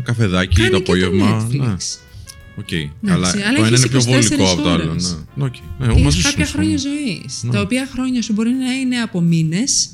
καφεδάκι 0.04 0.56
Κάνει 0.56 0.70
το 0.70 0.78
και 0.80 0.84
το 0.84 0.91
απόγευμα. 0.91 1.47
Netflix. 1.51 1.58
Ναι. 1.60 1.76
Οκ. 2.56 2.70
Αλλά, 3.12 3.28
αλλά 3.28 3.58
το 3.58 3.64
ένα 3.66 3.68
έχεις 3.68 3.80
είναι 3.80 3.88
πιο 3.88 3.99
24 3.99 4.04
βολικό 4.04 4.51
από 4.51 4.62
το 4.62 4.70
άλλο. 4.70 4.89
ώρες. 4.89 5.18
Ναι. 5.36 5.43
Οκ. 5.45 5.56
Ε, 5.56 5.89
Έχεις 5.89 6.04
μαζί 6.04 6.18
σου 6.18 6.24
κάποια 6.24 6.45
συμφωνώ. 6.45 6.64
χρόνια 6.64 6.78
ζωής. 6.78 7.43
Ναι. 7.43 7.51
Τα 7.51 7.62
οποία 7.62 7.89
χρόνια 7.93 8.22
σου 8.22 8.34
μπορεί 8.34 8.49
να 8.49 8.72
είναι 8.74 8.95
από 8.97 9.22
μήνες 9.22 9.89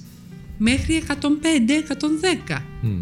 μέχρι 0.58 1.04
105-110. 1.08 2.58
Μμ. 2.82 3.00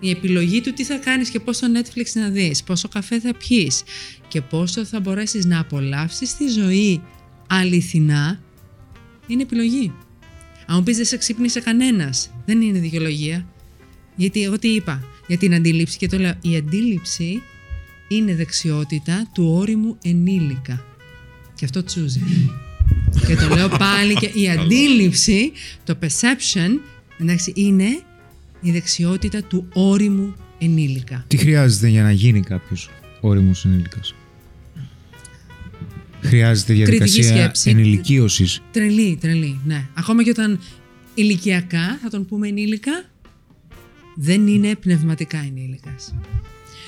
Η 0.00 0.10
επιλογή 0.10 0.60
του 0.60 0.72
τι 0.72 0.84
θα 0.84 0.94
κάνεις 0.96 1.28
και 1.28 1.40
πόσο 1.40 1.66
Netflix 1.74 2.04
να 2.14 2.28
δεις, 2.28 2.62
πόσο 2.62 2.88
καφέ 2.88 3.20
θα 3.20 3.34
πιείς 3.34 3.82
και 4.28 4.40
πόσο 4.40 4.84
θα 4.84 5.00
μπορέσεις 5.00 5.44
να 5.44 5.60
απολαύσεις 5.60 6.36
τη 6.36 6.48
ζωή 6.48 7.02
αληθινά 7.50 8.40
είναι 9.26 9.42
επιλογή. 9.42 9.92
Αν 10.66 10.76
μου 10.76 10.82
πεις 10.82 10.96
δεν 10.96 11.06
σε 11.06 11.16
ξύπνησε 11.16 11.60
κανένας, 11.60 12.30
δεν 12.46 12.60
είναι 12.60 12.78
δικαιολογία. 12.78 13.46
Γιατί 14.16 14.42
εγώ 14.42 14.58
τι 14.58 14.68
είπα 14.68 15.04
για 15.26 15.38
την 15.38 15.54
αντίληψη 15.54 15.98
και 15.98 16.06
το 16.06 16.18
λέω, 16.18 16.34
η 16.40 16.56
αντίληψη 16.56 17.42
είναι 18.08 18.34
δεξιότητα 18.34 19.30
του 19.34 19.52
όριμου 19.56 19.96
ενήλικα. 20.02 20.84
Και 21.54 21.64
αυτό 21.64 21.84
τσούζει. 21.84 22.20
και 23.26 23.34
το 23.34 23.54
λέω 23.54 23.68
πάλι 23.68 24.14
και 24.14 24.30
η 24.34 24.48
αντίληψη, 24.50 25.52
το 25.84 25.98
perception, 26.02 26.70
εντάξει, 27.20 27.52
είναι 27.56 28.02
η 28.60 28.70
δεξιότητα 28.70 29.42
του 29.42 29.68
όριμου 29.72 30.34
ενήλικα. 30.58 31.24
Τι 31.28 31.36
χρειάζεται 31.36 31.88
για 31.88 32.02
να 32.02 32.12
γίνει 32.12 32.40
κάποιος 32.40 32.90
όριμος 33.20 33.64
ενήλικας; 33.64 34.14
Χρειάζεται 36.22 36.72
διαδικασία 36.72 37.24
σκέψη. 37.24 37.70
ενηλικίωσης. 37.70 38.62
Τρελή, 38.70 39.18
τρελή, 39.20 39.60
ναι. 39.64 39.86
Ακόμα 39.94 40.22
και 40.22 40.30
όταν 40.30 40.60
ηλικιακά, 41.14 41.98
θα 42.02 42.10
τον 42.10 42.26
πούμε 42.26 42.48
ενήλικα, 42.48 43.04
δεν 44.14 44.46
είναι 44.46 44.74
πνευματικά 44.74 45.38
ενήλικας. 45.38 46.14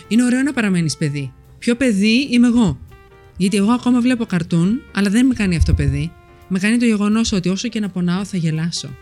Είναι 0.08 0.24
ωραίο 0.24 0.42
να 0.42 0.52
παραμένεις 0.52 0.96
παιδί. 0.96 1.32
Ποιο 1.58 1.76
παιδί 1.76 2.28
είμαι 2.30 2.46
εγώ; 2.46 2.78
Γιατί 3.36 3.56
εγώ 3.56 3.70
ακόμα 3.70 4.00
βλέπω 4.00 4.26
καρτούν, 4.26 4.80
αλλά 4.94 5.10
δεν 5.10 5.26
με 5.26 5.34
κάνει 5.34 5.56
αυτό 5.56 5.74
παιδί. 5.74 6.12
Με 6.48 6.58
κάνει 6.58 6.78
το 6.78 6.84
γεγονός 6.84 7.32
ότι 7.32 7.48
όσο 7.48 7.68
και 7.68 7.80
να 7.80 7.88
πονάω 7.88 8.24
θα 8.24 8.36
γελάσω. 8.36 8.96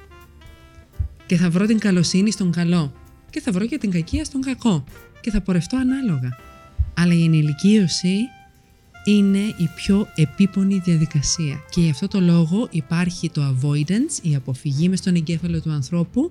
Και 1.26 1.36
θα 1.36 1.50
βρω 1.50 1.66
την 1.66 1.78
καλοσύνη 1.78 2.30
στον 2.30 2.52
καλό. 2.52 2.92
Και 3.30 3.40
θα 3.40 3.52
βρω 3.52 3.66
και 3.66 3.78
την 3.78 3.90
κακία 3.90 4.24
στον 4.24 4.40
κακό. 4.40 4.84
Και 5.20 5.30
θα 5.30 5.40
πορευτώ 5.40 5.76
ανάλογα. 5.76 6.36
Αλλά 6.94 7.14
η 7.14 7.24
ενηλικίωση 7.24 8.16
είναι 9.05 9.38
η 9.38 9.70
πιο 9.74 10.09
επίπονη 10.14 10.80
διαδικασία. 10.84 11.62
Και 11.70 11.80
γι' 11.80 11.90
αυτό 11.90 12.09
το 12.09 12.20
λόγο 12.20 12.68
υπάρχει 12.70 13.30
το 13.30 13.42
avoidance, 13.42 14.22
η 14.22 14.34
αποφυγή 14.34 14.88
μες 14.88 14.98
στον 14.98 15.14
εγκέφαλο 15.14 15.61
του 15.61 15.70
ανθρώπου 15.70 16.30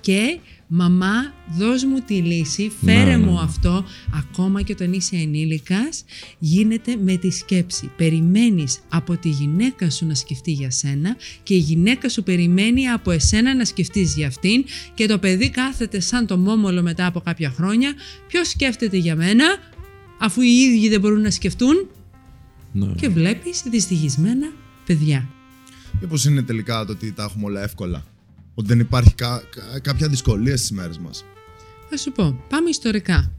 και 0.00 0.38
μαμά 0.66 1.34
δώσ' 1.56 1.84
μου 1.84 2.00
τη 2.06 2.14
λύση, 2.14 2.72
φέρε 2.84 3.04
Ναι, 3.04 3.04
ναι, 3.04 3.18
μου 3.18 3.32
ναι. 3.32 3.40
αυτό, 3.40 3.84
ακόμα 4.14 4.62
και 4.62 4.72
όταν 4.72 4.92
είσαι 4.92 5.16
ενήλικας, 5.16 6.04
γίνεται 6.38 6.96
με 6.96 7.16
τη 7.16 7.30
σκέψη. 7.30 7.90
Περιμένεις 7.96 8.78
από 8.88 9.16
τη 9.16 9.28
γυναίκα 9.28 9.90
σου 9.90 10.06
να 10.06 10.14
σκεφτεί 10.14 10.52
για 10.52 10.70
σένα 10.70 11.16
και 11.42 11.54
η 11.54 11.58
γυναίκα 11.58 12.08
σου 12.08 12.22
περιμένει 12.22 12.88
από 12.88 13.10
εσένα 13.10 13.54
να 13.54 13.64
σκεφτείς 13.64 14.14
για 14.14 14.26
αυτήν 14.26 14.64
και 14.94 15.06
το 15.06 15.18
παιδί 15.18 15.50
κάθεται 15.50 16.00
σαν 16.00 16.26
το 16.26 16.36
μόμολο 16.36 16.82
μετά 16.82 17.06
από 17.06 17.20
κάποια 17.20 17.50
χρόνια. 17.50 17.94
Ποιος 18.28 18.48
σκέφτεται 18.48 18.96
για 18.96 19.16
μένα, 19.16 19.44
αφού 20.18 20.40
οι 20.40 20.50
ίδιοι 20.50 20.88
δεν 20.88 21.00
μπορούν 21.00 21.20
να 21.20 21.30
σκεφτούν; 21.30 21.88
Ναι. 22.72 22.86
και 22.96 23.08
βλέπεις 23.08 23.62
δυστυχισμένα 23.70 24.52
παιδιά. 24.86 25.28
Μήπως 26.00 26.24
είναι 26.24 26.42
τελικά 26.42 26.84
το 26.84 26.92
ότι 26.92 27.12
τα 27.12 27.22
έχουμε 27.22 27.44
όλα 27.44 27.62
εύκολα; 27.62 28.04
Ότι 28.54 28.68
δεν 28.68 28.80
υπάρχει 28.80 29.14
κα- 29.14 29.42
κα- 29.50 29.78
κάποια 29.80 30.08
δυσκολία 30.08 30.56
στις 30.56 30.70
μέρες 30.70 30.98
μας; 30.98 31.24
Θα 31.90 31.96
σου 31.96 32.12
πω, 32.12 32.44
πάμε 32.48 32.68
ιστορικά. 32.68 33.32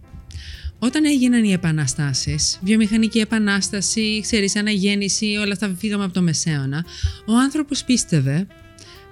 Όταν 0.80 1.06
έγιναν 1.06 1.44
οι 1.44 1.52
επαναστάσεις, 1.52 2.60
βιομηχανική 2.64 3.20
επανάσταση, 3.20 4.20
ξέρεις, 4.22 4.56
αναγέννηση, 4.56 5.26
όλα 5.26 5.52
αυτά 5.52 5.76
φύγαμε 5.78 6.04
από 6.04 6.14
το 6.14 6.22
Μεσαίωνα, 6.22 6.86
ο 7.26 7.34
άνθρωπος 7.38 7.84
πίστευε, 7.84 8.48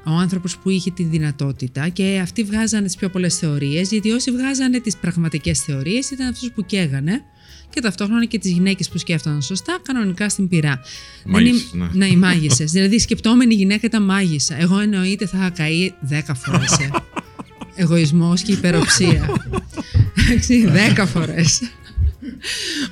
ο 0.05 0.11
άνθρωπος 0.11 0.57
που 0.57 0.69
είχε 0.69 0.91
τη 0.91 1.03
δυνατότητα 1.03 1.89
και 1.89 2.19
αυτοί 2.21 2.43
βγάζανε 2.43 2.85
τις 2.85 2.95
πιο 2.95 3.09
πολλές 3.09 3.37
θεωρίες, 3.37 3.91
γιατί 3.91 4.11
όσοι 4.11 4.31
βγάζανε 4.31 4.79
τις 4.79 4.97
πραγματικές 4.97 5.59
θεωρίες 5.59 6.09
ήταν 6.11 6.27
αυτούς 6.27 6.51
που 6.51 6.65
καίγανε 6.65 7.21
και 7.69 7.81
ταυτόχρονα 7.81 8.25
και 8.25 8.39
τις 8.39 8.51
γυναίκες 8.51 8.89
που 8.89 8.97
σκέφτονταν 8.97 9.41
σωστά, 9.41 9.77
κανονικά 9.83 10.29
στην 10.29 10.47
πυρά. 10.47 10.81
Μάγισσες, 11.25 11.69
Δεν 11.71 11.79
είμαι- 11.79 11.89
ναι. 11.93 12.05
Ναι, 12.05 12.11
οι 12.11 12.15
μάγισσες. 12.15 12.71
δηλαδή, 12.71 12.95
η 12.95 12.99
σκεπτόμενη 12.99 13.53
γυναίκα 13.53 13.87
ήταν 13.87 14.03
μάγισσα. 14.03 14.59
Εγώ 14.61 14.79
εννοείται 14.79 15.27
θα 15.27 15.37
είχα 15.37 15.49
καεί 15.49 15.91
δέκα 15.99 16.33
φορές. 16.33 16.71
Ε. 16.71 16.89
Εγωισμός 17.81 18.41
και 18.41 18.51
υπεροψία. 18.51 19.29
Εντάξει, 20.27 20.67
δέκα 20.67 21.05
φορές. 21.05 21.61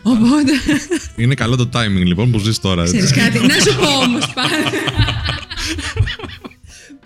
Οπότε, 0.01 0.51
Είναι 1.15 1.34
καλό 1.34 1.55
το 1.55 1.69
timing 1.73 2.03
λοιπόν 2.05 2.32
που 2.32 2.39
ζεις 2.39 2.59
τώρα. 2.59 2.82
έτσι. 2.82 2.97
ξέρεις 2.97 3.23
κάτι, 3.23 3.45
να 3.47 3.53
σου 3.59 3.76
πω 3.80 3.88
όμως 3.88 4.34
πάλι. 4.34 4.53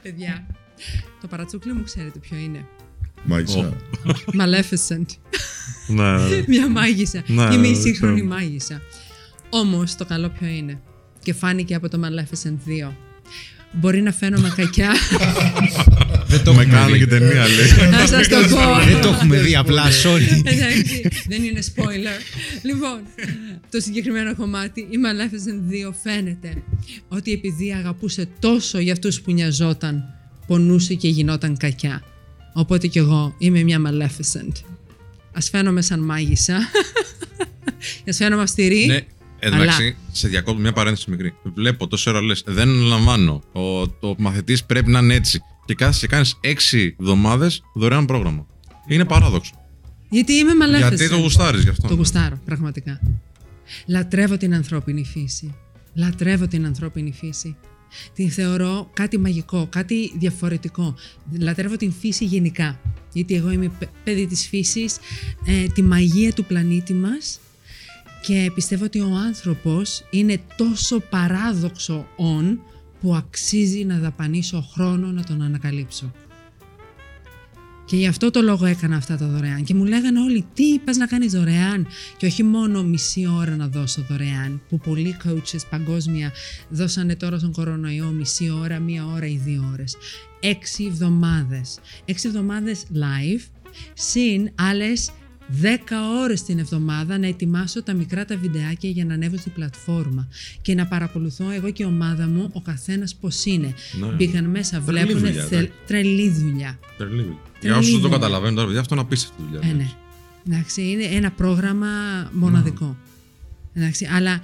Παιδιά, 0.04 0.46
το 1.22 1.28
παρατσούκλι 1.28 1.74
μου 1.74 1.84
ξέρετε 1.84 2.20
ποιο 2.20 2.38
είναι. 2.38 2.66
Μάγισσα. 3.24 3.74
Maleficent. 4.40 5.06
Ναι, 5.88 6.12
ναι. 6.30 6.44
Μια 6.48 6.70
μάγισσα. 6.70 7.24
Ναι, 7.28 7.44
Είμαι 7.54 7.68
η 7.68 7.72
δεν 7.74 7.82
σύγχρονη 7.82 8.16
ξέρω. 8.22 8.28
μάγισσα. 8.34 8.82
Όμως 9.50 9.96
το 9.96 10.06
καλό 10.06 10.30
ποιο 10.40 10.48
είναι; 10.48 10.80
Και 11.24 11.34
φάνηκε 11.34 11.76
από 11.76 11.90
το 11.90 12.00
Maleficent 12.04 12.88
2. 12.88 12.92
Μπορεί 13.72 14.02
να 14.02 14.12
φαίνομαι 14.12 14.54
κακιά. 14.56 14.92
Δεν 16.28 16.44
το 16.44 16.54
Με 16.54 16.62
έχουμε 16.62 16.76
κάνει 16.76 16.92
δει. 16.92 16.98
και 17.00 17.08
ταινία 17.08 17.46
λέει. 17.48 17.90
να 17.90 18.08
σας 18.08 18.28
το 18.28 18.36
πω. 18.36 18.86
Δεν 18.86 19.02
το 19.02 19.08
έχουμε 19.10 19.38
δει 19.40 19.56
απλά, 19.56 19.84
sorry. 20.04 20.44
Εντάξει, 20.46 21.08
δεν 21.28 21.44
είναι 21.44 21.60
spoiler. 21.76 22.22
Λοιπόν, 22.64 23.00
το 23.72 23.80
συγκεκριμένο 23.80 24.36
κομμάτι, 24.36 24.80
η 24.80 24.86
Maleficent 25.06 25.90
2 25.90 25.94
φαίνεται 26.04 26.54
ότι 27.08 27.32
επειδή 27.32 27.74
αγαπούσε 27.74 28.28
τόσο 28.40 28.80
για 28.80 28.94
αυτούς 28.94 29.22
που 29.22 29.32
νοιαζόταν, 29.32 30.04
πονούσε 30.48 30.94
και 30.94 31.08
γινόταν 31.08 31.58
κακιά. 31.58 32.04
Οπότε 32.54 32.88
κι 32.88 32.98
εγώ 32.98 33.36
είμαι 33.38 33.64
μια 33.64 33.82
Maleficent. 33.86 34.52
Ας 35.34 35.50
φαίνομαι 35.50 35.82
σαν 35.82 36.00
μάγισσα. 36.00 36.58
Ας 38.10 38.18
φαίνομαι 38.18 38.42
αυστηρή. 38.42 38.86
Ναι, 38.86 39.06
εντάξει, 39.40 39.96
σε 40.12 40.28
διακόπτω 40.28 40.62
μια 40.62 40.74
παρένθεση 40.74 41.10
μικρή. 41.10 41.34
Βλέπω 41.44 41.88
τόσο 41.88 42.12
ώρα 42.12 42.22
λες, 42.22 42.44
δεν 42.46 42.70
αναλαμβάνω. 42.70 43.44
Ο, 43.52 43.82
ο 43.82 44.16
μαθητής 44.18 44.64
πρέπει 44.64 44.92
να 44.92 45.00
είναι 45.00 45.14
έτσι. 45.14 45.42
Και 45.66 45.76
κάθεσαι 45.76 46.00
και 46.00 46.08
κάνεις 46.08 46.38
έξι 46.42 46.96
εβδομάδες 47.00 47.62
δωρεάν 47.74 48.06
πρόγραμμα. 48.06 48.46
Είναι 48.88 49.06
παράδοξο. 49.06 49.52
Γιατί 50.10 50.34
είμαι 50.34 50.52
Maleficent. 50.62 50.88
Γιατί 50.88 51.10
το 51.10 51.18
γουστάρεις 51.18 51.64
γι' 51.64 51.70
αυτό. 51.70 51.88
Το 51.88 51.94
γουστάρω, 51.94 52.40
πραγματικά. 52.46 53.00
Λατρεύω 53.86 54.38
την 54.38 54.54
ανθρώπινη 54.54 55.06
φύση. 55.06 55.56
Λατρεύω 55.94 56.48
την 56.48 56.66
ανθρώπινη 56.66 57.14
φύση. 57.14 57.56
Την 58.14 58.32
θεωρώ 58.32 58.90
κάτι 58.94 59.18
μαγικό, 59.18 59.68
κάτι 59.70 60.14
διαφορετικό. 60.18 60.96
Λατρεύω 61.40 61.76
την 61.78 61.92
φύση 61.92 62.26
γενικά. 62.26 62.80
Γιατί 63.14 63.36
εγώ 63.36 63.52
είμαι 63.52 63.72
παι- 63.80 63.90
παιδί 64.04 64.28
της 64.28 64.48
φύσης, 64.48 64.98
ε, 65.46 65.66
τη 65.68 65.82
μαγεία 65.82 66.34
του 66.34 66.46
πλανήτη 66.46 66.94
μας 66.94 67.40
και 68.22 68.52
πιστεύω 68.56 68.84
ότι 68.86 69.00
ο 69.00 69.14
άνθρωπος 69.28 70.06
είναι 70.10 70.42
τόσο 70.58 71.00
παράδοξο 71.00 72.08
«ον» 72.16 72.60
που 73.02 73.16
αξίζει 73.16 73.86
να 73.86 73.98
δαπανίσω 73.98 74.62
χρόνο 74.74 75.12
να 75.12 75.24
τον 75.24 75.42
ανακαλύψω. 75.42 76.12
Και 77.90 77.96
γι' 77.96 78.08
αυτό 78.08 78.32
το 78.32 78.42
λόγο 78.42 78.66
έκανα 78.66 78.96
αυτά 78.96 79.18
τα 79.18 79.28
δωρεάν. 79.28 79.64
Και 79.64 79.74
μου 79.74 79.86
λέγανε 79.86 80.20
όλοι, 80.20 80.46
τι 80.54 80.64
είπες 80.64 80.98
να 80.98 81.08
κάνεις 81.08 81.32
δωρεάν; 81.32 81.88
Και 82.18 82.26
όχι 82.26 82.44
μόνο 82.44 82.84
μισή 82.84 83.28
ώρα 83.28 83.56
να 83.56 83.68
δώσω 83.68 84.06
δωρεάν, 84.10 84.62
που 84.70 84.78
πολλοί 84.78 85.18
coaches 85.26 85.60
παγκόσμια 85.70 86.32
δώσανε 86.70 87.16
τώρα 87.16 87.38
στον 87.38 87.52
κορονοϊό 87.52 88.06
μισή 88.06 88.50
ώρα, 88.50 88.80
μία 88.80 89.06
ώρα 89.06 89.28
ή 89.28 89.40
δύο 89.46 89.70
ώρες. 89.74 89.98
Έξι 90.40 90.86
εβδομάδες. 90.86 91.80
Έξι 92.06 92.28
εβδομάδες 92.28 92.84
live, 92.94 93.48
συν 93.94 94.50
άλλες 94.56 95.10
10 95.62 95.78
ώρες 96.24 96.44
την 96.44 96.60
εβδομάδα 96.60 97.18
να 97.18 97.28
ετοιμάσω 97.28 97.84
τα 97.84 97.94
μικρά 97.94 98.26
τα 98.26 98.38
βιντεάκια 98.38 98.90
για 98.90 99.06
να 99.06 99.14
ανέβω 99.14 99.38
στην 99.38 99.52
πλατφόρμα 99.52 100.28
και 100.62 100.76
να 100.76 100.86
παρακολουθώ 100.86 101.52
εγώ 101.52 101.72
και 101.72 101.84
η 101.84 101.86
ομάδα 101.86 102.28
μου 102.28 102.50
ο 102.54 102.62
καθένας 102.62 103.16
πώς 103.16 103.46
είναι. 103.46 103.74
Ναι. 104.00 104.08
Μπήκαν 104.08 104.46
μέσα, 104.46 104.82
Τρελή 104.82 105.04
βλέπουν 105.06 105.20
δουλειά, 105.26 105.44
θελ... 105.44 105.58
εντάξει. 105.60 105.74
τρελή 105.88 106.30
δουλειά. 106.30 106.80
Τρελή. 106.98 107.22
Για 107.22 107.38
Τρελή 107.60 107.78
όσους 107.78 107.92
δεν 107.92 107.94
το 107.94 108.00
δουλειά. 108.02 108.18
καταλαβαίνουν 108.18 108.56
τώρα, 108.56 108.66
παιδιά, 108.66 108.82
αυτό 108.82 108.94
είναι 108.94 109.04
απίστευτη 109.04 109.44
δουλειά. 109.44 109.70
Ε, 109.70 109.74
ναι. 109.74 109.90
Εντάξει, 110.48 110.82
είναι 110.82 111.04
ένα 111.04 111.32
πρόγραμμα 111.32 111.88
μοναδικό. 112.32 112.98
Εντάξει, 113.74 114.10
αλλά 114.14 114.42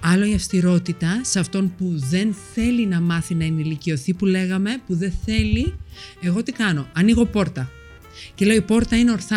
άλλο 0.00 0.24
η 0.24 0.34
αυστηρότητα 0.34 1.20
σε 1.22 1.38
αυτόν 1.38 1.74
που 1.78 1.92
δεν 1.94 2.34
θέλει 2.54 2.86
να 2.86 3.00
μάθει 3.00 3.34
να 3.34 3.44
ενηλικιωθεί, 3.44 4.14
που 4.14 4.26
λέγαμε, 4.26 4.80
που 4.86 4.96
δεν 4.96 5.12
θέλει. 5.24 5.74
Εγώ 6.20 6.42
τι 6.42 6.52
κάνω, 6.52 6.88
ανοίγω 6.92 7.24
πόρτα. 7.24 7.70
Και 8.34 8.44
λέω 8.44 8.56
η 8.56 8.60
πόρτα 8.60 8.98
είναι 8.98 9.10
ορθά 9.10 9.36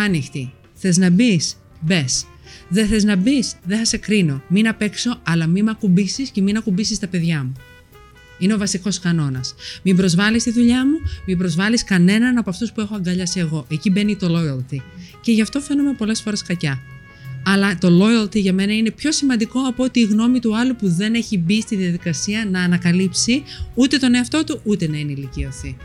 ανοιχτή. 0.83 0.87
Θες 0.87 0.97
να 0.97 1.09
μπεις, 1.09 1.55
μπες. 1.81 2.25
Δεν 2.69 2.87
θες 2.87 3.03
να 3.03 3.15
μπεις, 3.15 3.55
δεν 3.63 3.77
θα 3.77 3.85
σε 3.85 3.97
κρίνω. 3.97 4.41
Μην 4.47 4.67
απ' 4.67 4.81
έξω, 4.81 5.19
αλλά 5.23 5.47
μην 5.47 5.63
με 5.63 5.71
ακουμπήσεις 5.71 6.29
και 6.29 6.41
μην 6.41 6.57
ακουμπήσεις 6.57 6.99
τα 6.99 7.07
παιδιά 7.07 7.43
μου. 7.43 7.53
Είναι 8.39 8.53
ο 8.53 8.57
βασικός 8.57 8.99
κανόνας. 8.99 9.55
Μην 9.83 9.95
προσβάλλεις 9.95 10.43
τη 10.43 10.51
δουλειά 10.51 10.85
μου, 10.85 10.97
μην 11.25 11.37
προσβάλλεις 11.37 11.83
κανέναν 11.83 12.37
από 12.37 12.49
αυτούς 12.49 12.71
που 12.71 12.81
έχω 12.81 12.95
αγκαλιάσει 12.95 13.39
εγώ. 13.39 13.65
Εκεί 13.69 13.89
μπαίνει 13.89 14.15
το 14.15 14.27
loyalty. 14.27 14.77
Και 15.21 15.31
γι' 15.31 15.41
αυτό 15.41 15.59
φαίνομαι 15.59 15.93
πολλές 15.93 16.21
φορές 16.21 16.41
κακιά. 16.43 16.79
Αλλά 17.45 17.77
το 17.77 17.87
loyalty 18.01 18.35
για 18.35 18.53
μένα 18.53 18.73
είναι 18.73 18.91
πιο 18.91 19.11
σημαντικό 19.11 19.59
από 19.59 19.83
ότι 19.83 19.99
η 19.99 20.03
γνώμη 20.03 20.39
του 20.39 20.57
άλλου 20.57 20.75
που 20.75 20.89
δεν 20.89 21.13
έχει 21.13 21.37
μπει 21.37 21.61
στη 21.61 21.75
διαδικασία 21.75 22.47
να 22.51 22.61
ανακαλύψει 22.61 23.43
ούτε 23.73 23.97
τον 23.97 24.15
εαυτό 24.15 24.43
του 24.43 24.61
ούτε 24.63 24.87
να 24.87 24.97
ενηλικιωθεί. 24.97 25.77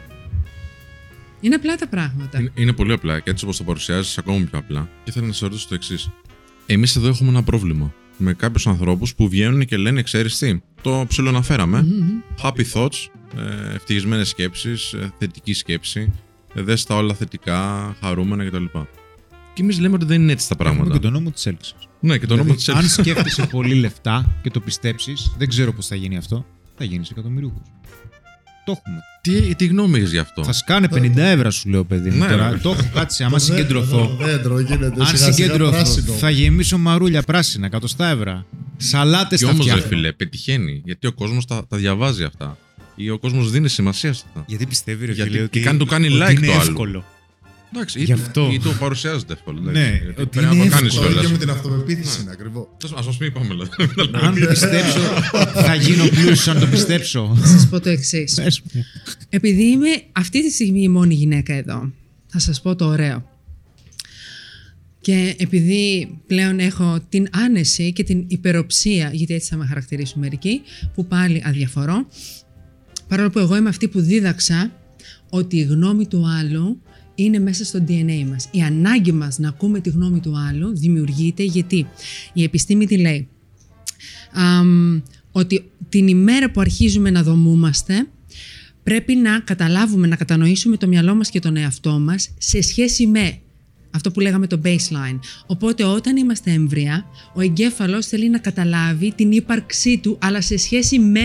Είναι 1.45 1.55
απλά 1.55 1.77
τα 1.77 1.89
πράγματα. 1.89 2.41
Είναι, 2.41 2.51
είναι 2.55 2.73
πολύ 2.73 2.93
απλά 2.93 3.21
και 3.21 3.31
έτσι 3.31 3.45
όπως 3.45 3.57
το 3.57 3.65
παρουσιάζεις, 3.65 4.19
ακόμα 4.19 4.47
πιο 4.51 4.59
απλά. 4.59 4.89
Και 5.05 5.11
θέλω 5.11 5.27
να 5.27 5.33
σε 5.33 5.45
ρωτήσω 5.45 5.69
το 5.69 5.75
εξής. 5.75 6.11
Εμείς 6.67 6.97
εδώ 6.97 7.09
έχουμε 7.09 7.29
ένα 7.29 7.43
πρόβλημα 7.43 7.95
με 8.17 8.33
κάποιους 8.33 8.67
ανθρώπους 8.67 9.15
που 9.15 9.29
βγαίνουν 9.29 9.65
και 9.65 9.77
λένε, 9.77 10.03
ξέρεις 10.03 10.39
τι, 10.39 10.61
το 10.83 11.05
ψιλοαναφέραμε. 11.09 11.87
Happy 12.43 12.63
thoughts, 12.73 13.07
ε, 13.37 13.75
ευτυχισμένες 13.75 14.29
σκέψεις, 14.29 14.95
θετική 15.19 15.53
σκέψη, 15.53 16.13
ε, 16.55 16.63
δες 16.63 16.85
τα 16.85 16.97
όλα 16.97 17.15
θετικά, 17.15 17.97
χαρούμενα 18.01 18.45
κτλ. 18.45 18.65
Και 19.55 19.63
εμείς 19.63 19.79
λέμε 19.79 19.95
ότι 19.95 20.05
δεν 20.05 20.23
είναι 20.23 20.33
έτσι 20.33 20.49
τα 20.49 20.57
Έχουμε 20.59 20.75
πράγματα. 20.75 20.97
και 20.97 21.03
τον 21.03 21.13
νόμο 21.13 21.31
της 21.31 21.47
έλξης. 21.47 21.75
Ναι, 22.01 22.19
και 22.19 22.27
το 22.27 22.37
νόμο 22.37 22.55
της 22.55 22.69
αν 22.69 22.89
σκέφτεσαι 22.89 23.47
πολύ 23.47 23.75
λεφτά 23.75 24.39
και 24.43 24.51
το 24.51 24.61
πιστέψεις, 24.61 25.35
δεν 25.39 25.49
ξέρω 25.49 25.73
πώς 25.73 25.87
θα 25.87 25.95
γίνει 25.95 26.17
αυτό, 26.17 26.47
θα 26.77 26.85
γίνεις 26.85 27.11
εκατομμυρίουχο. 27.11 27.63
Το 28.65 28.73
έχουμε. 28.81 28.99
Τι, 29.21 29.55
τι 29.55 29.67
γνώμη 29.67 29.99
έχεις 29.99 30.11
γι' 30.11 30.19
αυτό; 30.19 30.45
Θα 30.45 30.53
σκάνε 30.53 30.89
50 30.95 31.17
ευρώ, 31.17 31.51
σου 31.51 31.69
λέω, 31.69 31.85
παιδί 31.85 32.11
μου. 32.11 32.17
Ναι, 32.19 32.27
τώρα. 32.29 32.51
ναι. 32.51 32.59
Το 32.59 32.71
έχω 32.71 32.91
κάτσει. 32.95 33.23
Άμα 33.25 33.39
Το 33.39 33.45
δέντρο, 33.45 33.57
συγκεντρωθώ, 33.57 34.17
το 34.19 34.25
δέντρο 34.25 34.61
γίνεται 34.61 34.85
αν 35.01 35.07
σιγά 35.07 35.17
σιγά 35.19 35.33
συγκεντρωθώ, 35.33 35.71
πράσινο. 35.71 36.13
θα 36.13 36.31
γεμίσω 36.31 36.79
μαρούλια 36.79 37.23
πράσινα, 37.23 37.67
εκατοστά 37.67 38.09
ευρώ. 38.09 38.45
Σαλάτες 38.77 39.39
Και 39.39 39.45
θα 39.45 39.51
όμως, 39.53 39.65
ρε 39.67 39.71
φτιάχνω. 39.73 39.97
φίλε, 39.97 40.13
πετυχαίνει. 40.13 40.83
Γιατί 40.85 41.07
ο 41.07 41.13
κόσμος 41.13 41.45
τα, 41.47 41.67
τα 41.69 41.77
διαβάζει 41.77 42.25
αυτά. 42.25 42.59
Ή 42.97 43.11
ο 43.11 43.19
κόσμος 43.19 43.51
δίνει 43.51 43.69
σημασία 43.69 44.13
σε 44.13 44.23
αυτά. 44.27 44.45
Γιατί 44.47 44.67
πιστεύει, 44.67 45.07
ρε 45.07 45.13
Γιατί- 45.13 45.29
φίλε, 45.31 45.39
και 45.41 45.45
ότι, 45.45 45.61
κάνει- 45.61 45.79
του 45.79 45.87
κάνει 45.87 46.07
ότι 46.07 46.17
like 46.21 46.37
είναι 46.37 46.47
το 46.47 46.53
άλλο. 46.53 47.05
Εύκολο. 47.81 48.03
Εντάξει, 48.03 48.03
Γι' 48.03 48.13
αυτό. 48.13 48.51
Ή 48.53 48.59
το 48.59 48.71
παρουσιάζεται 48.79 49.33
εύκολα. 49.33 49.61
Ναι, 49.61 49.71
εντάξει, 49.71 50.03
γιατί 50.05 50.21
ότι 50.21 50.39
πρέπει 50.39 50.47
να 50.47 50.55
είναι 50.55 50.65
το 50.65 50.71
κάνει 50.71 50.87
εύκολο. 50.87 51.07
Το 51.07 51.11
ίδιο 51.11 51.23
με 51.23 51.27
κιόλα. 51.29 51.39
την 51.39 51.51
αυτοπεποίθηση 51.51 52.21
είναι 52.21 52.31
ακριβώ. 52.31 52.77
Α 52.99 53.03
μας 53.05 53.17
πει, 53.17 53.31
πάμε. 53.31 53.47
δηλαδή. 53.47 53.71
Αν 54.27 54.35
πιστέψω, 54.35 55.01
θα 55.55 55.75
γίνω 55.75 56.09
πλούσιος 56.09 56.49
αν 56.49 56.61
το 56.61 56.67
πιστέψω. 56.67 57.37
Θα 57.41 57.47
σας 57.47 57.69
πω 57.69 57.81
το 57.81 57.89
εξής. 57.89 58.35
Πες 58.45 58.61
μου. 58.61 58.85
Επειδή 59.29 59.63
είμαι 59.63 59.89
αυτή 60.13 60.43
τη 60.43 60.51
στιγμή 60.51 60.83
η 60.83 60.89
μόνη 60.89 61.15
γυναίκα 61.15 61.55
εδώ, 61.55 61.93
θα 62.27 62.39
σας 62.39 62.61
πω 62.61 62.77
το 62.77 62.87
ωραίο. 62.87 63.33
Και 65.01 65.35
επειδή 65.39 66.09
πλέον 66.27 66.59
έχω 66.59 67.01
την 67.09 67.29
άνεση 67.33 67.93
και 67.93 68.05
την 68.05 68.25
υπεροψία, 68.29 69.11
γιατί 69.13 69.35
έτσι 69.35 69.49
θα 69.49 69.57
με 69.57 69.67
χαρακτηρίσουν 69.67 70.21
μερικοί, 70.21 70.63
που 70.95 71.07
πάλι 71.07 71.43
αδιαφορώ, 71.47 72.07
παρόλο 73.09 73.31
που 73.31 73.39
εγώ 73.39 73.57
είμαι 73.57 73.69
αυτή 73.69 73.89
που 73.89 74.01
δίδαξα 74.01 74.73
ότι 75.31 75.57
η 75.57 75.63
γνώμη 75.63 76.07
του 76.07 76.27
άλλου 76.41 76.83
είναι 77.15 77.39
μέσα 77.39 77.65
στο 77.65 77.85
DNA 77.89 78.25
μας. 78.31 78.49
Η 78.51 78.63
ανάγκη 78.63 79.13
μας 79.13 79.39
να 79.39 79.49
ακούμε 79.49 79.81
τη 79.81 79.91
γνώμη 79.91 80.21
του 80.21 80.39
άλλου 80.49 80.77
δημιουργείται 80.77 81.43
γιατί 81.43 81.87
η 82.33 82.43
επιστήμη 82.43 82.87
τι 82.87 82.97
λέει. 82.97 83.29
Αμ, 84.33 85.01
ότι 85.33 85.71
την 85.89 86.09
ημέρα 86.09 86.51
που 86.51 86.61
αρχίζουμε 86.61 87.11
να 87.11 87.23
δομούμαστε 87.23 88.07
πρέπει 88.83 89.15
να 89.15 89.41
καταλάβουμε, 89.41 90.07
να 90.07 90.17
κατανοήσουμε 90.17 90.77
το 90.77 90.87
μυαλό 90.87 91.15
μας 91.15 91.31
και 91.31 91.41
τον 91.41 91.57
εαυτό 91.57 91.99
μας 91.99 92.35
σε 92.39 92.63
σχέση 92.63 93.07
με 93.07 93.39
αυτό 93.91 94.11
που 94.11 94.21
λέγαμε 94.21 94.47
το 94.47 94.61
baseline. 94.65 95.19
Οπότε 95.47 95.85
όταν 95.85 96.17
είμαστε 96.17 96.51
έμβρια, 96.51 97.07
ο 97.35 97.41
εγκέφαλος 97.41 98.07
θέλει 98.07 98.31
να 98.31 98.39
καταλάβει 98.39 99.13
την 99.17 99.33
ύπαρξή 99.33 99.99
του, 99.99 100.19
αλλά 100.21 100.41
σε 100.41 100.57
σχέση 100.57 100.99
με 100.99 101.25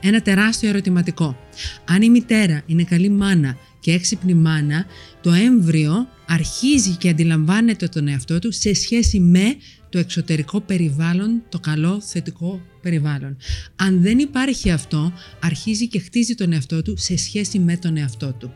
ένα 0.00 0.22
τεράστιο 0.22 0.68
ερωτηματικό. 0.68 1.36
Αν 1.84 2.02
η 2.02 2.10
μητέρα 2.10 2.62
είναι 2.66 2.84
καλή 2.84 3.08
μάνα 3.08 3.56
και 3.80 3.92
έξυπνη 3.92 4.34
μάνα, 4.34 4.86
το 5.20 5.32
έμβριο 5.32 6.08
αρχίζει 6.26 6.96
και 6.96 7.08
αντιλαμβάνεται 7.08 7.88
τον 7.88 8.08
εαυτό 8.08 8.38
του 8.38 8.52
σε 8.52 8.74
σχέση 8.74 9.20
με 9.20 9.56
το 9.88 9.98
εξωτερικό 9.98 10.60
περιβάλλον, 10.60 11.42
το 11.48 11.58
καλό 11.58 12.00
θετικό 12.00 12.60
περιβάλλον. 12.82 13.36
Αν 13.76 14.02
δεν 14.02 14.18
υπάρχει 14.18 14.70
αυτό, 14.70 15.12
αρχίζει 15.42 15.88
και 15.88 15.98
χτίζει 15.98 16.34
τον 16.34 16.52
εαυτό 16.52 16.82
του 16.82 16.96
σε 16.96 17.16
σχέση 17.16 17.58
με 17.58 17.76
τον 17.76 17.96
εαυτό 17.96 18.32
του. 18.32 18.52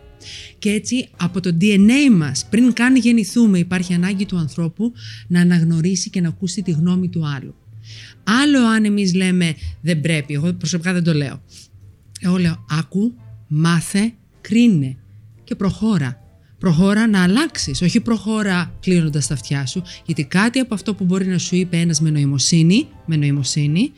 Και 0.58 0.70
έτσι 0.70 1.08
από 1.16 1.40
το 1.40 1.56
DNA 1.60 2.10
μας, 2.16 2.46
πριν 2.50 2.72
καν 2.72 2.96
γεννηθούμε, 2.96 3.58
υπάρχει 3.58 3.94
ανάγκη 3.94 4.26
του 4.26 4.36
ανθρώπου 4.36 4.92
να 5.28 5.40
αναγνωρίσει 5.40 6.10
και 6.10 6.20
να 6.20 6.28
ακούσει 6.28 6.62
τη 6.62 6.70
γνώμη 6.70 7.08
του 7.08 7.26
άλλου. 7.26 7.54
Άλλο 8.24 8.66
αν 8.66 8.84
εμείς 8.84 9.14
λέμε 9.14 9.54
δεν 9.80 10.00
πρέπει, 10.00 10.34
εγώ 10.34 10.52
προσωπικά 10.52 10.92
δεν 10.92 11.04
το 11.04 11.14
λέω. 11.14 11.42
Εγώ 12.20 12.36
λέω 12.36 12.64
άκου, 12.70 13.14
μάθε, 13.48 14.12
κρίνε 14.40 14.96
και 15.44 15.54
προχώρα. 15.54 16.21
Προχώρα 16.62 17.08
να 17.08 17.22
αλλάξεις, 17.22 17.82
όχι 17.82 18.00
προχώρα 18.00 18.74
κλείνοντας 18.80 19.26
τα 19.26 19.34
αυτιά 19.34 19.66
σου, 19.66 19.82
γιατί 20.06 20.24
κάτι 20.24 20.58
από 20.58 20.74
αυτό 20.74 20.94
που 20.94 21.04
μπορεί 21.04 21.26
να 21.26 21.38
σου 21.38 21.56
είπε 21.56 21.76
ένας 21.76 22.00
με 22.00 22.10
νοημοσύνη, 22.10 22.86
με 23.06 23.16
νοημοσύνη 23.16 23.92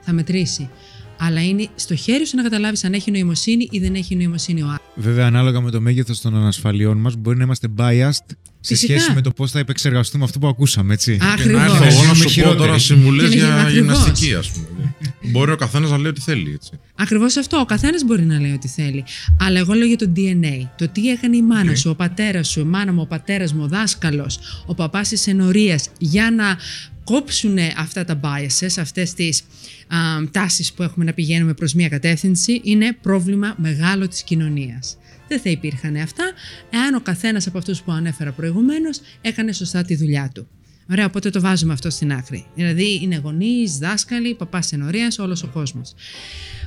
θα 0.00 0.12
μετρήσει. 0.12 0.70
Αλλά 1.18 1.44
είναι 1.44 1.68
στο 1.74 1.94
χέρι 1.94 2.26
σου 2.26 2.36
να 2.36 2.42
καταλάβεις 2.42 2.84
αν 2.84 2.92
έχει 2.92 3.10
νοημοσύνη 3.10 3.68
ή 3.70 3.78
δεν 3.78 3.94
έχει 3.94 4.16
νοημοσύνη 4.16 4.62
ο 4.62 4.66
άλλος. 4.66 4.80
Βέβαια, 4.94 5.26
ανάλογα 5.26 5.60
με 5.60 5.70
το 5.70 5.80
μέγεθος 5.80 6.20
των 6.20 6.36
ανασφαλιών 6.36 6.96
μας, 6.96 7.16
μπορεί 7.16 7.36
να 7.36 7.44
είμαστε 7.44 7.68
biased 7.76 8.36
σε 8.66 8.74
Φυσικά. 8.74 8.98
σχέση 8.98 9.14
με 9.14 9.20
το 9.20 9.30
πώς 9.30 9.50
θα 9.50 9.58
επεξεργαστούμε 9.58 10.24
αυτό 10.24 10.38
που 10.38 10.46
ακούσαμε, 10.48 10.92
έτσι. 10.94 11.16
Να 11.16 11.28
Ακριβώς. 11.32 11.62
έρθω 11.62 11.84
εγώ 11.84 11.98
να 11.98 12.04
Είμαι 12.04 12.14
σου 12.14 12.22
πω 12.22 12.28
χειρότερη. 12.28 12.58
τώρα 12.58 12.78
συμβουλές 12.78 13.30
Και 13.30 13.36
να 13.36 13.44
για 13.46 13.54
γίνει- 13.54 13.60
ακριβώς. 13.66 13.96
γυμναστική, 13.96 14.34
ας 14.34 14.50
πούμε. 14.50 14.94
Μπορεί 15.30 15.52
ο 15.52 15.56
καθένας 15.56 15.90
να 15.90 15.98
λέει 15.98 16.06
ό,τι 16.10 16.20
θέλει. 16.20 16.52
Έτσι. 16.54 16.70
Ακριβώς 16.94 17.36
αυτό. 17.36 17.58
Ο 17.58 17.64
καθένας 17.64 18.04
μπορεί 18.04 18.22
να 18.24 18.40
λέει 18.40 18.52
ό,τι 18.52 18.68
θέλει. 18.68 19.04
Αλλά 19.40 19.58
εγώ 19.58 19.72
λέω 19.72 19.86
για 19.86 19.96
το 19.96 20.12
DNA. 20.16 20.68
Το 20.78 20.88
τι 20.88 21.10
έκανε 21.10 21.36
η 21.36 21.42
μάνα 21.42 21.74
σου, 21.74 21.90
ο 21.90 21.94
πατέρας 21.94 22.48
σου, 22.48 22.60
η 22.60 22.64
μάνα 22.64 22.92
μου, 22.92 23.00
ο 23.02 23.06
πατέρας 23.06 23.52
μου, 23.52 23.62
ο 23.62 23.68
δάσκαλος, 23.68 24.38
ο 24.66 24.74
παπάς 24.74 25.08
της 25.08 25.26
ενορίας 25.26 25.88
για 25.98 26.30
να 26.30 26.56
κόψουν 27.04 27.56
αυτά 27.78 28.04
τα 28.04 28.20
biases, 28.22 28.74
αυτές 28.80 29.14
τις 29.14 29.40
α, 29.88 29.96
τάσεις 30.30 30.72
που 30.72 30.82
έχουμε 30.82 31.04
να 31.04 31.12
πηγαίνουμε 31.12 31.54
προς 31.54 31.72
μία 31.74 31.88
κατεύθυνση, 31.88 32.60
είναι 32.64 32.96
πρόβλημα 33.02 33.54
μεγάλο 33.58 34.08
της 34.08 34.22
κοινωνίας. 34.22 34.96
Δεν 35.28 35.40
θα 35.40 35.50
υπήρχαν 35.50 35.96
αυτά 35.96 36.32
εάν 36.70 36.94
ο 36.94 37.00
καθένας 37.00 37.46
από 37.46 37.58
αυτούς 37.58 37.82
που 37.82 37.92
ανέφερα 37.92 38.32
προηγουμένως 38.32 39.00
έκανε 39.20 39.52
σωστά 39.52 39.82
τη 39.82 39.96
δουλειά 39.96 40.30
του. 40.34 40.48
Ωραία, 40.90 41.04
οπότε 41.04 41.30
το 41.30 41.40
βάζουμε 41.40 41.72
αυτό 41.72 41.90
στην 41.90 42.12
άκρη. 42.12 42.46
Δηλαδή 42.54 43.00
είναι 43.02 43.16
γονείς, 43.16 43.78
δάσκαλοι, 43.78 44.34
παπάς 44.34 44.72
ενορίας, 44.72 45.18
όλος 45.18 45.42
ο 45.42 45.46
κόσμος. 45.46 45.94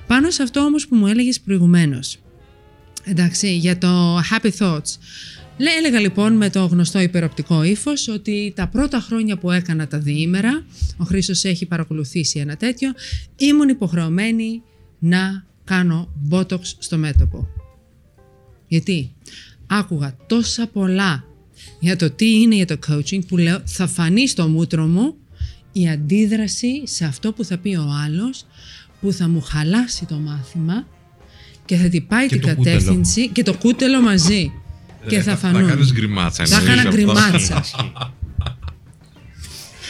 Πάνω 0.08 0.30
σε 0.30 0.44
αυτό 0.44 0.60
όμως 0.60 0.88
που 0.88 0.96
μου 0.96 1.08
έλεγες 1.08 1.40
προηγουμένως, 1.40 2.18
εντάξει, 3.04 3.56
για 3.56 3.78
το 3.78 4.18
happy 4.18 4.52
thoughts. 4.60 4.98
Λέ, 5.58 5.70
έλεγα 5.78 6.00
λοιπόν 6.00 6.34
με 6.34 6.50
το 6.50 6.66
γνωστό 6.66 7.00
υπεροπτικό 7.00 7.64
ύφος 7.64 8.08
ότι 8.08 8.54
τα 8.56 8.68
πρώτα 8.68 9.00
χρόνια 9.00 9.38
που 9.38 9.52
έκανα 9.52 9.88
τα 9.88 10.00
διήμερα, 10.00 10.66
ο 10.98 11.04
Χρήστος 11.04 11.44
έχει 11.44 11.66
παρακολουθήσει 11.66 12.40
ένα 12.40 12.56
τέτοιο, 12.56 12.92
ήμουν 13.36 13.70
υποχρεωμένη 13.70 14.62
να 15.00 15.46
κάνω 15.64 16.14
botox 16.30 16.62
στο 16.78 16.98
μέτωπο. 16.98 17.59
Γιατί 18.70 19.12
άκουγα 19.68 20.16
τόσα 20.28 20.68
πολλά 20.68 21.24
για 21.80 21.96
το 21.96 22.10
τι 22.12 22.40
είναι 22.42 22.56
για 22.56 22.66
το 22.66 22.76
coaching 22.90 23.20
που 23.28 23.38
λέω 23.38 23.62
θα 23.66 23.88
φανεί 23.88 24.28
στο 24.28 24.48
μούτρο 24.48 24.86
μου 24.88 25.16
η 25.72 25.90
αντίδραση 25.90 26.82
σε 26.88 27.06
αυτό 27.06 27.34
που 27.34 27.44
θα 27.46 27.58
πει 27.58 27.76
ο 27.76 27.88
άλλος 28.06 28.46
που 29.02 29.12
θα 29.14 29.28
μου 29.30 29.42
χαλάσει 29.42 30.06
το 30.06 30.16
μάθημα 30.16 30.88
και 31.66 31.76
θα 31.76 31.90
την 31.90 32.08
πάει 32.08 32.28
Και 32.28 32.38
την 32.38 32.48
το 32.48 32.56
κούτελο. 32.56 32.76
κατεύθυνση 32.78 33.28
και 33.30 33.44
το 33.44 33.54
κούτελο 33.58 34.02
μαζί. 34.02 34.52
και 35.08 35.22
θα 35.22 35.32
Θα 35.38 35.38
φανούν. 35.38 35.68
κάνεις 35.68 35.94
γκριμάτσα. 35.94 36.46
Θα 36.46 36.56
εννοείς 36.58 36.74
έκανα 36.74 36.90
αυτό. 36.90 36.96
γκριμάτσα. 37.02 37.64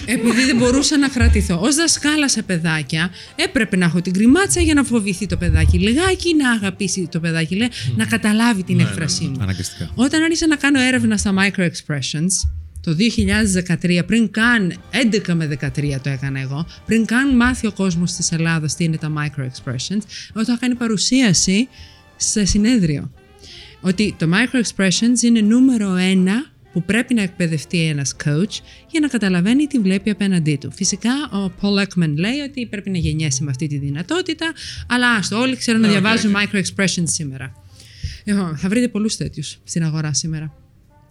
Επειδή 0.05 0.45
δεν 0.45 0.57
μπορούσα 0.57 0.97
να 0.97 1.07
κρατηθώ. 1.07 1.59
Ω 1.61 1.73
δασκάλα 1.73 2.29
σε 2.29 2.41
παιδάκια, 2.41 3.09
έπρεπε 3.35 3.77
να 3.77 3.85
έχω 3.85 4.01
την 4.01 4.13
γκριμάτσα 4.13 4.61
για 4.61 4.73
να 4.73 4.83
φοβηθεί 4.83 5.25
το 5.25 5.37
παιδάκι 5.37 5.79
λιγάκι, 5.79 6.35
να 6.35 6.51
αγαπήσει 6.51 7.07
το 7.11 7.19
παιδάκι, 7.19 7.55
λέει, 7.55 7.69
να 7.95 8.05
καταλάβει 8.05 8.63
την 8.63 8.79
έκφρασή 8.79 9.23
μου. 9.23 9.37
Αναγκαστικά. 9.41 9.89
Όταν 9.95 10.23
άρχισα 10.23 10.47
να 10.47 10.55
κάνω 10.55 10.79
έρευνα 10.79 11.17
στα 11.17 11.33
micro 11.37 11.61
expressions, 11.61 12.49
το 12.81 12.95
2013, 13.81 14.01
πριν 14.05 14.31
καν 14.31 14.73
11 15.27 15.33
με 15.33 15.57
13 15.61 15.99
το 16.03 16.09
έκανα 16.09 16.39
εγώ, 16.39 16.67
πριν 16.85 17.05
καν 17.05 17.35
μάθει 17.35 17.67
ο 17.67 17.71
κόσμος 17.71 18.13
της 18.13 18.31
Ελλάδας 18.31 18.75
τι 18.75 18.83
είναι 18.83 18.97
τα 18.97 19.11
micro 19.17 19.41
expressions, 19.41 20.01
εγώ 20.29 20.45
το 20.45 20.45
είχα 20.45 20.57
κάνει 20.59 20.75
παρουσίαση 20.75 21.67
σε 22.15 22.45
συνέδριο. 22.45 23.11
Ότι 23.81 24.15
το 24.17 24.29
micro 24.33 24.61
expressions 24.63 25.21
είναι 25.21 25.41
νούμερο 25.41 25.95
ένα 25.95 26.45
που 26.79 26.85
πρέπει 26.85 27.13
να 27.13 27.21
εκπαιδευτεί 27.21 27.81
ένας 27.85 28.15
coach 28.25 28.59
για 28.89 28.99
να 28.99 29.07
καταλαβαίνει 29.07 29.67
τι 29.67 29.79
βλέπει 29.79 30.09
απέναντί 30.09 30.55
του. 30.55 30.71
Φυσικά 30.71 31.11
ο 31.31 31.51
Paul 31.61 31.83
Ekman 31.83 32.13
λέει 32.15 32.39
ότι 32.39 32.65
πρέπει 32.65 32.89
να 32.89 32.97
γεννιέσαι 32.97 33.43
με 33.43 33.49
αυτή 33.49 33.67
τη 33.67 33.77
δυνατότητα, 33.77 34.53
αλλά 34.87 35.09
άστο, 35.09 35.39
όλοι 35.39 35.55
ξέρουν 35.55 35.81
να 35.81 35.87
διαβάζουν 35.87 36.35
micro 36.35 36.55
expressions 36.55 37.03
σήμερα. 37.03 37.53
Λοιπόν, 38.23 38.57
θα 38.57 38.69
βρείτε 38.69 38.87
πολλούς 38.87 39.17
τέτοιους 39.17 39.59
στην 39.63 39.83
αγορά 39.83 40.13
σήμερα. 40.13 40.53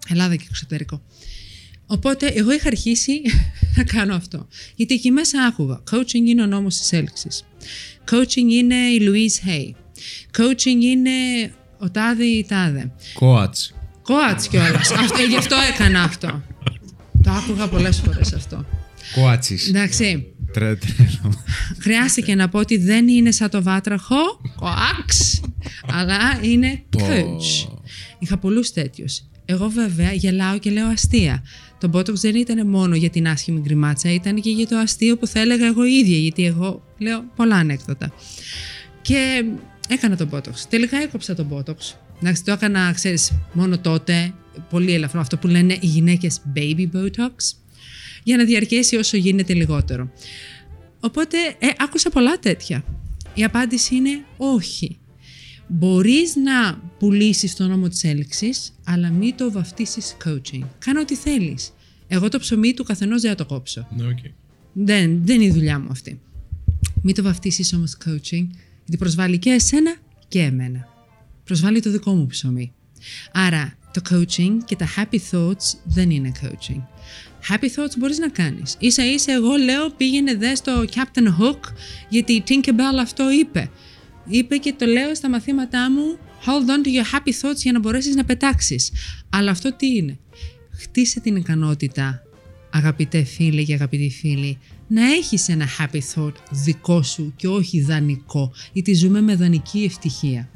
Ελλάδα 0.07 0.35
και 0.35 0.45
εξωτερικό. 0.49 1.01
Οπότε 1.85 2.27
εγώ 2.27 2.51
είχα 2.51 2.67
αρχίσει 2.67 3.21
να 3.77 3.83
κάνω 3.83 4.15
αυτό. 4.15 4.47
Γιατί 4.75 4.93
εκεί 4.93 5.11
μέσα 5.11 5.43
άκουγα. 5.43 5.83
Coaching 5.91 6.25
είναι 6.27 6.41
ο 6.41 6.45
νόμος 6.45 6.77
της 6.77 6.91
έλξης. 6.91 7.43
Coaching 8.11 8.51
είναι 8.51 8.75
η 8.75 8.99
Louise 9.01 9.49
Hay. 9.49 9.71
Coaching 10.37 10.81
είναι 10.81 11.11
ο 11.77 11.91
τάδε 11.91 12.23
ή 12.23 12.37
η 12.37 12.45
τάδε. 12.47 12.91
Coach. 13.19 13.78
Coach 14.09 14.41
κιόλας. 14.49 14.91
αυτό, 15.03 15.21
γι' 15.29 15.35
αυτό 15.37 15.55
έκανα 15.73 16.01
αυτό. 16.01 16.41
Το 17.23 17.31
άκουγα 17.31 17.67
πολλές 17.67 17.97
φορές 18.05 18.33
αυτό. 18.33 18.65
Coaches. 19.15 19.67
Εντάξει. 19.69 20.25
Τρε- 20.53 20.79
τρελό. 20.79 21.43
Χρειάστηκε 21.79 22.35
να 22.35 22.49
πω 22.49 22.59
ότι 22.59 22.77
δεν 22.77 23.07
είναι 23.07 23.31
σαν 23.31 23.49
το 23.49 23.63
βάτραχο, 23.63 24.15
coax, 24.59 25.39
αλλά 25.91 26.39
είναι 26.41 26.83
coach. 26.97 27.69
Είχα 28.19 28.37
πολλούς 28.37 28.71
τέτοιους. 28.73 29.21
Εγώ 29.45 29.67
βέβαια 29.69 30.13
γελάω 30.13 30.57
και 30.59 30.69
λέω 30.69 30.87
αστεία. 30.87 31.43
Το 31.77 31.89
Botox 31.93 32.13
δεν 32.13 32.35
ήταν 32.35 32.67
μόνο 32.67 32.95
για 32.95 33.09
την 33.09 33.27
άσχημη 33.27 33.59
γκριμάτσα, 33.59 34.13
ήταν 34.13 34.41
και 34.41 34.49
για 34.49 34.67
το 34.67 34.77
αστείο 34.77 35.17
που 35.17 35.27
θα 35.27 35.39
έλεγα 35.39 35.65
εγώ 35.65 35.85
ίδια, 35.85 36.17
γιατί 36.17 36.45
εγώ 36.45 36.83
λέω 36.97 37.23
πολλά 37.35 37.55
ανέκδοτα. 37.55 38.11
Και 39.01 39.43
έκανα 39.89 40.17
το 40.17 40.27
Botox. 40.31 40.53
Τελικά 40.69 40.97
έκοψα 40.97 41.35
το 41.35 41.45
Botox. 41.51 41.93
Εντάξει, 42.21 42.43
το 42.43 42.51
έκανα, 42.51 42.91
ξέρεις, 42.91 43.31
μόνο 43.53 43.79
τότε, 43.79 44.33
πολύ 44.69 44.93
ελαφρό, 44.93 45.19
αυτό 45.19 45.37
που 45.37 45.47
λένε 45.47 45.73
οι 45.73 45.85
γυναίκες 45.85 46.41
baby 46.55 46.87
Botox, 46.93 47.55
για 48.23 48.37
να 48.37 48.43
διαρκέσει 48.43 48.95
όσο 48.95 49.17
γίνεται 49.17 49.53
λιγότερο. 49.53 50.11
Οπότε 50.99 51.37
ε, 51.59 51.67
άκουσα 51.77 52.09
πολλά 52.09 52.39
τέτοια. 52.39 52.83
Η 53.33 53.43
απάντηση 53.43 53.95
είναι 53.95 54.23
όχι. 54.37 54.97
Μπορείς 55.67 56.35
να 56.35 56.81
πουλήσεις 56.99 57.55
το 57.55 57.67
νόμο 57.67 57.87
της 57.87 58.03
έλξης, 58.03 58.73
αλλά 58.83 59.09
μην 59.09 59.35
το 59.35 59.51
βαφτίσεις 59.51 60.17
coaching. 60.25 60.61
Κάνε 60.79 60.99
ό,τι 60.99 61.15
θέλεις. 61.15 61.73
Εγώ 62.07 62.29
το 62.29 62.39
ψωμί 62.39 62.73
του 62.73 62.83
καθενός 62.83 63.21
δεν 63.21 63.29
θα 63.29 63.35
το 63.35 63.45
κόψω. 63.45 63.87
Ναι, 63.97 64.07
οκ. 64.07 64.17
Δεν, 64.73 65.25
δεν 65.25 65.35
είναι 65.35 65.45
η 65.45 65.51
δουλειά 65.51 65.79
μου 65.79 65.87
αυτή. 65.91 66.19
Μην 67.01 67.15
το 67.15 67.23
βαφτίσεις 67.23 67.73
όμως 67.73 67.97
coaching, 68.05 68.47
γιατί 68.85 68.97
προσβάλλει 68.97 69.37
και 69.37 69.49
εσένα 69.49 69.95
και 70.27 70.41
εμένα. 70.41 70.87
Προσβάλλει 71.49 71.81
το 71.81 71.91
δικό 71.91 72.13
μου 72.13 72.25
ψωμί. 72.25 72.73
Άρα 73.31 73.77
το 73.93 74.01
coaching 74.09 74.57
και 74.65 74.75
τα 74.75 74.87
happy 74.95 75.17
thoughts 75.31 75.77
δεν 75.83 76.09
είναι 76.09 76.31
coaching. 76.41 76.81
Happy 77.49 77.65
thoughts 77.65 77.97
μπορείς 77.97 78.17
να 78.17 78.29
κάνεις. 78.29 78.75
Ίσα 78.79 79.05
ίσα 79.05 79.33
εγώ 79.33 79.55
λέω 79.55 79.89
πήγαινε 79.89 80.35
δε 80.35 80.55
στο 80.55 80.85
Captain 80.95 81.27
Hook 81.39 81.59
γιατί 82.09 82.33
η 82.33 82.43
Tinkerbell 82.47 82.99
αυτό 83.01 83.31
είπε. 83.31 83.71
Είπε 84.27 84.57
και 84.57 84.73
το 84.73 84.85
λέω 84.85 85.15
στα 85.15 85.29
μαθήματά 85.29 85.91
μου 85.91 86.17
hold 86.45 86.69
on 86.69 86.87
to 86.87 86.89
your 86.89 87.15
happy 87.15 87.31
thoughts 87.41 87.57
για 87.57 87.71
να 87.71 87.79
μπορέσεις 87.79 88.15
να 88.15 88.25
πετάξεις. 88.25 88.91
Αλλά 89.29 89.51
αυτό 89.51 89.75
τι 89.75 89.87
είναι; 89.95 90.19
Χτίσε 90.79 91.19
την 91.19 91.35
ικανότητα 91.35 92.23
αγαπητέ 92.69 93.23
φίλε 93.23 93.63
και 93.63 93.73
αγαπητοί 93.73 94.09
φίλοι, 94.09 94.57
να 94.87 95.13
έχεις 95.13 95.49
ένα 95.49 95.65
happy 95.79 95.99
thought 96.15 96.33
δικό 96.51 97.03
σου 97.03 97.33
και 97.35 97.47
όχι 97.47 97.81
δανεικό, 97.81 98.51
γιατί 98.73 98.93
ζούμε 98.93 99.21
με 99.21 99.35
δανεική 99.35 99.83
ευτυχία. 99.83 100.49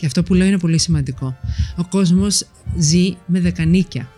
Και 0.00 0.06
αυτό 0.06 0.22
που 0.22 0.34
λέω 0.34 0.46
είναι 0.46 0.58
πολύ 0.58 0.78
σημαντικό. 0.78 1.36
Ο 1.76 1.84
κόσμος 1.84 2.46
ζει 2.78 3.16
με 3.26 3.40
δεκανίκια. 3.40 4.08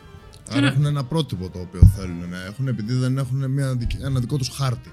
Άρα 0.51 0.67
έχουν 0.67 0.85
ένα 0.87 1.05
πρότυπο 1.05 1.49
το 1.49 1.59
οποίο 1.59 1.93
θέλουν 1.97 2.19
να 2.31 2.45
έχουν 2.49 2.69
επειδή 2.69 2.95
δεν 2.95 3.19
έχουν 3.19 3.51
μια, 3.51 3.75
δικ- 3.77 4.03
ένα 4.05 4.21
δικό 4.21 4.37
τους 4.37 4.49
χάρτη. 4.49 4.89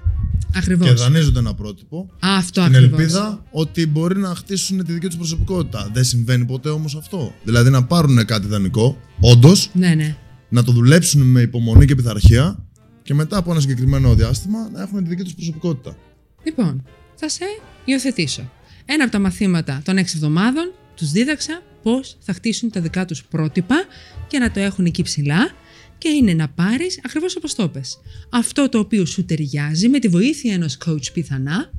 Και 0.52 0.58
Ακριβώς. 0.58 0.94
δανείζονται 0.94 1.38
ένα 1.38 1.54
πρότυπο 1.54 2.10
Αυτό 2.20 2.60
στην 2.60 2.74
ακριβώς. 2.74 2.98
ελπίδα 3.00 3.44
ότι 3.50 3.86
μπορεί 3.86 4.18
να 4.18 4.34
χτίσουν 4.34 4.84
τη 4.84 4.92
δική 4.92 5.06
τους 5.06 5.16
προσωπικότητα. 5.16 5.90
Δεν 5.92 6.04
συμβαίνει 6.04 6.44
ποτέ 6.44 6.68
όμως 6.68 6.94
αυτό. 6.96 7.32
Δηλαδή 7.44 7.70
να 7.70 7.84
πάρουν 7.84 8.24
κάτι 8.24 8.46
δανεικό, 8.46 8.96
όντως, 9.20 9.70
Ναι, 9.72 9.94
ναι. 9.94 10.16
να 10.48 10.62
το 10.64 10.72
δουλέψουν 10.72 11.22
με 11.22 11.40
υπομονή 11.40 11.84
και 11.86 11.94
πειθαρχία 11.94 12.64
και 13.02 13.14
μετά 13.14 13.36
από 13.36 13.50
ένα 13.50 13.60
συγκεκριμένο 13.60 14.14
διάστημα 14.14 14.70
να 14.72 14.82
έχουν 14.82 15.02
τη 15.02 15.08
δική 15.08 15.22
τους 15.22 15.34
προσωπικότητα. 15.34 15.96
Λοιπόν, 16.44 16.82
θα 17.14 17.28
σε 17.28 17.44
υιοθετήσω. 17.84 18.50
Ένα 18.92 19.02
από 19.02 19.12
τα 19.12 19.18
μαθήματα 19.18 19.82
των 19.84 19.96
6 19.96 19.98
εβδομάδων 19.98 20.72
τους 20.96 21.10
δίδαξα 21.10 21.62
πώς 21.82 22.16
θα 22.20 22.32
χτίσουν 22.32 22.70
τα 22.70 22.80
δικά 22.80 23.04
τους 23.04 23.24
πρότυπα 23.24 23.84
και 24.26 24.38
να 24.38 24.50
το 24.50 24.60
έχουν 24.60 24.84
εκεί 24.84 25.02
ψηλά 25.02 25.50
και 25.98 26.08
είναι 26.08 26.34
να 26.34 26.48
πάρεις 26.48 27.00
ακριβώς 27.04 27.36
όπως 27.36 27.54
το 27.54 27.68
πες. 27.68 28.00
Αυτό 28.30 28.68
το 28.68 28.78
οποίο 28.78 29.04
σου 29.04 29.24
ταιριάζει 29.24 29.88
με 29.88 29.98
τη 29.98 30.08
βοήθεια 30.08 30.54
ενός 30.54 30.78
coach 30.86 31.12
πιθανά 31.12 31.70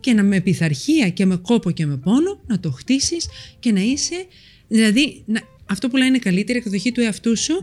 και 0.00 0.12
να 0.12 0.22
με 0.22 0.40
πειθαρχία 0.40 1.08
και 1.08 1.26
με 1.26 1.36
κόπο 1.36 1.70
και 1.70 1.86
με 1.86 1.96
πόνο 1.96 2.40
να 2.46 2.60
το 2.60 2.70
χτίσεις 2.70 3.28
και 3.58 3.72
να 3.72 3.80
είσαι, 3.80 4.26
δηλαδή 4.68 5.22
να, 5.26 5.40
αυτό 5.66 5.88
που 5.88 5.96
λένε 5.96 6.08
είναι 6.08 6.18
καλύτερη 6.18 6.58
εκδοχή 6.58 6.92
του 6.92 7.00
εαυτού 7.00 7.36
σου, 7.36 7.54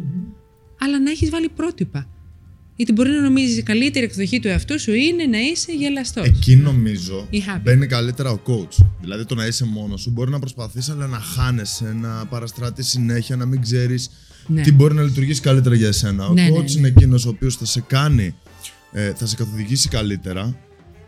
αλλά 0.79 0.99
να 0.99 1.11
έχεις 1.11 1.29
βάλει 1.29 1.49
πρότυπα. 1.49 2.14
Γιατί 2.75 2.91
μπορεί 2.91 3.09
να 3.09 3.21
νομίζεις 3.21 3.57
η 3.57 3.63
καλύτερη 3.63 4.05
εκδοχή 4.05 4.39
του 4.39 4.47
εαυτού 4.47 4.79
σου 4.79 4.93
είναι 4.93 5.25
να 5.25 5.37
είσαι 5.39 5.71
γελαστός. 5.71 6.25
Εκεί 6.27 6.55
νομίζω 6.55 7.27
Ή 7.29 7.43
happy. 7.47 7.59
μπαίνει 7.63 7.87
καλύτερα 7.87 8.31
ο 8.31 8.39
coach. 8.47 8.85
Δηλαδή 9.01 9.25
το 9.25 9.35
να 9.35 9.45
είσαι 9.45 9.65
μόνος 9.65 10.01
σου 10.01 10.09
μπορεί 10.11 10.31
να 10.31 10.39
προσπαθείς, 10.39 10.89
αλλά 10.89 11.07
να 11.07 11.17
χάνεσαι, 11.19 11.93
να 12.01 12.25
παραστράτει 12.25 12.83
συνέχεια, 12.83 13.35
να 13.35 13.45
μην 13.45 13.61
ξέρεις 13.61 14.09
Ναι. 14.47 14.61
τι 14.61 14.71
μπορεί 14.71 14.93
να 14.93 15.01
λειτουργήσει 15.01 15.41
καλύτερα 15.41 15.75
για 15.75 15.87
εσένα. 15.87 16.25
Ο 16.27 16.33
Ναι, 16.33 16.41
ναι, 16.41 16.49
coach 16.49 16.63
ναι. 16.65 16.71
είναι 16.77 16.87
εκείνος 16.87 17.25
ο 17.25 17.29
οποίος 17.29 17.55
θα 17.55 17.65
σε 17.65 17.81
κάνει, 17.87 18.35
ε, 18.91 19.13
θα 19.15 19.25
σε 19.25 19.35
καθοδηγήσει 19.35 19.89
καλύτερα. 19.89 20.57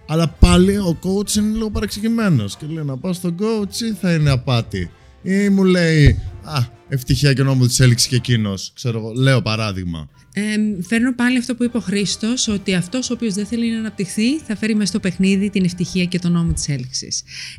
Αλλά 0.07 0.28
πάλι 0.28 0.78
ο 0.78 0.99
coach 1.03 1.36
είναι 1.36 1.53
λίγο 1.53 1.70
παρεξηγημένος 1.72 2.57
και 2.57 2.65
λέει 2.70 2.84
να 2.84 2.97
πάω 2.97 3.13
στον 3.13 3.36
coach 3.39 3.82
ή 3.91 3.93
θα 4.01 4.13
είναι 4.13 4.30
απάτη; 4.30 4.91
Ή 5.22 5.49
μου 5.49 5.63
λέει, 5.63 6.20
Α, 6.43 6.59
ευτυχία 6.89 7.33
και 7.33 7.43
νόμο 7.43 7.65
της 7.65 7.79
έλξη 7.79 8.07
και 8.07 8.15
εκείνος. 8.15 8.71
Ξέρω 8.75 8.97
εγώ, 8.97 9.13
λέω 9.13 9.41
παράδειγμα. 9.41 10.09
Ε, 10.33 10.81
φέρνω 10.81 11.15
πάλι 11.15 11.38
αυτό 11.38 11.55
που 11.55 11.63
είπε 11.63 11.77
ο 11.77 11.79
Χρήστος, 11.79 12.47
ότι 12.47 12.73
αυτός 12.73 13.09
ο 13.09 13.13
οποίος 13.13 13.33
δεν 13.33 13.45
θέλει 13.45 13.71
να 13.71 13.77
αναπτυχθεί 13.77 14.39
θα 14.39 14.55
φέρει 14.55 14.75
μέσα 14.75 14.88
στο 14.88 14.99
παιχνίδι 14.99 15.49
την 15.49 15.63
ευτυχία 15.65 16.05
και 16.05 16.19
τον 16.19 16.31
νόμο 16.31 16.53
της 16.53 16.69
έλξη. 16.69 17.07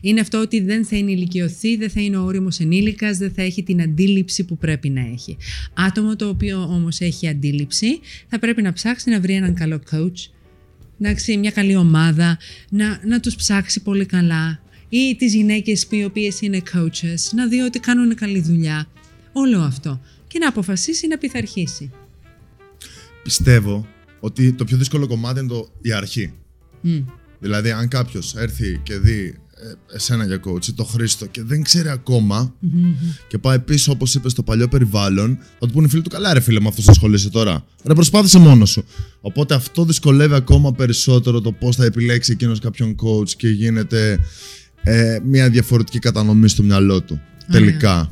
Είναι 0.00 0.20
αυτό 0.20 0.40
ότι 0.40 0.60
δεν 0.60 0.84
θα 0.84 0.96
ενηλικιωθεί, 0.96 1.76
δεν 1.76 1.90
θα 1.90 2.00
είναι 2.00 2.16
ο 2.16 2.24
όριμος 2.24 2.60
ενήλικας, 2.60 3.18
δεν 3.18 3.32
θα 3.32 3.42
έχει 3.42 3.62
την 3.62 3.82
αντίληψη 3.82 4.44
που 4.44 4.56
πρέπει 4.56 4.88
να 4.88 5.00
έχει. 5.00 5.36
Άτομο 5.74 6.16
το 6.16 6.28
οποίο 6.28 6.62
όμως 6.62 7.00
έχει 7.00 7.28
αντίληψη 7.28 8.00
θα 8.28 8.38
πρέπει 8.38 8.62
να 8.62 8.72
ψάξει 8.72 9.10
να 9.10 9.20
βρει 9.20 9.34
έναν 9.34 9.54
καλό 9.54 9.80
coach, 9.90 10.30
εντάξει, 11.00 11.36
μια 11.36 11.50
καλή 11.50 11.76
ομάδα, 11.76 12.38
να, 12.70 13.00
να 13.04 13.20
τους 13.20 13.34
ψάξει 13.34 13.82
πολύ 13.82 14.06
καλά 14.06 14.60
ή 14.88 15.16
τις 15.18 15.34
γυναίκες 15.34 15.86
οι 15.90 16.04
οποίες 16.04 16.40
είναι 16.40 16.62
coaches, 16.74 17.34
να 17.34 17.46
δει 17.46 17.60
ότι 17.60 17.78
κάνουν 17.78 18.14
καλή 18.14 18.40
δουλειά. 18.40 18.88
Όλο 19.32 19.60
αυτό. 19.60 20.00
Και 20.26 20.38
να 20.38 20.48
αποφασίσει 20.48 21.06
να 21.06 21.18
πειθαρχήσει. 21.18 21.90
Πιστεύω 23.22 23.86
ότι 24.20 24.52
το 24.52 24.64
πιο 24.64 24.76
δύσκολο 24.76 25.06
κομμάτι 25.06 25.40
είναι 25.40 25.48
το, 25.48 25.68
η 25.80 25.92
αρχή. 25.92 26.32
Μμ. 26.80 26.98
Δηλαδή, 27.38 27.70
αν 27.70 27.88
κάποιος 27.88 28.34
έρθει 28.34 28.80
και 28.82 28.98
δει 28.98 29.38
ε, 29.60 29.94
εσένα 29.94 30.24
για 30.24 30.40
coach 30.44 30.66
ή 30.66 30.72
το 30.72 30.84
Χρήστο 30.84 31.26
και 31.26 31.42
δεν 31.42 31.62
ξέρει 31.62 31.88
ακόμα 31.88 32.54
και 33.28 33.38
πάει 33.38 33.58
πίσω, 33.58 33.92
όπως 33.92 34.14
είπες, 34.14 34.32
στο 34.32 34.42
παλιό 34.42 34.68
περιβάλλον, 34.68 35.38
θα 35.58 35.66
του 35.66 35.72
πούνε 35.72 35.86
οι 35.86 35.90
φίλοι 35.90 36.02
του: 36.02 36.10
Καλά, 36.10 36.34
ρε 36.34 36.40
φίλε, 36.40 36.60
με 36.60 36.68
αυτό 36.68 36.82
θα 36.82 36.90
ασχολείσαι 36.90 37.30
τώρα. 37.30 37.64
Ρε, 37.84 37.94
προσπάθησε 37.94 38.38
μόνο 38.38 38.64
σου. 38.64 38.84
Οπότε 39.20 39.54
αυτό 39.54 39.84
δυσκολεύει 39.84 40.34
ακόμα 40.34 40.72
περισσότερο 40.72 41.40
το 41.40 41.52
πώς 41.52 41.76
θα 41.76 41.84
επιλέξει 41.84 42.32
εκείνος 42.32 42.58
κάποιον 42.60 42.96
coach 43.02 43.30
και 43.30 43.48
γίνεται 43.48 44.18
ε, 44.82 45.18
μια 45.24 45.50
διαφορετική 45.50 45.98
κατανομή 45.98 46.48
στο 46.48 46.62
μυαλό 46.62 47.02
του. 47.02 47.20
Τελικά. 47.50 48.10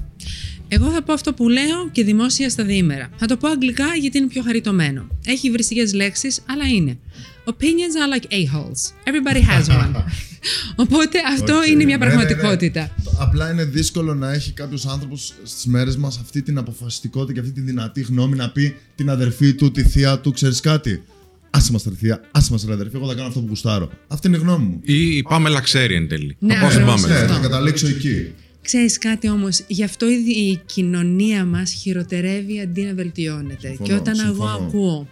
Εγώ 0.68 0.90
θα 0.90 1.02
πω 1.02 1.12
αυτό 1.12 1.32
που 1.32 1.48
λέω 1.48 1.88
και 1.92 2.04
δημόσια 2.04 2.50
στα 2.50 2.64
διήμερα. 2.64 3.08
Θα 3.16 3.26
το 3.26 3.36
πω 3.36 3.48
αγγλικά 3.48 3.84
γιατί 4.00 4.18
είναι 4.18 4.26
πιο 4.26 4.42
χαριτωμένο. 4.42 5.06
Έχει 5.26 5.50
βριστικές 5.50 5.92
λέξεις, 5.94 6.42
αλλά 6.46 6.64
είναι. 6.66 6.98
opinions 7.44 7.94
are 8.02 8.18
like 8.18 8.24
a-holes. 8.32 8.80
Everybody 9.10 9.40
has 9.50 9.76
one. 9.80 9.94
Οπότε 10.84 11.18
αυτό 11.36 11.60
Okay. 11.60 11.68
είναι 11.70 11.84
μια 11.84 11.96
Ναι, 11.96 12.04
ναι, 12.06 12.10
ναι. 12.10 12.16
πραγματικότητα. 12.16 12.90
Απλά 13.18 13.50
είναι 13.52 13.64
δύσκολο 13.64 14.14
να 14.14 14.32
έχει 14.32 14.52
κάποιος 14.52 14.86
άνθρωπος 14.86 15.34
στις 15.42 15.66
μέρες 15.66 15.96
μας 15.96 16.18
αυτή 16.18 16.42
την 16.42 16.58
αποφασιστικότητα 16.58 17.32
και 17.32 17.40
αυτή 17.40 17.52
τη 17.52 17.60
δυνατή 17.60 18.00
γνώμη 18.02 18.36
να 18.36 18.50
πει 18.50 18.76
την 18.94 19.10
αδερφή 19.10 19.54
του, 19.54 19.70
τη 19.70 19.82
θεία 19.82 20.18
του, 20.18 20.32
ξέρεις 20.32 20.60
κάτι; 20.60 21.02
Άσε 21.50 21.72
μας 21.72 21.82
τη 21.82 21.90
θεία, 21.94 22.20
άσε 22.30 22.52
μας 22.52 22.60
την 22.60 22.72
αδερφή, 22.72 22.96
εγώ 22.96 23.06
θα 23.08 23.14
κάνω 23.14 23.28
αυτό 23.28 23.40
που 23.40 23.46
γουστάρω. 23.48 23.90
Αυτή 24.08 24.26
είναι 24.26 24.36
η 24.36 24.40
γνώμη 24.40 24.64
μου. 24.64 24.80
Ή 24.84 25.16
η 25.16 25.22
Πάμελα 25.22 25.60
ξέρει 25.60 25.94
εν 25.94 26.08
τέλει. 26.08 26.36
Ναι, 26.38 26.54
Θα 26.54 26.60
πάω 26.60 26.70
στην 26.70 26.82
ακριβώς 26.82 27.02
Πάμελα. 27.02 27.18
Ναι, 27.20 27.24
αυτό. 27.26 27.34
θα 27.36 27.48
καταλήξω 27.48 27.86
εκεί. 27.86 28.32
Ξέρεις 28.66 28.98
κάτι 28.98 29.28
όμως, 29.28 29.64
γι' 29.66 29.84
αυτό 29.84 30.10
η, 30.10 30.14
η 30.14 30.60
κοινωνία 30.66 31.44
μας 31.44 31.72
χειροτερεύει 31.72 32.60
αντί 32.60 32.82
να 32.82 32.94
βελτιώνεται. 32.94 33.66
Συμφωνώ, 33.66 33.88
και 33.88 33.94
όταν 33.94 34.18
εγώ 34.18 34.26
συμφωνώ. 34.26 34.66
ακούω 34.66 35.08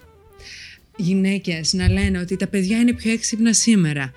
γυναίκες 0.96 1.72
να 1.72 1.88
λένε 1.88 2.18
ότι 2.18 2.36
τα 2.36 2.46
παιδιά 2.46 2.78
είναι 2.78 2.92
πιο 2.92 3.12
έξυπνα 3.12 3.52
σήμερα. 3.52 4.12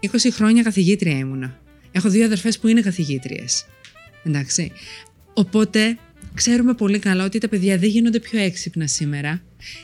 20 0.00 0.08
χρόνια 0.30 0.62
καθηγήτρια 0.62 1.18
ήμουνα. 1.18 1.60
Έχω 1.92 2.08
δύο 2.08 2.24
αδερφές 2.24 2.58
που 2.58 2.68
είναι 2.68 2.80
καθηγήτριες. 2.80 3.66
Εντάξει. 4.24 4.72
Οπότε 5.34 5.98
ξέρουμε 6.34 6.74
πολύ 6.74 6.98
καλά 6.98 7.24
ότι 7.24 7.38
τα 7.38 7.48
παιδιά 7.48 7.78
δεν 7.78 7.88
γίνονται 7.88 8.20
πιο 8.20 8.38
έξυπνα 8.38 8.86
σήμερα. 8.86 9.42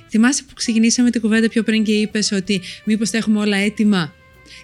Θυμάσαι 0.08 0.42
που 0.42 0.54
ξεκινήσαμε 0.54 1.10
την 1.10 1.20
κουβέντα 1.20 1.48
πιο 1.48 1.62
πριν 1.62 1.84
και 1.84 1.92
είπες 1.92 2.32
ότι 2.32 2.60
μήπως 2.84 3.10
τα 3.10 3.16
έχουμε 3.16 3.40
όλα 3.40 3.56
έτοιμα; 3.56 4.12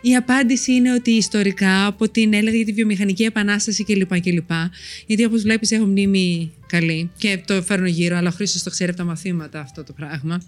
Η 0.01 0.16
απάντηση 0.16 0.72
είναι 0.72 0.93
ότι 0.93 1.11
ιστορικά 1.11 1.87
από 1.87 2.09
την 2.09 2.35
έλεγα 2.35 2.57
για 2.57 2.64
τη 2.64 2.72
βιομηχανική 2.72 3.22
επανάσταση 3.22 3.85
κλπ. 3.85 4.20
κλπ. 4.20 4.51
Γιατί 5.07 5.24
όπως 5.24 5.43
βλέπεις 5.43 5.70
έχω 5.70 5.85
μνήμη 5.85 6.53
καλή 6.66 7.11
και 7.16 7.43
το 7.47 7.62
φέρνω 7.62 7.87
γύρω, 7.87 8.16
αλλά 8.16 8.28
ο 8.28 8.33
Χρήστος 8.33 8.62
το 8.62 8.70
ξέρει 8.70 8.91
από 8.91 8.99
τα 8.99 9.05
μαθήματα 9.05 9.61
αυτό 9.61 9.85
το 9.85 9.93
πράγμα. 9.93 10.43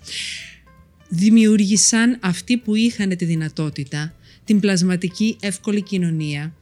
Δημιούργησαν 1.09 2.16
αυτοί 2.20 2.57
που 2.57 2.74
είχαν 2.74 3.16
τη 3.16 3.24
δυνατότητα, 3.24 4.14
την 4.45 4.61
πλασματική 4.61 5.37
εύκολη 5.41 5.83
κοινωνία, 5.83 6.55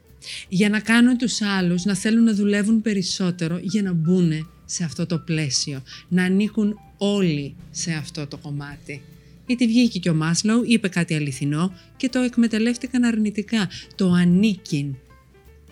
για 0.49 0.69
να 0.69 0.81
κάνουν 0.81 1.19
τους 1.19 1.43
άλλους 1.43 1.85
να 1.85 1.95
θέλουν 1.95 2.25
να 2.25 2.35
δουλεύουν 2.35 2.83
περισσότερο 2.83 3.59
για 3.63 3.83
να 3.83 3.93
μπουν 3.93 4.49
σε 4.65 4.85
αυτό 4.85 5.07
το 5.07 5.19
πλαίσιο, 5.19 5.83
να 6.09 6.25
ανήκουν 6.25 6.79
όλοι 6.99 7.55
σε 7.71 7.93
αυτό 7.93 8.27
το 8.27 8.37
κομμάτι. 8.37 9.03
Γιατί 9.51 9.67
βγήκε 9.67 9.99
και 9.99 10.11
ο 10.11 10.15
Μάσλοου, 10.15 10.63
είπε 10.67 10.89
κάτι 10.89 11.15
αληθινό 11.15 11.73
και 11.97 12.09
το 12.09 12.19
εκμεταλλεύτηκαν 12.19 13.05
αρνητικά. 13.05 13.69
Το 13.95 14.11
ανήκειν. 14.13 14.95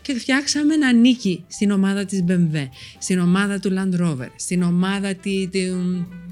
Και 0.02 0.14
φτιάξαμε 0.14 0.74
ένα 0.74 0.92
νίκη 0.92 1.44
στην 1.48 1.70
ομάδα 1.70 2.04
της 2.04 2.24
BMW, 2.28 2.68
στην 2.98 3.18
ομάδα 3.18 3.58
του 3.60 3.70
Land 3.76 4.00
Rover, 4.00 4.26
στην 4.36 4.62
ομάδα 4.62 5.14
τη, 5.14 5.48
τη- 5.48 5.68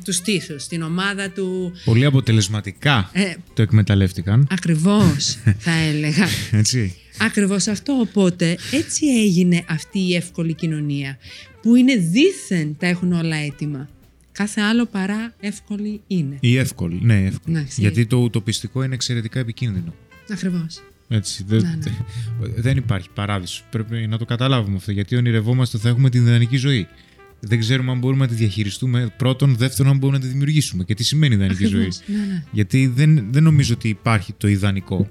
του 0.04 0.12
στήθους, 0.12 0.62
στην 0.62 0.82
ομάδα 0.82 1.30
του... 1.30 1.72
Πολύ 1.84 2.04
αποτελεσματικά 2.04 3.10
Ε, 3.12 3.32
το 3.54 3.62
εκμεταλλεύτηκαν. 3.62 4.46
ακριβώς 4.50 5.38
θα 5.58 5.72
έλεγα. 5.90 6.26
Έτσι. 6.52 6.94
Ακριβώς 7.20 7.66
αυτό. 7.66 7.92
Οπότε 7.92 8.56
έτσι 8.72 9.06
έγινε 9.06 9.64
αυτή 9.68 9.98
η 9.98 10.14
εύκολη 10.14 10.54
κοινωνία 10.54 11.18
που 11.62 11.74
είναι 11.74 11.96
δήθεν 11.96 12.76
τα 12.78 12.86
έχουν 12.86 13.12
όλα 13.12 13.36
έτοιμα. 13.36 13.88
Κάθε 14.36 14.60
άλλο 14.60 14.86
παρά 14.86 15.34
εύκολη 15.40 16.00
είναι. 16.06 16.36
Ή 16.40 16.56
εύκολη. 16.56 16.98
Ναι, 17.02 17.24
εύκολη. 17.24 17.56
Εντάξει. 17.56 17.80
Γιατί 17.80 18.06
το 18.06 18.16
ουτοπιστικό 18.16 18.82
είναι 18.82 18.94
εξαιρετικά 18.94 19.38
επικίνδυνο. 19.38 19.94
Ακριβώς. 20.30 20.82
Έτσι, 21.08 21.44
δεν, 21.46 21.60
Ναι, 21.60 21.68
ναι. 21.68 22.48
δεν 22.56 22.76
υπάρχει 22.76 23.08
παράδεισο. 23.14 23.64
Πρέπει 23.70 24.06
να 24.06 24.18
το 24.18 24.24
καταλάβουμε 24.24 24.76
αυτό. 24.76 24.92
Γιατί 24.92 25.16
ονειρευόμαστε 25.16 25.76
ότι 25.76 25.86
θα 25.86 25.90
έχουμε 25.92 26.10
την 26.10 26.26
ιδανική 26.26 26.56
ζωή. 26.56 26.86
Δεν 27.40 27.58
ξέρουμε 27.58 27.90
αν 27.90 27.98
μπορούμε 27.98 28.24
να 28.24 28.30
τη 28.30 28.34
διαχειριστούμε. 28.36 29.14
Πρώτον, 29.16 29.56
δεύτερον, 29.56 29.92
αν 29.92 29.98
μπορούμε 29.98 30.18
να 30.18 30.24
τη 30.24 30.30
δημιουργήσουμε. 30.30 30.84
Και 30.84 30.94
τι 30.94 31.04
σημαίνει 31.04 31.34
ιδανική 31.34 31.64
ζωή. 31.66 31.80
Ακριβώς. 31.80 32.00
Ναι, 32.06 32.32
ναι. 32.32 32.44
Γιατί 32.50 32.86
δεν, 32.86 33.26
δεν 33.30 33.42
νομίζω 33.42 33.74
ότι 33.74 33.88
υπάρχει 33.88 34.32
το 34.32 34.48
ιδανικό. 34.48 35.08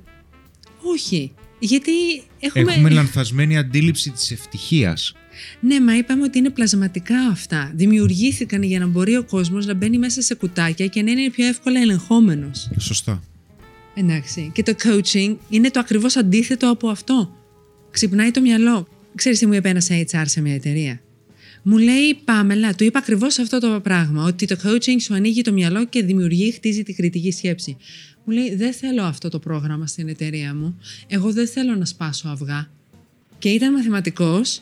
Όχι. 0.93 1.31
Γιατί 1.59 1.91
έχουμε... 2.39 2.71
Έχουμε 2.73 2.89
λανθασμένη 2.89 3.57
αντίληψη 3.57 4.11
της 4.11 4.31
ευτυχίας. 4.31 5.13
Ναι, 5.59 5.79
μα 5.79 5.97
είπαμε 5.97 6.23
ότι 6.23 6.37
είναι 6.37 6.49
πλασματικά 6.49 7.19
αυτά. 7.19 7.71
Δημιουργήθηκαν 7.75 8.63
για 8.63 8.79
να 8.79 8.87
μπορεί 8.87 9.15
ο 9.15 9.23
κόσμος 9.23 9.65
να 9.65 9.73
μπαίνει 9.73 9.97
μέσα 9.97 10.21
σε 10.21 10.35
κουτάκια 10.35 10.87
και 10.87 11.01
να 11.01 11.11
είναι 11.11 11.29
πιο 11.29 11.45
εύκολα 11.45 11.79
ελεγχόμενος. 11.79 12.69
Σωστά. 12.77 13.23
Εντάξει. 13.93 14.51
Και 14.53 14.63
το 14.63 14.73
coaching 14.83 15.35
είναι 15.49 15.71
το 15.71 15.79
ακριβώς 15.79 16.15
αντίθετο 16.15 16.69
από 16.69 16.89
αυτό. 16.89 17.35
Ξυπνάει 17.91 18.31
το 18.31 18.41
μυαλό. 18.41 18.87
Ξέρεις 19.15 19.39
τι 19.39 19.45
μου 19.45 19.53
είπε 19.53 19.69
ένας 19.69 19.87
HR 19.91 20.23
σε 20.25 20.41
μια 20.41 20.53
εταιρεία; 20.53 21.01
Μου 21.63 21.77
λέει 21.77 22.19
Πάμελα, 22.25 22.75
του 22.75 22.83
είπα 22.83 22.99
ακριβώς 22.99 23.39
αυτό 23.39 23.59
το 23.59 23.79
πράγμα, 23.83 24.23
ότι 24.23 24.45
το 24.45 24.55
coaching 24.63 25.01
σου 25.01 25.13
ανοίγει 25.13 25.41
το 25.41 25.53
μυαλό 25.53 25.85
και 25.85 26.03
δημιουργεί, 26.03 26.51
χτίζει 26.51 26.83
τη 26.83 26.93
κριτική 26.93 27.31
σκέψη. 27.31 27.77
Μου 28.25 28.33
λέει 28.33 28.55
δεν 28.55 28.73
θέλω 28.73 29.03
αυτό 29.03 29.29
το 29.29 29.39
πρόγραμμα 29.39 29.87
στην 29.87 30.07
εταιρεία 30.07 30.55
μου, 30.55 30.79
εγώ 31.07 31.33
δεν 31.33 31.47
θέλω 31.47 31.75
να 31.75 31.85
σπάσω 31.85 32.27
αυγά. 32.27 32.69
Και 33.39 33.49
ήταν 33.49 33.73
μαθηματικός 33.73 34.61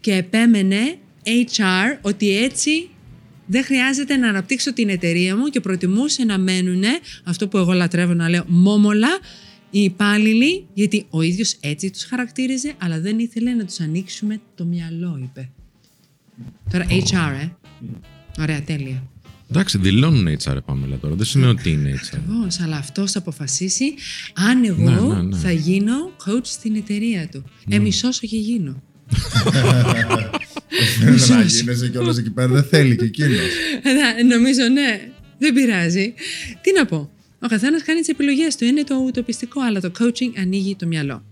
και 0.00 0.14
επέμενε 0.14 0.98
HR 1.24 1.98
ότι 2.00 2.36
έτσι 2.36 2.88
δεν 3.46 3.64
χρειάζεται 3.64 4.16
να 4.16 4.28
αναπτύξω 4.28 4.72
την 4.72 4.88
εταιρεία 4.88 5.36
μου 5.36 5.46
και 5.46 5.60
προτιμούσε 5.60 6.24
να 6.24 6.38
μένουν 6.38 6.82
αυτό 7.24 7.48
που 7.48 7.56
εγώ 7.56 7.72
λατρεύω 7.72 8.14
να 8.14 8.28
λέω 8.28 8.44
μόμολα 8.46 9.18
οι 9.70 9.82
υπάλληλοι, 9.82 10.66
γιατί 10.74 11.06
ο 11.10 11.22
ίδιος 11.22 11.56
έτσι 11.60 11.90
τους 11.90 12.04
χαρακτήριζε, 12.04 12.74
αλλά 12.78 13.00
δεν 13.00 13.18
ήθελε 13.18 13.54
να 13.54 13.64
τους 13.64 13.80
ανοίξουμε 13.80 14.40
το 14.54 14.64
μυαλό, 14.64 15.20
είπε. 15.22 15.50
Τώρα 16.70 16.86
HR, 16.88 17.42
ε. 17.42 17.48
Ωραία, 18.38 18.62
τέλεια. 18.62 19.11
Εντάξει, 19.54 19.78
δηλώνουν 19.78 20.36
HR, 20.44 20.56
Πάμελα 20.64 20.96
τώρα. 20.98 21.14
Δεν 21.14 21.26
σημαίνει 21.26 21.50
ότι 21.50 21.70
είναι 21.70 22.00
HR. 22.02 22.16
Ακριβώς, 22.16 22.60
αλλά 22.60 22.76
αυτός 22.76 23.12
θα 23.12 23.18
αποφασίσει 23.18 23.94
αν 24.34 24.64
εγώ 24.64 24.90
Ναι, 24.90 25.14
ναι, 25.14 25.22
ναι. 25.22 25.36
θα 25.36 25.52
γίνω 25.52 26.12
coach 26.26 26.42
στην 26.42 26.76
εταιρεία 26.76 27.28
του. 27.28 27.44
Ε, 27.68 27.78
μισός 27.78 28.18
και 28.18 28.36
γίνω. 28.36 28.82
Δεν 31.04 31.14
να 31.28 31.42
γίνεσαι 31.42 31.88
κιόλας 31.88 32.18
εκεί 32.18 32.30
πέρα, 32.30 32.48
δεν 32.48 32.64
θέλει 32.64 32.96
και 32.96 33.04
εκείνος. 33.04 33.38
Ε, 34.18 34.22
Νομίζω 34.22 34.68
ναι, 34.72 35.00
δεν 35.38 35.54
πειράζει. 35.54 36.14
Τι 36.60 36.72
να 36.72 36.86
πω. 36.86 37.10
Ο 37.40 37.46
καθένας 37.46 37.82
κάνει 37.82 38.00
τις 38.00 38.08
επιλογές 38.08 38.56
του. 38.56 38.64
Είναι 38.64 38.84
το 38.84 38.94
ουτοπιστικό, 38.94 39.60
αλλά 39.60 39.80
το 39.80 39.90
coaching 39.98 40.32
ανοίγει 40.40 40.76
το 40.76 40.86
μυαλό. 40.86 41.24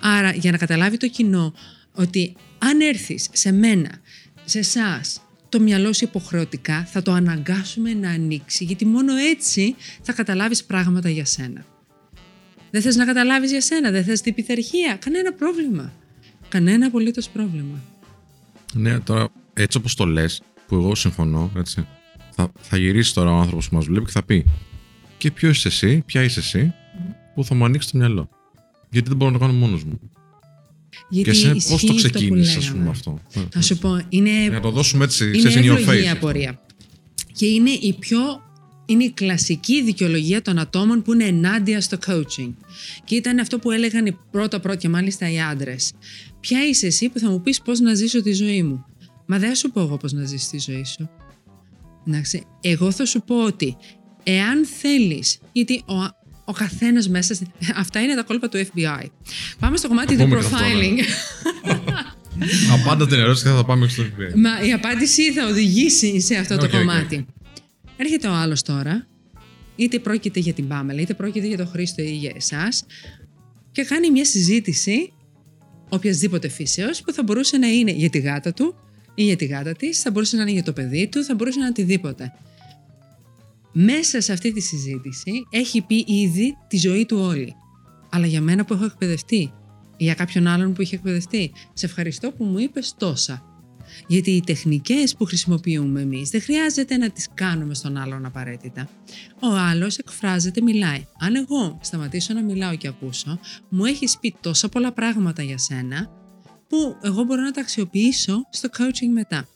Άρα, 0.00 0.32
για 0.32 0.50
να 0.50 0.56
καταλάβει 0.56 0.96
το 0.96 1.08
κοινό 1.08 1.54
ότι 1.92 2.34
αν 2.58 2.80
έρθεις 2.80 3.28
σε 3.32 3.52
μένα, 3.52 3.90
σε 4.44 4.58
εσάς, 4.58 5.21
το 5.52 5.60
μυαλό 5.60 5.92
σου 5.92 6.04
υποχρεωτικά, 6.04 6.84
θα 6.84 7.02
το 7.02 7.12
αναγκάσουμε 7.12 7.94
να 7.94 8.10
ανοίξει, 8.10 8.64
γιατί 8.64 8.86
μόνο 8.86 9.14
έτσι 9.16 9.74
θα 10.02 10.12
καταλάβεις 10.12 10.64
πράγματα 10.64 11.08
για 11.08 11.24
σένα. 11.24 11.64
Δεν 12.70 12.82
θες 12.82 12.96
να 12.96 13.04
καταλάβεις 13.04 13.50
για 13.50 13.60
σένα, 13.60 13.90
δεν 13.90 14.04
θες 14.04 14.20
την 14.20 14.34
πειθαρχία, 14.34 14.96
κανένα 14.96 15.32
πρόβλημα. 15.32 15.92
Κανένα 16.48 16.86
απολύτως 16.86 17.28
πρόβλημα. 17.28 17.80
Ναι, 18.72 19.00
τώρα 19.00 19.28
έτσι 19.52 19.78
όπως 19.78 19.94
το 19.94 20.04
λες, 20.06 20.42
που 20.66 20.74
εγώ 20.74 20.94
συμφωνώ, 20.94 21.52
έτσι. 21.56 21.86
Θα, 22.30 22.52
θα 22.60 22.76
γυρίσει 22.76 23.14
τώρα 23.14 23.30
ο 23.30 23.36
άνθρωπος 23.36 23.68
που 23.68 23.74
μας 23.74 23.84
βλέπει 23.84 24.04
και 24.04 24.10
θα 24.10 24.22
πει: 24.22 24.44
Και 25.18 25.30
ποιος 25.30 25.56
είσαι 25.56 25.68
εσύ, 25.68 26.02
ποια 26.06 26.22
είσαι 26.22 26.40
εσύ, 26.40 26.74
που 27.34 27.44
θα 27.44 27.54
μου 27.54 27.64
ανοίξει 27.64 27.90
το 27.90 27.98
μυαλό. 27.98 28.28
Γιατί 28.90 29.08
δεν 29.08 29.16
μπορώ 29.16 29.30
να 29.30 29.38
το 29.38 29.44
κάνω 29.44 29.58
μόνος 29.58 29.84
μου. 29.84 30.00
Γιατί 31.08 31.30
και 31.30 31.36
σε 31.36 31.50
ισχύει 31.50 31.70
πώς 31.70 31.84
το 31.84 31.92
αυτό 31.92 31.92
που 31.92 31.94
ξεκίνησες, 31.94 32.56
ας 32.56 32.62
λέγαμε. 32.62 32.78
πούμε 32.78 32.90
αυτό. 32.90 33.20
Θα 33.50 33.60
σου 33.60 33.78
πω, 33.78 34.00
είναι 34.08 34.30
Να 34.50 34.60
το 34.60 34.70
δώσουμε 34.70 35.04
έτσι, 35.04 35.24
Είναι 35.24 35.36
ξέρεις, 35.38 35.56
in 35.56 35.72
your 35.72 35.76
εύλογη 35.78 36.00
η 36.00 36.04
face. 36.04 36.12
απορία. 36.16 36.60
Και 37.32 37.46
είναι 37.46 37.70
η 37.70 37.96
πιο. 37.98 38.18
Είναι 38.86 39.04
η 39.04 39.10
κλασική 39.10 39.82
δικαιολογία 39.82 40.42
των 40.42 40.58
ατόμων 40.58 41.02
που 41.02 41.12
είναι 41.12 41.24
ενάντια 41.24 41.80
στο 41.80 41.98
coaching. 42.06 42.52
Και 43.04 43.14
ήταν 43.14 43.38
αυτό 43.38 43.58
που 43.58 43.70
έλεγαν 43.70 44.06
οι 44.06 44.16
πρώτα 44.30 44.60
πρώτα 44.60 44.76
και 44.76 44.88
μάλιστα 44.88 45.30
οι 45.30 45.40
άντρες. 45.40 45.92
Ποια 46.40 46.68
είσαι 46.68 46.86
εσύ 46.86 47.08
που 47.08 47.18
θα 47.18 47.30
μου 47.30 47.40
πεις 47.40 47.60
πώς 47.62 47.80
να 47.80 47.94
ζήσω 47.94 48.22
τη 48.22 48.32
ζωή 48.32 48.62
μου; 48.62 48.84
Μα 49.26 49.38
δεν 49.38 49.48
θα 49.48 49.54
σου 49.54 49.70
πω 49.70 49.80
εγώ 49.80 49.96
πώς 49.96 50.12
να 50.12 50.24
ζήσει 50.24 50.50
τη 50.50 50.58
ζωή 50.58 50.84
σου. 50.84 51.08
Εντάξει, 52.06 52.46
εγώ 52.60 52.90
θα 52.90 53.04
σου 53.06 53.22
πω 53.22 53.44
ότι 53.44 53.76
εάν 54.22 54.66
θέλεις, 54.66 55.38
γιατί 55.52 55.82
ο, 55.86 55.94
ο 56.52 56.54
καθένας 56.58 57.08
μέσα. 57.08 57.34
στη- 57.34 57.46
Αυτά 57.76 58.00
είναι 58.02 58.14
τα 58.14 58.22
κόλπα 58.22 58.48
του 58.48 58.58
FBI. 58.58 59.04
Πάμε 59.58 59.76
στο 59.76 59.88
κομμάτι 59.88 60.16
του 60.16 60.22
πούμε 60.22 60.38
και 60.40 60.44
αυτό, 60.46 60.56
ναι. 60.56 60.64
profiling. 60.74 61.72
Απάντα 62.72 63.06
την 63.06 63.18
ερώτηση 63.18 63.44
και 63.44 63.50
θα 63.50 63.64
πάμε 63.64 63.88
στο 63.88 64.02
FBI. 64.02 64.34
Μα 64.36 64.66
η 64.66 64.72
απάντηση 64.72 65.32
θα 65.32 65.46
οδηγήσει 65.46 66.20
σε 66.20 66.34
αυτό 66.36 66.56
το 66.56 66.64
Οκ, 66.64 66.72
οκ. 66.72 66.78
κομμάτι. 66.78 67.26
Έρχεται 67.96 68.28
ο 68.28 68.32
άλλος 68.32 68.62
τώρα, 68.62 69.06
είτε 69.76 69.98
πρόκειται 69.98 70.40
για 70.40 70.52
την 70.52 70.68
Πάμελα, 70.68 71.00
είτε 71.00 71.14
πρόκειται 71.14 71.46
για 71.46 71.56
τον 71.56 71.66
Χρήστο 71.68 72.02
ή 72.02 72.10
για 72.14 72.32
εσάς, 72.36 72.84
και 73.72 73.84
κάνει 73.84 74.10
μια 74.10 74.24
συζήτηση 74.24 75.12
οποιασδήποτε 75.88 76.48
φύσεως 76.48 77.00
που 77.02 77.12
θα 77.12 77.22
μπορούσε 77.22 77.56
να 77.56 77.66
είναι 77.68 77.90
για 77.90 78.10
τη 78.10 78.18
γάτα 78.18 78.52
του 78.52 78.74
ή 79.14 79.22
για 79.24 79.36
τη 79.36 79.44
γάτα 79.44 79.72
της, 79.72 80.00
θα 80.00 80.10
μπορούσε 80.10 80.36
να 80.36 80.42
είναι 80.42 80.50
για 80.50 80.62
το 80.62 80.72
παιδί 80.72 81.08
του, 81.08 81.24
θα 81.24 81.34
μπορούσε 81.34 81.58
να 81.58 81.64
είναι 81.66 81.74
οτιδήποτε. 81.78 82.32
Μέσα 83.72 84.20
σε 84.20 84.32
αυτή 84.32 84.52
τη 84.52 84.60
συζήτηση 84.60 85.32
έχει 85.50 85.82
πει 85.82 86.04
ήδη 86.06 86.56
τη 86.68 86.76
ζωή 86.76 87.06
του 87.06 87.18
όλη. 87.18 87.54
Αλλά 88.10 88.26
για 88.26 88.40
μένα 88.40 88.64
που 88.64 88.74
έχω 88.74 88.84
εκπαιδευτεί 88.84 89.52
ή 89.96 90.04
για 90.04 90.14
κάποιον 90.14 90.46
άλλον 90.46 90.72
που 90.72 90.82
είχε 90.82 90.94
εκπαιδευτεί, 90.94 91.52
σε 91.72 91.86
ευχαριστώ 91.86 92.32
που 92.32 92.44
μου 92.44 92.58
είπες 92.58 92.94
τόσα. 92.98 93.46
Γιατί 94.06 94.30
οι 94.30 94.40
τεχνικές 94.40 95.16
που 95.16 95.24
χρησιμοποιούμε 95.24 96.00
εμείς 96.00 96.30
δεν 96.30 96.42
χρειάζεται 96.42 96.96
να 96.96 97.10
τις 97.10 97.28
κάνουμε 97.34 97.74
στον 97.74 97.96
άλλον 97.96 98.24
απαραίτητα. 98.24 98.88
Ο 99.40 99.46
άλλος 99.46 99.98
εκφράζεται, 99.98 100.60
μιλάει. 100.60 101.06
Αν 101.18 101.34
εγώ 101.34 101.78
σταματήσω 101.82 102.34
να 102.34 102.42
μιλάω 102.42 102.76
και 102.76 102.88
ακούσω, 102.88 103.38
μου 103.68 103.84
έχεις 103.84 104.18
πει 104.18 104.34
τόσα 104.40 104.68
πολλά 104.68 104.92
πράγματα 104.92 105.42
για 105.42 105.58
σένα 105.58 106.10
που 106.68 106.96
εγώ 107.02 107.22
μπορώ 107.22 107.42
να 107.42 107.50
τα 107.50 107.60
αξιοποιήσω 107.60 108.46
στο 108.50 108.68
coaching 108.78 109.12
μετά. 109.12 109.46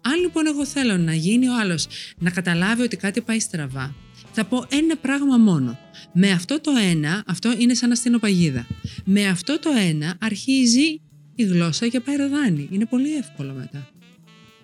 Αν 0.00 0.20
λοιπόν 0.20 0.46
εγώ 0.46 0.66
θέλω 0.66 0.96
να 0.96 1.14
γίνει 1.14 1.48
ο 1.48 1.58
άλλος 1.60 1.86
να 2.18 2.30
καταλάβει 2.30 2.82
ότι 2.82 2.96
κάτι 2.96 3.20
πάει 3.20 3.40
στραβά, 3.40 3.94
θα 4.32 4.44
πω 4.44 4.66
ένα 4.68 4.96
πράγμα 4.96 5.36
μόνο. 5.36 5.78
Με 6.12 6.30
αυτό 6.30 6.60
το 6.60 6.70
ένα, 6.90 7.22
αυτό 7.26 7.54
είναι 7.58 7.74
σαν 7.74 7.92
αστυνοπαγίδα. 7.92 8.66
Με 9.04 9.26
αυτό 9.26 9.58
το 9.58 9.70
ένα 9.88 10.16
αρχίζει 10.20 11.00
η 11.34 11.42
γλώσσα 11.42 11.88
και 11.88 12.00
πάει 12.00 12.16
ροδάνει. 12.16 12.68
Είναι 12.70 12.86
πολύ 12.86 13.14
εύκολο 13.16 13.52
μετά. 13.52 13.90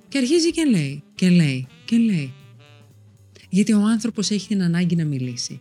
Και 0.08 0.18
αρχίζει 0.18 0.50
και 0.50 0.64
λέει, 0.64 1.02
και 1.14 1.30
λέει, 1.30 1.66
και 1.84 1.96
λέει. 1.96 2.32
Γιατί 3.48 3.72
ο 3.72 3.80
άνθρωπος 3.80 4.30
έχει 4.30 4.48
την 4.48 4.62
ανάγκη 4.62 4.96
να 4.96 5.04
μιλήσει. 5.04 5.60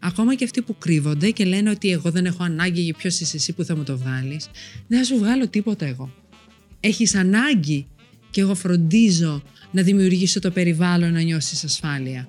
Ακόμα 0.00 0.34
και 0.34 0.44
αυτοί 0.44 0.62
που 0.62 0.78
κρύβονται 0.78 1.30
και 1.30 1.44
λένε 1.44 1.70
ότι 1.70 1.90
εγώ 1.90 2.10
δεν 2.10 2.26
έχω 2.26 2.42
ανάγκη 2.42 2.80
για 2.80 2.94
ποιος 2.94 3.20
είσαι 3.20 3.36
εσύ 3.36 3.52
που 3.52 3.64
θα 3.64 3.76
μου 3.76 3.82
το 3.82 3.98
βγάλεις, 3.98 4.48
δεν 4.86 4.98
θα 4.98 5.04
σου 5.04 5.18
βγάλω 5.18 5.48
τίποτα 5.48 5.86
εγώ. 5.86 6.14
Έχεις 6.80 7.14
ανάγκη 7.14 7.86
και 8.34 8.40
εγώ 8.40 8.54
φροντίζω 8.54 9.42
να 9.70 9.82
δημιουργήσω 9.82 10.40
το 10.40 10.50
περιβάλλον 10.50 11.12
να 11.12 11.20
νιώσεις 11.20 11.64
ασφάλεια. 11.64 12.28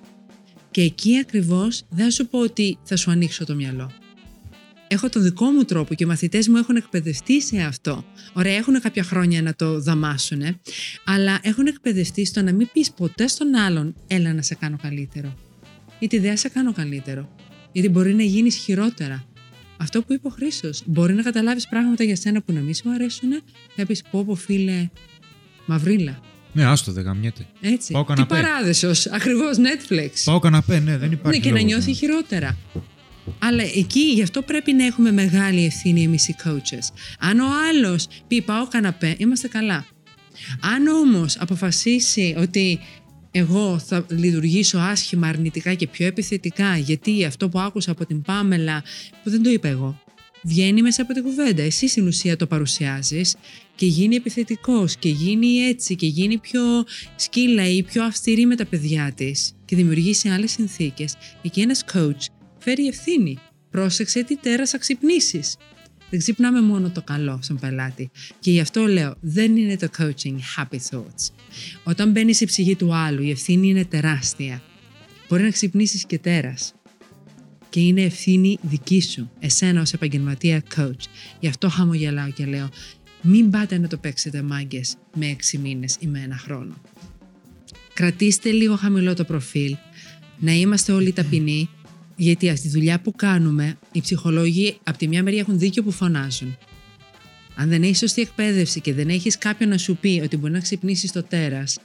Και 0.72 0.82
εκεί 0.82 1.18
ακριβώς 1.18 1.84
δεν 1.90 2.06
θα 2.06 2.12
σου 2.12 2.28
πω 2.28 2.40
ότι 2.40 2.78
θα 2.84 2.96
σου 2.96 3.12
ανοίξω 3.12 3.46
το 3.46 3.56
μυαλό. 3.56 3.92
Έχω 4.88 5.10
το 5.10 5.20
δικό 5.20 5.46
μου 5.46 5.64
τρόπο 5.64 5.94
και 5.94 6.04
οι 6.04 6.08
μαθητές 6.08 6.48
μου 6.48 6.58
έχουν 6.58 6.76
εκπαιδευτεί 6.76 7.42
σε 7.42 7.62
αυτό. 7.62 8.06
Ωραία, 8.34 8.56
έχουν 8.56 8.82
κάποια 8.82 9.04
χρόνια 9.04 9.42
να 9.42 9.56
το 9.56 9.82
δαμάσουν, 9.82 10.42
αλλά 11.06 11.40
έχουν 11.42 11.66
εκπαιδευτεί 11.68 12.26
στο 12.26 12.42
να 12.42 12.54
μην 12.54 12.70
πεις 12.74 12.92
ποτέ 12.92 13.28
στον 13.28 13.56
άλλον 13.56 13.96
«έλα 14.08 14.34
να 14.34 14.42
σε 14.42 14.56
κάνω 14.56 14.78
καλύτερο». 14.82 15.36
Γιατί 16.00 16.20
δεν 16.20 16.38
σε 16.38 16.50
κάνω 16.50 16.74
καλύτερο. 16.74 17.36
Γιατί 17.72 17.90
μπορεί 17.90 18.14
να 18.14 18.24
γίνεις 18.24 18.56
χειρότερα. 18.56 19.26
Αυτό 19.78 20.02
που 20.02 20.14
είπε 20.14 20.28
ο 20.28 20.30
Χρήσο. 20.30 20.70
Μπορεί 20.86 21.14
να 21.14 21.22
καταλάβεις 21.22 21.68
πράγματα 21.68 22.04
για 22.04 22.16
σένα 22.16 22.42
που 22.42 22.52
να 22.52 22.60
μην 22.60 22.74
σου 22.74 22.90
αρέσουν 22.90 23.30
και 23.76 23.86
πεις 23.86 24.04
πω, 24.12 24.24
πω 24.24 24.36
φίλε, 24.36 24.90
μαυρίλα. 25.66 26.20
Ναι, 26.54 26.66
άστο, 26.66 26.92
δεν 26.92 27.04
γαμιέται. 27.04 27.46
Έτσι. 27.62 27.94
Πάω 27.94 28.02
Τι 28.02 28.08
καναπέ. 28.08 28.36
παράδεσο, 28.36 28.92
ακριβώς 29.12 29.58
Netflix. 29.58 30.10
Πάω 30.24 30.40
καναπέ, 30.40 30.80
ναι, 30.80 30.98
δεν 30.98 31.12
υπάρχει. 31.12 31.40
Ναι, 31.40 31.44
και 31.46 31.52
να 31.52 31.56
λόγος, 31.56 31.72
νιώθει 31.72 31.90
ναι. 31.90 31.96
χειρότερα. 31.96 32.58
Αλλά 33.40 33.64
εκεί 33.64 34.00
γι' 34.00 34.22
αυτό 34.22 34.42
πρέπει 34.42 34.74
να 34.74 34.86
έχουμε 34.86 35.12
μεγάλη 35.12 35.66
ευθύνη 35.66 36.04
εμείς 36.04 36.28
οι 36.28 36.36
coaches. 36.44 36.94
Αν 37.20 37.40
ο 37.40 37.46
άλλος 37.70 38.08
πει 38.28 38.42
πάω 38.42 38.68
καναπέ, 38.68 39.16
είμαστε 39.18 39.48
καλά. 39.48 39.86
Αν 40.60 40.88
όμως 40.88 41.38
αποφασίσει 41.40 42.36
ότι 42.38 42.80
εγώ 43.32 43.80
θα 43.80 44.06
λειτουργήσω 44.10 44.78
άσχημα, 44.78 45.28
αρνητικά 45.28 45.74
και 45.74 45.88
πιο 45.88 46.06
επιθετικά, 46.06 46.78
γιατί 46.78 47.26
αυτό 47.26 47.50
που 47.50 47.60
άκουσα 47.60 47.92
από 47.92 48.06
την 48.06 48.22
Πάμελα, 48.22 48.84
που 49.24 49.30
δεν 49.30 49.44
το 49.44 49.50
είπα 49.50 49.68
εγώ, 49.68 50.02
βγαίνει 50.44 50.82
μέσα 50.82 51.02
από 51.02 51.14
την 51.14 51.24
κουβέντα. 51.24 51.62
Εσύ 51.62 51.88
στην 51.88 52.08
ουσία 52.08 52.36
το 52.36 52.48
παρουσιάζεις 52.48 53.36
και 53.76 53.86
γίνει 53.86 54.16
επιθετικός 54.16 54.96
και 54.96 55.10
γίνει 55.10 55.58
έτσι 55.58 55.96
και 55.96 56.08
γίνει 56.08 56.38
πιο 56.38 56.62
σκύλα 57.16 57.70
ή 57.70 57.84
πιο 57.84 58.04
αυστηρή 58.04 58.46
με 58.46 58.56
τα 58.56 58.66
παιδιά 58.66 59.14
της 59.16 59.54
και 59.66 59.76
δημιουργήσει 59.76 60.30
άλλες 60.30 60.52
συνθήκες. 60.52 61.16
Εκεί 61.42 61.62
ένας 61.62 61.84
coach 61.94 62.26
φέρει 62.58 62.88
ευθύνη. 62.88 63.38
Πρόσεξε 63.70 64.24
τι 64.24 64.38
τέρας 64.38 64.70
θα 64.70 64.78
ξυπνήσεις. 64.78 65.58
Δεν 66.10 66.20
ξυπνάμε 66.20 66.62
μόνο 66.62 66.90
το 66.90 67.02
καλό 67.02 67.40
στον 67.42 67.60
πελάτη. 67.60 68.10
Και 68.40 68.52
γι' 68.52 68.60
αυτό 68.60 68.86
λέω, 68.86 69.16
δεν 69.22 69.58
είναι 69.58 69.78
το 69.78 69.88
coaching 69.98 70.36
happy 70.58 70.78
thoughts. 70.90 71.30
Όταν 71.84 72.12
μπαίνει 72.12 72.34
στη 72.34 72.46
ψυχή 72.46 72.76
του 72.76 72.96
άλλου, 72.96 73.24
η 73.24 73.30
ευθύνη 73.30 73.68
είναι 73.68 73.86
τεράστια. 73.86 74.62
Μπορεί 75.30 75.44
να 75.44 75.50
ξυπνήσεις 75.50 76.06
και 76.06 76.18
τέρας. 76.18 76.74
Και 77.70 77.80
είναι 77.80 78.02
ευθύνη 78.02 78.58
δική 78.62 79.02
σου, 79.02 79.32
εσένα 79.40 79.82
ως 79.82 79.94
επαγγελματία 79.94 80.64
coach. 80.76 81.06
Γι' 81.40 81.48
αυτό 81.48 81.70
χαμογελάω 81.70 82.32
και 82.32 82.46
λέω, 82.46 82.70
μην 83.28 83.50
πάτε 83.50 83.78
να 83.78 83.88
το 83.88 83.98
παίξετε 83.98 84.42
μάγκες 84.42 84.96
με 85.14 85.26
έξι 85.26 85.58
μήνες 85.58 85.96
ή 86.00 86.08
με 86.08 86.22
ένα 86.24 86.38
χρόνο. 86.38 86.82
Κρατήστε 87.94 88.50
λίγο 88.52 88.76
χαμηλό 88.76 89.14
το 89.14 89.24
προφίλ, 89.24 89.76
να 90.40 90.52
είμαστε 90.52 90.92
όλοι 90.92 91.12
ταπεινοί, 91.12 91.70
γιατί 92.16 92.50
αυτή 92.50 92.62
τη 92.62 92.70
δουλειά 92.70 93.00
που 93.00 93.12
κάνουμε, 93.12 93.78
οι 93.92 94.02
ψυχολόγοι 94.02 94.78
από 94.84 94.98
τη 94.98 95.08
μια 95.08 95.24
μεριά 95.24 95.40
έχουν 95.40 95.60
δίκιο 95.60 95.84
που 95.84 95.92
φωνάζουν. 95.92 96.58
Αν 97.56 97.70
δεν 97.70 97.84
έχεις 97.84 97.98
σωστή 97.98 98.22
εκπαίδευση 98.22 98.82
και 98.82 98.94
δεν 98.94 99.10
έχεις 99.10 99.38
κάποιον 99.38 99.70
να 99.70 99.78
σου 99.78 99.96
πει 99.96 100.22
ότι 100.24 100.38
μπορεί 100.38 100.54
να 100.54 100.60
ξυπνήσεις 100.60 101.12
το 101.12 101.24
τέρας, 101.24 101.80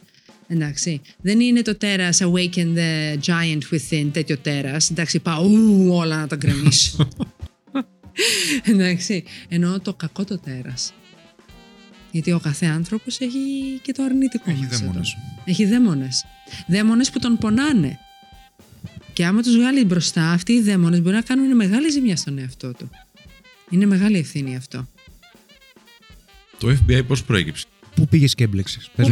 εντάξει, 0.46 1.00
δεν 1.22 1.40
είναι 1.40 1.62
το 1.62 1.76
τέρας 1.76 2.20
awaken 2.22 2.76
the 2.76 3.18
giant 3.26 3.60
within, 3.70 4.08
τέτοιο 4.12 4.38
τέρας. 4.38 4.90
Εντάξει, 4.90 5.18
πάω 5.18 5.44
ου, 5.44 5.88
όλα 5.90 6.16
να 6.16 6.26
τα 6.26 6.36
γκρεμίσω. 6.36 7.08
εντάξει, 8.72 9.24
εννοώ 9.48 9.80
το 9.80 9.94
κακό 9.94 10.24
το 10.24 10.38
τέρας. 10.38 10.92
Γιατί 12.10 12.32
ο 12.32 12.38
κάθε 12.40 12.66
άνθρωπος 12.66 13.18
έχει 13.20 13.38
και 13.82 13.92
το 13.92 14.02
αρνητικό 14.02 14.50
Έχει 14.50 14.60
μέσα 14.60 14.74
του. 14.76 14.80
δαίμονες. 14.84 15.16
Έχει 15.44 15.64
δαίμονες. 15.66 16.24
Δαίμονες 16.68 17.10
που 17.10 17.18
τον 17.18 17.38
πονάνε. 17.38 17.98
Και 19.12 19.24
άμα 19.26 19.42
τους 19.42 19.56
βγάλει 19.56 19.84
μπροστά, 19.84 20.30
αυτοί 20.30 20.52
οι 20.52 20.60
δαίμονες 20.62 21.00
μπορεί 21.02 21.14
να 21.14 21.20
κάνουν 21.22 21.56
μεγάλη 21.56 21.90
ζημιά 21.90 22.16
στον 22.16 22.38
εαυτό 22.38 22.72
του. 22.72 22.90
Είναι 23.70 23.86
μεγάλη 23.86 24.18
ευθύνη 24.18 24.56
αυτό. 24.56 24.88
Το 26.58 26.68
FBI 26.88 27.06
πώς 27.06 27.22
προέκυψε; 27.24 27.66
Πού 27.94 28.06
πήγες 28.08 28.34
και 28.34 28.44
έμπλεξες; 28.44 28.90
Ε, 28.96 29.02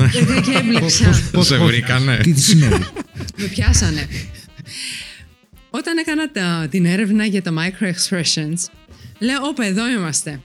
και 0.44 0.52
έμπλεξα. 0.58 1.10
Πώς 1.32 1.46
σε 1.46 1.56
βρήκανε; 1.58 2.16
Τι 2.22 2.32
τι 2.32 2.40
συνέβη; 2.40 2.86
Με 3.36 3.46
πιάσανε. 3.46 4.08
Όταν 5.70 5.96
έκανα 5.98 6.30
τα- 6.30 6.66
την 6.70 6.84
έρευνα 6.84 7.24
για 7.26 7.42
τα 7.42 7.52
micro-expressions, 7.58 8.58
λέω, 9.18 9.42
όπα, 9.42 9.64
εδώ 9.64 9.88
είμαστε. 9.88 10.40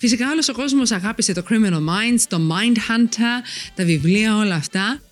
Φυσικά 0.00 0.30
όλος 0.30 0.48
ο 0.48 0.52
κόσμος 0.52 0.90
αγάπησε 0.90 1.32
το 1.32 1.42
Criminal 1.48 1.72
Minds, 1.72 2.20
το 2.28 2.40
Mind 2.50 2.76
Hunter, 2.76 3.44
τα 3.74 3.84
βιβλία, 3.84 4.36
όλα 4.36 4.54
αυτά. 4.54 5.02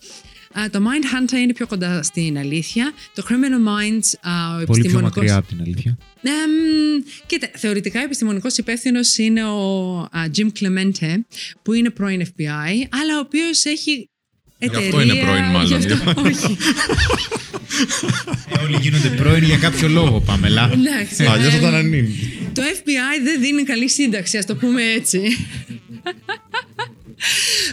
Α, 0.59 0.71
το 0.71 0.79
Mind 0.79 1.05
Hunter 1.05 1.37
είναι 1.37 1.53
πιο 1.53 1.67
κοντά 1.67 2.03
στην 2.03 2.39
αλήθεια. 2.39 2.93
Το 3.15 3.23
Criminal 3.29 3.69
Minds, 3.69 4.31
α, 4.31 4.55
ο 4.55 4.65
Πολύ 4.65 4.65
πιο 4.65 4.75
επιστημονικός... 4.75 5.17
μακριά 5.17 5.37
από 5.37 5.47
την 5.47 5.61
αλήθεια. 5.61 5.99
Εμ, 6.23 7.03
κοίτα, 7.27 7.49
θεωρητικά 7.55 8.01
επιστημονικός 8.01 8.59
υπεύθυνος 8.59 9.19
είναι 9.19 9.45
ο 9.45 9.99
α, 9.99 10.09
Jim 10.37 10.49
Clemente, 10.61 11.15
που 11.63 11.73
είναι 11.73 11.91
πρώην 11.91 12.23
FBI, 12.25 12.87
αλλά 12.91 13.17
ο 13.17 13.21
οποίος 13.21 13.65
έχει 13.65 14.11
εταιρεία. 14.59 14.87
αυτό 14.87 15.01
είναι 15.01 15.15
πρώην, 15.15 15.45
μάλλον. 15.45 15.81
Γι' 15.81 15.93
αυτό- 15.93 16.21
όχι. 16.21 16.57
Ε, 18.59 18.63
όλοι 18.63 18.77
γίνονται 18.81 19.09
πρώην 19.09 19.45
για 19.45 19.57
κάποιο 19.59 19.89
λόγο, 19.89 20.21
Παμελά. 20.21 20.71
Εντάξει, 20.73 21.25
Αλλιώ 21.25 21.51
θα 21.51 21.57
εμ, 21.57 21.63
ήταν 21.63 21.75
ανήνυ. 21.75 22.15
Το 22.53 22.63
FBI 22.63 23.23
δεν 23.25 23.41
δίνει 23.41 23.63
καλή 23.63 23.89
σύνταξη, 23.89 24.39
ας 24.39 24.47
το 24.47 24.57
πούμε 24.57 24.83
έτσι. 24.83 25.21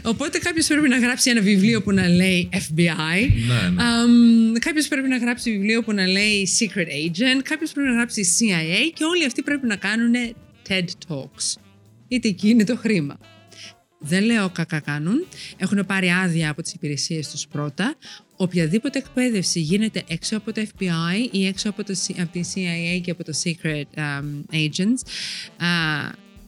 Οπότε 0.04 0.38
κάποιος 0.38 0.68
πρέπει 0.68 0.88
να 0.90 0.98
γράψει 0.98 1.30
ένα 1.30 1.42
βιβλίο 1.42 1.82
που 1.82 1.92
να 1.92 2.08
λέει 2.08 2.50
FBI. 2.52 3.28
Ναι, 3.48 3.70
ναι. 3.70 4.60
Κάποιος 4.60 4.88
πρέπει 4.88 5.08
να 5.08 5.18
γράψει 5.18 5.52
βιβλίο 5.52 5.84
που 5.84 5.92
να 5.94 6.08
λέει 6.08 6.48
Secret 6.60 6.88
Agent. 6.88 7.42
Κάποιος 7.44 7.72
πρέπει 7.72 7.88
να 7.88 7.94
γράψει 7.96 8.22
CIA. 8.40 8.92
Και 8.94 9.04
όλοι 9.04 9.26
αυτοί 9.26 9.42
πρέπει 9.42 9.68
να 9.68 9.76
κάνουν 9.76 10.14
TED 10.70 10.86
Talks. 11.08 11.56
Γιατί 12.08 12.28
εκεί 12.30 12.50
είναι 12.50 12.64
το 12.64 12.76
χρήμα. 12.78 13.18
Δεν 14.06 14.24
λέω 14.24 14.50
κακά 14.50 14.80
κάνουν. 14.80 15.26
Έχουν 15.58 15.86
πάρει 15.86 16.10
άδεια 16.10 16.50
από 16.50 16.62
τις 16.62 16.74
υπηρεσίες 16.74 17.30
τους 17.30 17.48
πρώτα. 17.48 17.96
Οποιαδήποτε 18.36 19.00
εκπαίδευση 19.00 19.60
γίνεται 19.60 20.04
έξω 20.08 20.38
από 20.38 20.54
το 20.54 20.62
FBI 20.62 21.28
ή 21.32 21.46
έξω 21.46 21.70
από, 21.70 21.84
το, 21.84 21.94
C- 22.08 22.16
από 22.20 22.32
τη 22.32 22.42
CIA 22.54 23.02
και 23.02 23.12
από 23.12 23.24
το 23.24 23.34
Secret 23.44 24.00
um, 24.00 24.56
Agents, 24.56 25.02
α, 25.66 25.68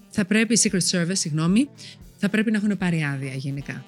θα 0.09 0.25
πρέπει, 0.25 0.59
Secret 0.63 0.89
Service, 0.91 1.11
συγγνώμη, 1.17 1.69
θα 2.17 2.29
πρέπει 2.29 2.51
να 2.51 2.57
έχουν 2.57 2.77
πάρει 2.77 3.03
άδεια 3.03 3.33
γενικά. 3.35 3.85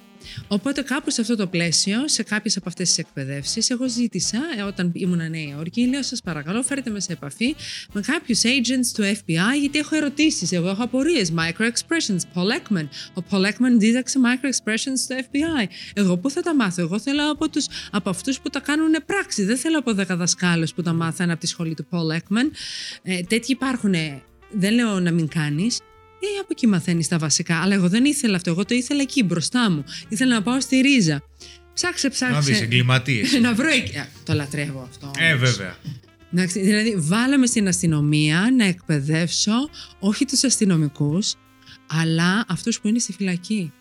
Οπότε 0.48 0.82
κάπου 0.82 1.12
σε 1.12 1.22
αυτό 1.22 1.36
το 1.36 1.48
πλαίσιο, 1.48 2.08
σε 2.08 2.24
κάποιες 2.24 2.58
από 2.58 2.70
αυτές 2.70 2.88
τις 2.88 2.98
εκπαιδεύσεις, 2.98 3.70
εγώ 3.70 3.90
ζήτησα, 3.90 4.40
ε, 4.58 4.62
όταν 4.62 4.92
ήμουν 4.94 5.30
Νέα 5.30 5.42
Υόρκη, 5.42 5.88
λέω 5.88 6.04
σας 6.04 6.22
παρακαλώ 6.22 6.64
φέρετε 6.64 6.90
με 6.90 7.00
σε 7.00 7.12
επαφή 7.12 7.56
με 7.94 8.02
κάποιους 8.02 8.42
agents 8.44 8.92
του 8.96 9.04
FBI, 9.04 9.60
γιατί 9.60 9.80
έχω 9.80 9.96
ερωτήσεις, 9.96 10.52
εγώ 10.52 10.70
έχω 10.70 10.84
απορίες, 10.84 11.34
micro-expressions, 11.36 12.20
Paul 12.34 12.50
Ekman. 12.58 12.88
Ο 13.14 13.24
Paul 13.30 13.46
Ekman 13.46 13.78
δίδαξε 13.78 14.20
micro-expressions 14.24 14.98
στο 14.98 15.16
FBI. 15.20 15.66
Εγώ 15.94 16.18
πού 16.18 16.30
θα 16.30 16.42
τα 16.42 16.56
μάθω, 16.56 16.82
εγώ 16.82 17.00
θέλω 17.00 17.32
από, 17.32 17.50
τους, 17.50 17.66
από 17.92 18.10
αυτούς 18.10 18.40
που 18.40 18.50
τα 18.50 18.60
κάνουν 18.60 18.96
πράξη, 19.06 19.44
δεν 19.44 19.58
θέλω 19.58 19.80
από 19.80 19.94
δέκα 19.94 20.16
δασκάλους 20.16 20.74
που 20.74 20.82
τα 20.82 20.94
μάθανε 20.94 21.32
από 21.32 21.42
τη 21.42 21.48
σχολή 21.48 21.74
του 21.74 21.88
Paul 21.90 22.18
Ekman. 22.18 22.52
Ε, 23.04 23.22
τέτοιοι 23.22 23.52
υπάρχουν, 23.52 23.94
δεν 24.52 24.74
λέω 24.74 25.00
να 25.00 25.12
μην 25.12 25.28
κάνεις, 25.28 25.80
ε, 26.20 26.40
από 26.40 26.48
εκεί 26.52 26.68
μαθαίνεις 26.68 27.08
τα 27.08 27.18
βασικά. 27.18 27.62
Αλλά 27.62 27.74
εγώ 27.74 27.90
δεν 27.90 28.06
ήθελα 28.06 28.36
αυτό. 28.36 28.50
Εγώ 28.50 28.66
το 28.66 28.76
ήθελα 28.76 29.02
εκεί 29.02 29.24
μπροστά 29.24 29.72
μου. 29.72 29.84
Ήθελα 30.08 30.34
να 30.34 30.42
πάω 30.42 30.60
στη 30.62 30.80
ρίζα. 30.80 31.24
Ψάξε, 31.74 32.08
Να 32.08 32.14
ψάξε. 32.14 32.52
δει 32.52 32.58
εγκληματίες. 32.58 33.34
να 33.42 33.54
βρω 33.54 33.68
εκεί. 33.70 33.98
Α, 33.98 34.08
Το 34.24 34.34
λατρεύω 34.34 34.88
αυτό. 34.90 35.12
Ε, 35.18 35.34
όμως. 35.34 35.50
βέβαια. 35.50 35.76
Εντάξει, 36.34 36.60
δηλαδή, 36.60 36.96
βάλαμε 36.98 37.46
στην 37.46 37.68
αστυνομία 37.68 38.50
να 38.58 38.66
εκπαιδεύσω 38.66 39.70
όχι 40.00 40.26
τους 40.26 40.44
αστυνομικούς, 40.44 41.34
αλλά 41.88 42.46
αυτούς 42.48 42.80
που 42.80 42.88
είναι 42.88 43.00
στη 43.00 43.14
φυλακή. 43.14 43.72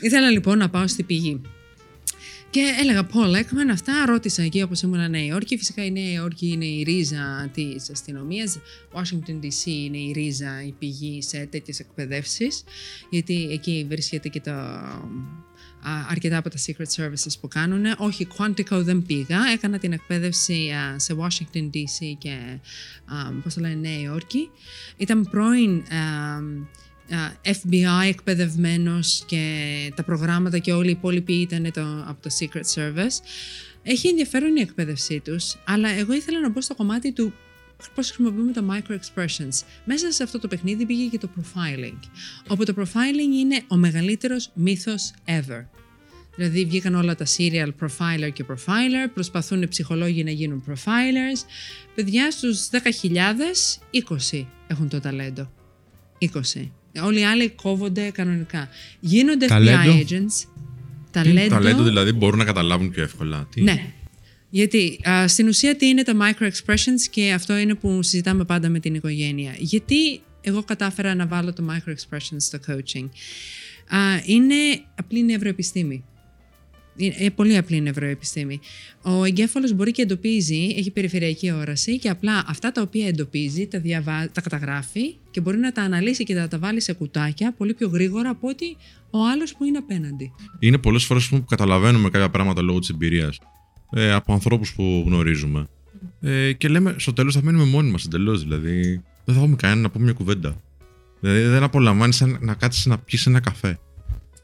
Ήθελα 0.00 0.30
λοιπόν 0.30 0.58
να 0.58 0.68
πάω 0.70 0.86
στη 0.86 1.02
πηγή. 1.02 1.40
Και 2.50 2.74
έλεγα 2.80 3.06
Paul 3.12 3.36
Ekman, 3.36 3.70
αυτά 3.70 4.04
ρώτησα 4.06 4.42
εκεί 4.42 4.62
όπως 4.62 4.82
ήμουν 4.82 5.10
Νέα 5.10 5.24
Υόρκη. 5.24 5.58
Φυσικά 5.58 5.84
η 5.84 5.90
Νέα 5.90 6.12
Υόρκη 6.12 6.48
είναι 6.48 6.64
η 6.64 6.82
ρίζα 6.82 7.50
της 7.54 7.90
αστυνομίας. 7.90 8.58
Washington 8.92 9.44
DC 9.44 9.66
είναι 9.66 9.98
η 9.98 10.12
ρίζα, 10.12 10.64
η 10.64 10.72
πηγή 10.78 11.22
σε 11.22 11.46
τέτοιες 11.50 11.80
εκπαιδεύσεις. 11.80 12.64
Γιατί 13.10 13.48
εκεί 13.50 13.86
βρίσκεται 13.88 14.28
και 14.28 14.40
το 14.40 14.52
αρκετά 16.08 16.36
από 16.36 16.50
τα 16.50 16.56
Secret 16.66 17.02
Services 17.02 17.34
που 17.40 17.48
κάνουν. 17.48 17.84
Όχι, 17.98 18.26
Quantico 18.36 18.80
δεν 18.82 19.02
πήγα. 19.02 19.38
Έκανα 19.52 19.78
την 19.78 19.92
εκπαίδευση 19.92 20.70
σε 20.96 21.16
Washington 21.18 21.70
DC 21.74 22.14
και 22.18 22.58
πώς 23.42 23.54
το 23.54 23.60
λένε 23.60 23.74
Νέα 23.74 24.00
Υόρκη. 24.00 24.50
Ήταν 24.96 25.28
πρώην 25.30 25.82
FBI 27.44 28.08
εκπαιδευμένος 28.08 29.24
και 29.26 29.92
τα 29.94 30.02
προγράμματα 30.02 30.58
και 30.58 30.72
όλοι 30.72 30.88
οι 30.88 30.90
υπόλοιποι 30.90 31.32
ήταν 31.32 31.70
το, 31.72 32.04
από 32.06 32.22
το 32.22 32.30
Secret 32.40 32.74
Service. 32.74 33.24
Έχει 33.82 34.08
ενδιαφέρον 34.08 34.56
η 34.56 34.60
εκπαίδευσή 34.60 35.20
τους, 35.20 35.56
αλλά 35.64 35.88
εγώ 35.88 36.12
ήθελα 36.12 36.40
να 36.40 36.48
μπω 36.48 36.60
στο 36.60 36.74
κομμάτι 36.74 37.12
του 37.12 37.32
πώς 37.94 38.06
χρησιμοποιούμε 38.06 38.52
τα 38.52 38.64
micro-expressions. 38.70 39.64
Μέσα 39.84 40.12
σε 40.12 40.22
αυτό 40.22 40.38
το 40.38 40.48
παιχνίδι 40.48 40.86
πήγε 40.86 41.06
και 41.06 41.18
το 41.18 41.30
profiling, 41.36 41.98
όπου 42.48 42.64
το 42.64 42.74
profiling 42.76 43.38
είναι 43.38 43.62
ο 43.68 43.76
μεγαλύτερος 43.76 44.50
μύθος 44.54 45.12
ever. 45.24 45.64
Δηλαδή 46.36 46.64
βγήκαν 46.64 46.94
όλα 46.94 47.14
τα 47.14 47.26
serial 47.36 47.70
profiler 47.80 48.32
και 48.32 48.44
profiler, 48.48 49.10
προσπαθούν 49.14 49.62
οι 49.62 49.68
ψυχολόγοι 49.68 50.24
να 50.24 50.30
γίνουν 50.30 50.64
profilers. 50.68 51.44
Παιδιά 51.94 52.30
στους 52.30 52.68
10.000, 52.70 52.78
20 54.32 54.46
έχουν 54.66 54.88
το 54.88 55.00
ταλέντο. 55.00 55.52
20. 56.18 56.70
Όλοι 57.04 57.20
οι 57.20 57.24
άλλοι 57.24 57.50
κόβονται 57.50 58.10
κανονικά. 58.10 58.68
Γίνονται 59.00 59.46
Ταλέντο. 59.46 59.78
FBI 59.78 60.04
agents. 60.04 60.48
Ταλέντο. 61.10 61.54
Ταλέντο 61.54 61.82
δηλαδή 61.82 62.12
μπορούν 62.12 62.38
να 62.38 62.44
καταλάβουν 62.44 62.90
πιο 62.90 63.02
εύκολα. 63.02 63.48
Τι... 63.54 63.62
Ναι. 63.62 63.92
Γιατί 64.50 65.00
α, 65.08 65.28
στην 65.28 65.48
ουσία 65.48 65.76
τι 65.76 65.86
είναι 65.86 66.02
τα 66.02 66.12
micro-expressions 66.20 67.00
και 67.10 67.32
αυτό 67.32 67.56
είναι 67.56 67.74
που 67.74 68.02
συζητάμε 68.02 68.44
πάντα 68.44 68.68
με 68.68 68.80
την 68.80 68.94
οικογένεια. 68.94 69.54
Γιατί 69.58 70.20
εγώ 70.40 70.62
κατάφερα 70.62 71.14
να 71.14 71.26
βάλω 71.26 71.52
το 71.52 71.64
micro-expressions 71.70 72.36
στο 72.38 72.58
coaching. 72.68 73.08
Α, 73.88 73.98
είναι 74.24 74.54
απλή 74.94 75.24
νευροεπιστήμη. 75.24 76.04
Είναι 76.96 77.30
πολύ 77.30 77.56
απλή 77.56 77.80
νευροεπιστήμη. 77.80 78.60
Ο 79.02 79.24
εγκέφαλος 79.24 79.72
μπορεί 79.72 79.90
και 79.90 80.02
εντοπίζει, 80.02 80.74
έχει 80.76 80.90
περιφερειακή 80.90 81.52
όραση 81.52 81.98
και 81.98 82.08
απλά 82.08 82.44
αυτά 82.46 82.72
τα 82.72 82.82
οποία 82.82 83.06
εντοπίζει 83.06 83.66
τα, 83.66 83.78
διαβα... 83.78 84.30
τα 84.32 84.40
καταγράφει 84.40 85.16
και 85.30 85.40
μπορεί 85.40 85.58
να 85.58 85.72
τα 85.72 85.82
αναλύσει 85.82 86.24
και 86.24 86.34
να 86.34 86.48
τα 86.48 86.58
βάλει 86.58 86.80
σε 86.80 86.92
κουτάκια 86.92 87.52
πολύ 87.52 87.74
πιο 87.74 87.88
γρήγορα 87.88 88.30
από 88.30 88.48
ότι 88.48 88.76
ο 89.10 89.18
άλλος 89.32 89.54
που 89.54 89.64
είναι 89.64 89.78
απέναντι. 89.78 90.32
Είναι 90.58 90.78
πολλές 90.78 91.04
φορές 91.04 91.28
που 91.28 91.44
καταλαβαίνουμε 91.44 92.10
κάποια 92.10 92.30
πράγματα 92.30 92.62
λόγω 92.62 92.78
της 92.78 92.88
εμπειρίας 92.88 93.38
ε, 93.90 94.12
από 94.12 94.32
ανθρώπους 94.32 94.74
που 94.74 95.04
γνωρίζουμε. 95.06 95.66
Ε, 96.20 96.52
και 96.52 96.68
λέμε 96.68 96.94
στο 96.98 97.12
τέλος 97.12 97.34
θα 97.34 97.42
μείνουμε 97.42 97.64
μόνοι 97.64 97.90
μας 97.90 98.04
εντελώς. 98.04 98.42
Δηλαδή 98.42 99.02
δεν 99.24 99.34
θα 99.34 99.40
έχουμε 99.40 99.56
κανένα 99.56 99.80
να 99.80 99.90
πούμε 99.90 100.04
μια 100.04 100.12
κουβέντα. 100.12 100.56
Δηλαδή 101.20 101.42
δεν 101.42 101.62
απολαμβάνεις 101.62 102.24
να 102.40 102.54
κάτσεις 102.54 102.86
να 102.86 102.98
πιεις 102.98 103.26
ένα 103.26 103.40
καφέ. 103.40 103.78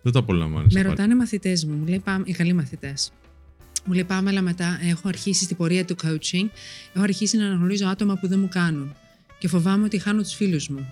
Δεν 0.07 0.15
το 0.15 0.21
απολαμβάνεις. 0.21 0.75
Με 0.75 0.83
ρωτάνε 0.83 1.15
μαθητές 1.15 1.65
μου, 1.65 1.75
μου 1.75 1.87
λέει 1.87 1.99
πάμε, 1.99 2.25
οι 2.27 2.33
καλοί 2.33 2.53
μαθητές. 2.53 3.13
Μου 3.85 3.93
λέει 3.93 4.05
πάμε, 4.05 4.31
αλλά 4.31 4.43
μετά 4.43 4.79
έχω 4.83 5.09
αρχίσει 5.09 5.45
στην 5.45 5.57
πορεία 5.57 5.85
του 5.85 5.95
coaching, 6.03 6.49
έχω 6.93 7.03
αρχίσει 7.03 7.37
να 7.37 7.47
αναγνωρίζω 7.47 7.87
άτομα 7.87 8.17
που 8.17 8.29
δεν 8.29 8.39
μου 8.39 8.49
κάνουν. 8.49 8.95
Και 9.39 9.49
φοβάμαι 9.49 9.85
ότι 9.85 9.99
χάνω 9.99 10.23
τους 10.23 10.35
φίλους 10.35 10.69
μου. 10.69 10.89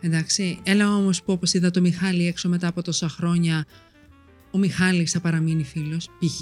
Εντάξει. 0.00 0.58
Έλα 0.62 0.94
όμως 0.94 1.22
που 1.22 1.32
όπως 1.32 1.52
είδα 1.52 1.70
το 1.70 1.80
Μιχάλη 1.80 2.26
έξω 2.26 2.48
μετά 2.48 2.66
από 2.66 2.82
τόσα 2.82 3.08
χρόνια, 3.08 3.64
ο 4.50 4.58
Μιχάλης 4.58 5.10
θα 5.10 5.20
παραμείνει 5.20 5.64
φίλος, 5.64 6.06
π.χ. 6.06 6.40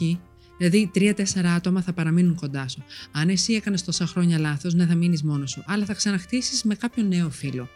Δηλαδή, 0.58 0.90
τρία-τέσσερα 0.92 1.52
άτομα 1.52 1.82
θα 1.82 1.92
παραμείνουν 1.92 2.34
κοντά 2.34 2.68
σου. 2.68 2.84
Αν 3.12 3.28
εσύ 3.28 3.52
έκανες 3.52 3.84
τόσα 3.84 4.06
χρόνια 4.06 4.38
λάθος, 4.38 4.74
ναι, 4.74 4.86
θα 4.86 4.94
μείνεις 4.94 5.22
μόνος 5.22 5.50
σου. 5.50 5.62
Αλλά 5.66 5.84
θα 5.84 5.94
ξαναχτίσεις 5.94 6.62
με 6.62 6.74
κάποιον 6.74 7.08
νέο 7.08 7.30
φίλο. 7.30 7.68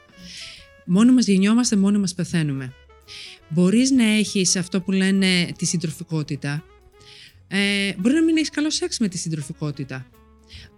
Μόνοι 0.85 1.13
μας 1.13 1.27
γεννιόμαστε, 1.27 1.77
μόνοι 1.77 1.99
μας 1.99 2.15
πεθαίνουμε. 2.15 2.73
Μπορείς 3.49 3.91
να 3.91 4.05
έχεις 4.05 4.57
αυτό 4.57 4.81
που 4.81 4.93
λένε 4.93 5.53
τη 5.59 5.67
συντροφικότητα. 5.67 6.65
Ε, 7.49 7.95
μπορεί 7.99 8.15
να 8.15 8.23
μην 8.23 8.37
έχεις 8.37 8.51
καλό 8.51 8.71
σεξ 8.71 8.99
με 8.99 9.09
τη 9.09 9.19
συντροφικότητα. 9.19 10.07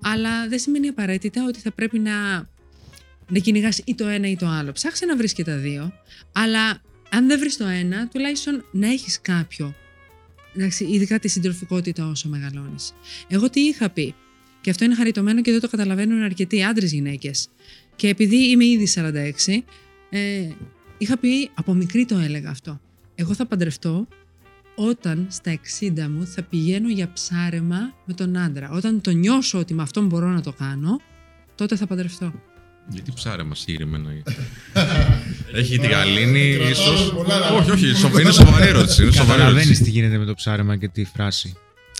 Αλλά 0.03 0.49
δεν 0.49 0.59
σημαίνει 0.59 0.89
απαραίτητα 0.89 1.45
ότι 1.49 1.61
θα 1.61 1.73
πρέπει 1.73 1.99
να, 1.99 2.37
να 3.29 3.39
κυνηγάς 3.39 3.81
ή 3.85 3.95
το 3.95 4.07
ένα 4.07 4.29
ή 4.29 4.37
το 4.37 4.47
άλλο. 4.47 4.73
Ψάξε 4.73 5.07
να 5.07 5.17
βρεις 5.17 5.33
και 5.33 5.45
τα 5.45 5.57
δύο. 5.57 5.93
Αλλά 6.33 6.83
αν 7.11 7.27
δεν 7.27 7.39
βρεις 7.39 7.57
το 7.57 7.67
ένα, 7.67 8.09
τουλάχιστον 8.09 8.65
να 8.73 8.89
έχεις 8.89 9.21
κάποιο. 9.21 9.75
Εντάξει, 10.57 10.85
ειδικά 10.85 11.19
τη 11.19 11.29
συντροφικότητα 11.29 12.07
όσο 12.07 12.29
μεγαλώνεις. 12.29 12.95
Εγώ 13.29 13.51
τι 13.51 13.61
είχα 13.61 13.91
πει. 13.91 14.15
Και 14.61 14.71
αυτό 14.71 14.85
είναι 14.85 14.95
χαριτωμένο 14.95 15.43
και 15.43 15.51
δεν 15.51 15.61
το 15.61 15.69
καταλαβαίνουν 15.69 16.23
αρκετοί 16.23 16.63
άντρες 16.63 16.93
γυναίκες. 16.93 17.49
Και 17.97 18.09
επειδή 18.09 18.37
είμαι 18.37 18.65
ήδη 18.65 18.89
46, 18.95 19.65
ε, 20.11 20.49
Είχα 21.05 21.19
πει, 21.19 21.51
από 21.55 21.75
μικρή 21.75 22.05
το 22.05 22.19
έλεγα 22.19 22.51
αυτό. 22.51 22.81
Εγώ 23.15 23.35
θα 23.35 23.47
παντρευτώ 23.47 24.09
όταν 24.75 25.27
στα 25.31 25.59
60 25.81 26.07
μου 26.11 26.27
θα 26.27 26.43
πηγαίνω 26.43 26.89
για 26.89 27.13
ψάρεμα 27.13 27.79
με 28.05 28.15
τον 28.15 28.37
άντρα. 28.37 28.71
Όταν 28.71 29.01
το 29.01 29.11
νιώσω 29.11 29.59
ότι 29.59 29.75
με 29.75 29.83
αυτόν 29.83 30.07
μπορώ 30.07 30.29
να 30.29 30.41
το 30.41 30.53
κάνω, 30.53 31.01
τότε 31.55 31.77
θα 31.77 31.87
παντρευτώ. 31.87 32.33
Γιατί 32.89 33.13
ψάρεμα 33.15 33.55
συγκεκριμένα. 33.55 34.11
Έχει 35.61 35.79
τη 35.79 35.87
γαλήνη, 35.87 36.57
ίσως; 36.71 37.13
Όχι, 37.59 37.71
όχι, 37.71 38.21
είναι 38.21 38.33
σοβαρή 38.33 38.69
ερώτηση. 38.69 39.11
Καταλαβαίνεις 39.11 39.79
τι 39.79 39.91
γίνεται 39.91 40.19
με 40.19 40.25
το 40.25 40.35
ψάρεμα 40.35 40.77
και 40.77 40.89
τη 40.89 41.05
φράση. 41.05 41.57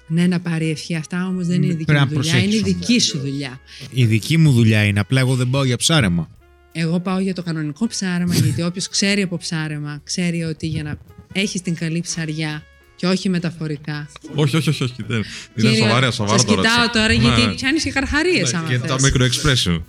Ναι, 0.07 0.27
να 0.27 0.41
πάρει 0.41 0.71
ευχή. 0.71 0.95
Αυτά 0.95 1.27
όμως 1.27 1.47
δεν 1.47 1.63
είναι 1.63 1.75
δική 1.75 1.93
μου 1.93 2.07
δουλειά. 2.07 2.39
Είναι 2.39 2.55
η 2.55 2.63
δική 2.63 3.01
σου 3.01 3.19
δουλειά. 3.19 3.61
Η 3.91 4.05
δική 4.05 4.37
μου 4.37 4.53
δουλειά 4.53 4.85
είναι. 4.85 5.01
Απλά 5.01 5.21
εγώ 5.21 5.35
δεν 5.35 5.51
πάω 5.51 5.65
για 5.65 5.77
ψάρεμα. 5.77 6.29
Εγώ 6.77 7.01
πάω 7.01 7.19
για 7.19 7.35
το 7.35 7.43
κανονικό 7.43 7.87
ψάρεμα, 7.87 8.35
γιατί 8.35 8.63
όποιος 8.63 8.89
ξέρει 8.89 9.23
από 9.23 9.37
ψάρεμα, 9.37 10.01
ξέρει 10.05 10.43
ότι 10.43 10.67
για 10.67 10.83
να 10.83 10.97
έχεις 11.33 11.63
την 11.63 11.75
καλή 11.75 12.01
ψαριά 12.01 12.63
και 12.97 13.07
όχι 13.07 13.29
μεταφορικά. 13.29 14.09
Όχι, 14.35 14.57
όχι, 14.57 14.69
όχι. 14.69 14.83
όχι 14.83 15.03
δεν. 15.07 15.25
Είναι 15.55 15.75
σοβαρά, 15.75 16.11
σοβαρά 16.11 16.45
τώρα. 16.45 16.63
κοιτάω 16.63 16.91
τώρα, 16.91 17.13
γιατί 17.13 17.47
ναι. 17.47 17.55
πιάνεις 17.55 17.83
και 17.83 17.91
καρχαρίες 17.91 18.53
ναι, 18.53 18.59
άμα 18.59 18.69
Και 18.69 18.79
τα 18.79 18.97
micro 18.97 19.23
expression. 19.23 19.75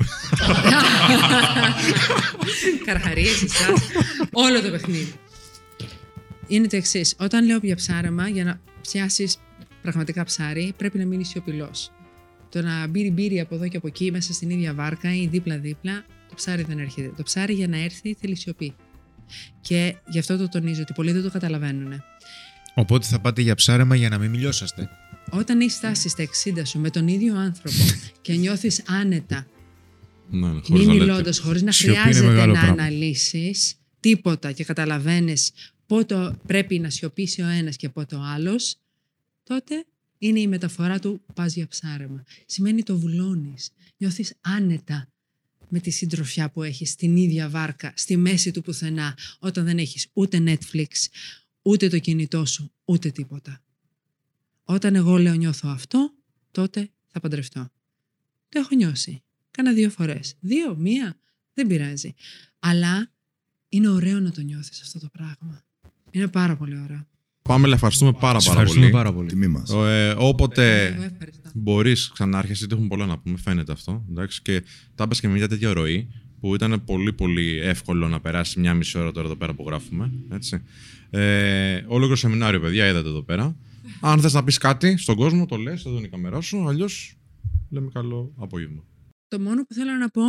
καρχαρίες, 2.85 3.43
εσάς. 3.43 3.89
Όλο 4.31 4.61
το 4.61 4.69
παιχνίδι. 4.69 5.13
Είναι 6.47 6.67
το 6.67 6.75
εξής. 6.75 7.15
Όταν 7.17 7.45
λέω 7.45 7.59
για 7.61 7.75
ψάρεμα, 7.75 8.27
για 8.27 8.43
να 8.43 8.59
πιάσεις 8.81 9.37
πραγματικά 9.81 10.23
ψάρι, 10.23 10.73
πρέπει 10.77 10.97
να 10.97 11.05
μείνεις 11.05 11.27
σιωπηλός. 11.27 11.91
Το 12.49 12.61
να 12.61 12.87
μπήρει 12.87 13.11
μπύρι 13.11 13.39
από 13.39 13.55
εδώ 13.55 13.67
και 13.67 13.77
από 13.77 13.87
εκεί, 13.87 14.11
μέσα 14.11 14.33
στην 14.33 14.49
ίδια 14.49 14.73
βάρκα 14.73 15.15
ή 15.15 15.27
δίπλα-δίπλα, 15.27 16.05
το 16.35 16.41
ψάρι 16.41 16.63
δεν 16.63 16.79
έρχεται. 16.79 17.11
Το 17.17 17.23
ψάρι 17.23 17.53
για 17.53 17.67
να 17.67 17.77
έρθει 17.77 18.13
θέλει 18.19 18.35
σιωπή. 18.35 18.75
Και 19.61 19.95
γι' 20.07 20.19
αυτό 20.19 20.37
το 20.37 20.49
τονίζω 20.49 20.81
ότι 20.81 20.93
πολλοί 20.93 21.11
δεν 21.11 21.23
το 21.23 21.31
καταλαβαίνουν. 21.31 22.03
Οπότε 22.73 23.05
θα 23.05 23.19
πάτε 23.19 23.41
για 23.41 23.55
ψάρεμα 23.55 23.95
για 23.95 24.09
να 24.09 24.17
μην 24.17 24.29
μιλιώσαστε. 24.29 24.89
Όταν 25.29 25.59
έχει 25.61 25.69
φτάσει 25.69 26.09
στα 26.09 26.23
60 26.23 26.61
σου 26.65 26.79
με 26.79 26.89
τον 26.89 27.07
ίδιο 27.07 27.35
άνθρωπο 27.35 27.77
και 28.21 28.33
νιώθεις 28.33 28.83
άνετα, 28.85 29.47
ναι, 30.29 30.47
μη 30.69 30.85
μιλώντας, 30.85 31.39
χωρίς 31.39 31.61
να 31.61 31.71
χρειάζεται 31.71 32.45
να 32.45 32.59
αναλύσεις 32.59 33.75
τίποτα 33.99 34.51
και 34.51 34.63
καταλαβαίνεις 34.63 35.51
πότε 35.85 36.31
πρέπει 36.47 36.79
να 36.79 36.89
σιωπήσει 36.89 37.41
ο 37.41 37.47
ένας 37.47 37.75
και 37.75 37.89
πότε 37.89 38.15
ο 38.15 38.21
άλλος, 38.21 38.77
τότε 39.43 39.85
είναι 40.17 40.39
η 40.39 40.47
μεταφορά 40.47 40.99
του 40.99 41.21
πας 41.33 41.55
για 41.55 41.67
ψάρεμα. 41.67 42.23
Σημαίνει 42.45 42.83
το 42.83 42.97
βουλώνεις. 42.97 43.69
Νιώθεις 43.97 44.33
άνετα 44.41 45.09
με 45.69 45.79
τη 45.79 45.89
συντροφιά 45.89 46.49
που 46.49 46.63
έχεις 46.63 46.89
στην 46.89 47.15
ίδια 47.15 47.49
βάρκα, 47.49 47.93
στη 47.95 48.17
μέση 48.17 48.51
του 48.51 48.61
πουθενά, 48.61 49.17
όταν 49.39 49.65
δεν 49.65 49.77
έχεις 49.77 50.07
ούτε 50.13 50.43
Netflix, 50.45 50.87
ούτε 51.61 51.87
το 51.87 51.99
κινητό 51.99 52.45
σου, 52.45 52.71
ούτε 52.85 53.09
τίποτα. 53.11 53.63
Όταν 54.63 54.95
εγώ 54.95 55.17
λέω 55.17 55.33
νιώθω 55.33 55.69
αυτό, 55.69 56.13
τότε 56.51 56.89
θα 57.07 57.19
παντρευτώ. 57.19 57.69
Το 58.49 58.59
έχω 58.59 58.75
νιώσει. 58.75 59.23
Κάνα 59.51 59.73
δύο 59.73 59.89
φορές. 59.89 60.35
Δύο, 60.39 60.75
μία, 60.75 61.19
δεν 61.53 61.67
πειράζει. 61.67 62.13
Αλλά 62.59 63.11
είναι 63.69 63.87
ωραίο 63.87 64.19
να 64.19 64.31
το 64.31 64.41
νιώθεις 64.41 64.81
αυτό 64.81 64.99
το 64.99 65.09
πράγμα. 65.11 65.65
Είναι 66.11 66.27
πάρα 66.27 66.57
πολύ 66.57 66.79
ωραίο. 66.79 67.07
Πάμε, 67.49 67.69
ευχαριστούμε 67.73 68.11
πάρα, 68.11 68.39
πάρα 68.45 68.63
πολύ. 68.63 68.89
πάρα 68.89 69.13
πολύ. 69.13 69.27
Τιμή 69.27 69.47
μας. 69.47 69.69
Ε, 69.69 70.15
όποτε 70.17 70.95
μπορείς 71.53 72.11
ξανάρχεσαι, 72.13 72.57
γιατί 72.57 72.73
έχουμε 72.73 72.87
πολλά 72.87 73.05
να 73.05 73.19
πούμε, 73.19 73.37
φαίνεται 73.37 73.71
αυτό. 73.71 74.05
Εντάξει, 74.09 74.41
και 74.41 74.63
τα 74.95 75.03
έπαιξε 75.03 75.21
και 75.21 75.27
με 75.27 75.33
μια 75.33 75.47
τέτοια 75.47 75.73
ροή 75.73 76.07
που 76.39 76.55
ήταν 76.55 76.83
πολύ 76.83 77.13
πολύ 77.13 77.59
εύκολο 77.59 78.07
να 78.07 78.21
περάσει 78.21 78.59
μια 78.59 78.73
μισή 78.73 78.97
ώρα 78.97 79.11
τώρα 79.11 79.25
εδώ 79.25 79.35
πέρα 79.35 79.53
που 79.53 79.63
γράφουμε. 79.67 80.11
Έτσι. 80.31 80.61
Ε, 81.09 81.83
όλο 81.87 82.15
σεμινάριο, 82.15 82.59
παιδιά, 82.59 82.87
είδατε 82.87 83.07
εδώ 83.07 83.23
πέρα. 83.23 83.57
Αν 84.01 84.19
θες 84.19 84.33
να 84.33 84.43
πεις 84.43 84.57
κάτι 84.57 84.97
στον 84.97 85.15
κόσμο, 85.15 85.45
το 85.45 85.55
λες, 85.55 85.85
εδώ 85.85 85.97
είναι 85.97 86.05
η 86.05 86.09
καμερά 86.09 86.41
σου. 86.41 86.67
Αλλιώς 86.67 87.15
λέμε 87.69 87.89
καλό 87.93 88.33
απόγευμα. 88.37 88.83
Το 89.27 89.39
μόνο 89.39 89.63
που 89.63 89.73
θέλω 89.73 89.91
να 89.91 90.09
πω 90.09 90.23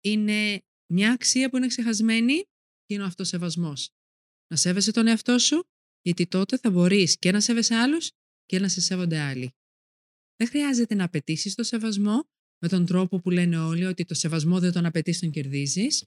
είναι 0.00 0.62
μια 0.92 1.12
αξία 1.12 1.50
που 1.50 1.56
είναι 1.56 1.66
ξεχασμένη 1.66 2.34
και 2.86 2.94
είναι 2.94 3.02
ο 3.02 3.06
αυτοσεβασμός. 3.06 3.90
Να 4.48 4.56
σέβεσαι 4.56 4.92
τον 4.92 5.06
εαυτό 5.06 5.38
σου 5.38 5.64
Γιατί 6.02 6.26
τότε 6.26 6.58
θα 6.58 6.70
μπορείς 6.70 7.18
και 7.18 7.30
να 7.30 7.40
σέβεσαι 7.40 7.74
άλλους 7.74 8.10
και 8.46 8.58
να 8.58 8.68
σε 8.68 8.80
σέβονται 8.80 9.18
άλλοι. 9.18 9.54
Δεν 10.36 10.48
χρειάζεται 10.48 10.94
να 10.94 11.04
απαιτήσεις 11.04 11.54
το 11.54 11.62
σεβασμό 11.62 12.28
με 12.58 12.68
τον 12.68 12.86
τρόπο 12.86 13.20
που 13.20 13.30
λένε 13.30 13.58
όλοι 13.58 13.84
ότι 13.84 14.04
το 14.04 14.14
σεβασμό 14.14 14.60
δεν 14.60 14.72
τον 14.72 14.86
απαιτείς, 14.86 15.20
τον 15.20 15.30
κερδίζεις. 15.30 16.04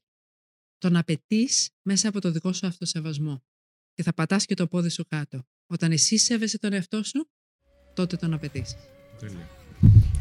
Τον 0.77 0.95
απαιτείς 0.95 1.69
μέσα 1.81 2.09
από 2.09 2.21
το 2.21 2.31
δικό 2.31 2.53
σου 2.53 2.67
αυτοσεβασμό. 2.67 3.43
Και 3.93 4.03
θα 4.03 4.13
πατάς 4.13 4.45
και 4.45 4.53
το 4.53 4.67
πόδι 4.67 4.89
σου 4.89 5.05
κάτω. 5.07 5.43
Όταν 5.67 5.91
εσύ 5.91 6.17
σέβεσαι 6.17 6.57
τον 6.59 6.73
εαυτό 6.73 7.03
σου, 7.03 7.29
τότε 7.93 8.15
τον 8.15 8.33
απαιτείς. 8.33 8.75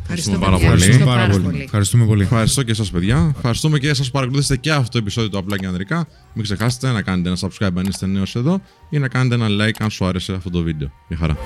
Ευχαριστώ 0.02 0.38
πάρα 0.38 0.52
παιδιά. 0.56 0.68
πολύ. 0.70 0.82
Ευχαριστώ 0.82 1.04
πάρα 1.04 1.26
πολύ. 1.28 1.42
πολύ. 1.44 1.62
Ευχαριστούμε 1.62 2.04
πολύ. 2.06 2.22
Ευχαριστώ 2.22 2.62
και 2.62 2.70
εσά, 2.70 2.84
παιδιά. 2.92 3.32
Ευχαριστούμε 3.36 3.78
και 3.78 3.88
εσάς 3.88 4.06
που 4.06 4.12
παρακολουθήσατε 4.12 4.60
και 4.60 4.72
αυτό 4.72 4.88
το 4.90 4.98
επεισόδιο 4.98 5.30
του 5.30 5.38
Απλά 5.38 5.58
και 5.58 5.66
Ανδρικά. 5.66 6.06
Μην 6.34 6.44
ξεχάσετε 6.44 6.90
να 6.92 7.02
κάνετε 7.02 7.28
ένα 7.28 7.38
subscribe 7.40 7.76
αν 7.76 7.86
είστε 7.86 8.06
νέος 8.06 8.34
εδώ 8.34 8.62
ή 8.90 8.98
να 8.98 9.08
κάνετε 9.08 9.34
ένα 9.34 9.46
like 9.50 9.76
αν 9.78 9.90
σου 9.90 10.04
άρεσε 10.04 10.32
αυτό 10.32 10.50
το 10.50 10.62
βίντεο. 10.62 10.92
Γεια 11.08 11.16
χαρά. 11.16 11.36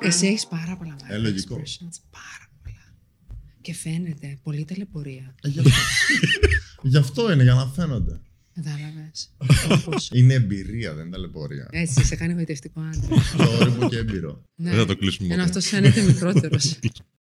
Εσύ 0.00 0.26
έχεις 0.26 0.46
πάρα 0.46 0.76
πολλά 0.78 0.96
Ε, 1.08 1.16
λογικό. 1.18 1.56
expressions. 1.56 1.96
Πάρα 2.10 2.46
πολλά. 2.62 2.94
Και 3.60 3.74
φαίνεται 3.74 4.38
πολύ 4.42 4.64
ταλαιπωρία. 4.64 5.34
Ε, 5.42 5.48
γι' 5.48 5.58
αυτό. 5.58 5.70
Γι' 6.82 6.96
αυτό 6.96 7.32
είναι, 7.32 7.42
για 7.42 7.54
να 7.54 7.66
φαίνονται. 7.66 8.20
Κατάλαβες. 8.54 9.30
Είναι 10.18 10.34
εμπειρία, 10.34 10.94
δεν 10.94 11.02
είναι 11.06 11.14
ταλαιπωρία. 11.14 11.68
Έτσι, 11.70 12.04
σε 12.04 12.16
κάνει 12.16 12.32
γοητευτικό 12.32 12.80
άντρα. 12.80 13.16
Και 13.36 13.62
όριμο 13.62 13.88
και 13.88 13.96
έμπειρο. 13.96 14.42
Ναι. 14.54 14.70
Δεν 14.70 14.78
θα 14.78 14.86
το 14.86 14.96
κλείσουμε 14.96 15.34
Ενώ 15.34 15.36
ποτέ. 15.44 15.58
αυτός 15.58 15.66
φαίνεται 15.66 16.02
μικρότερος. 16.02 16.78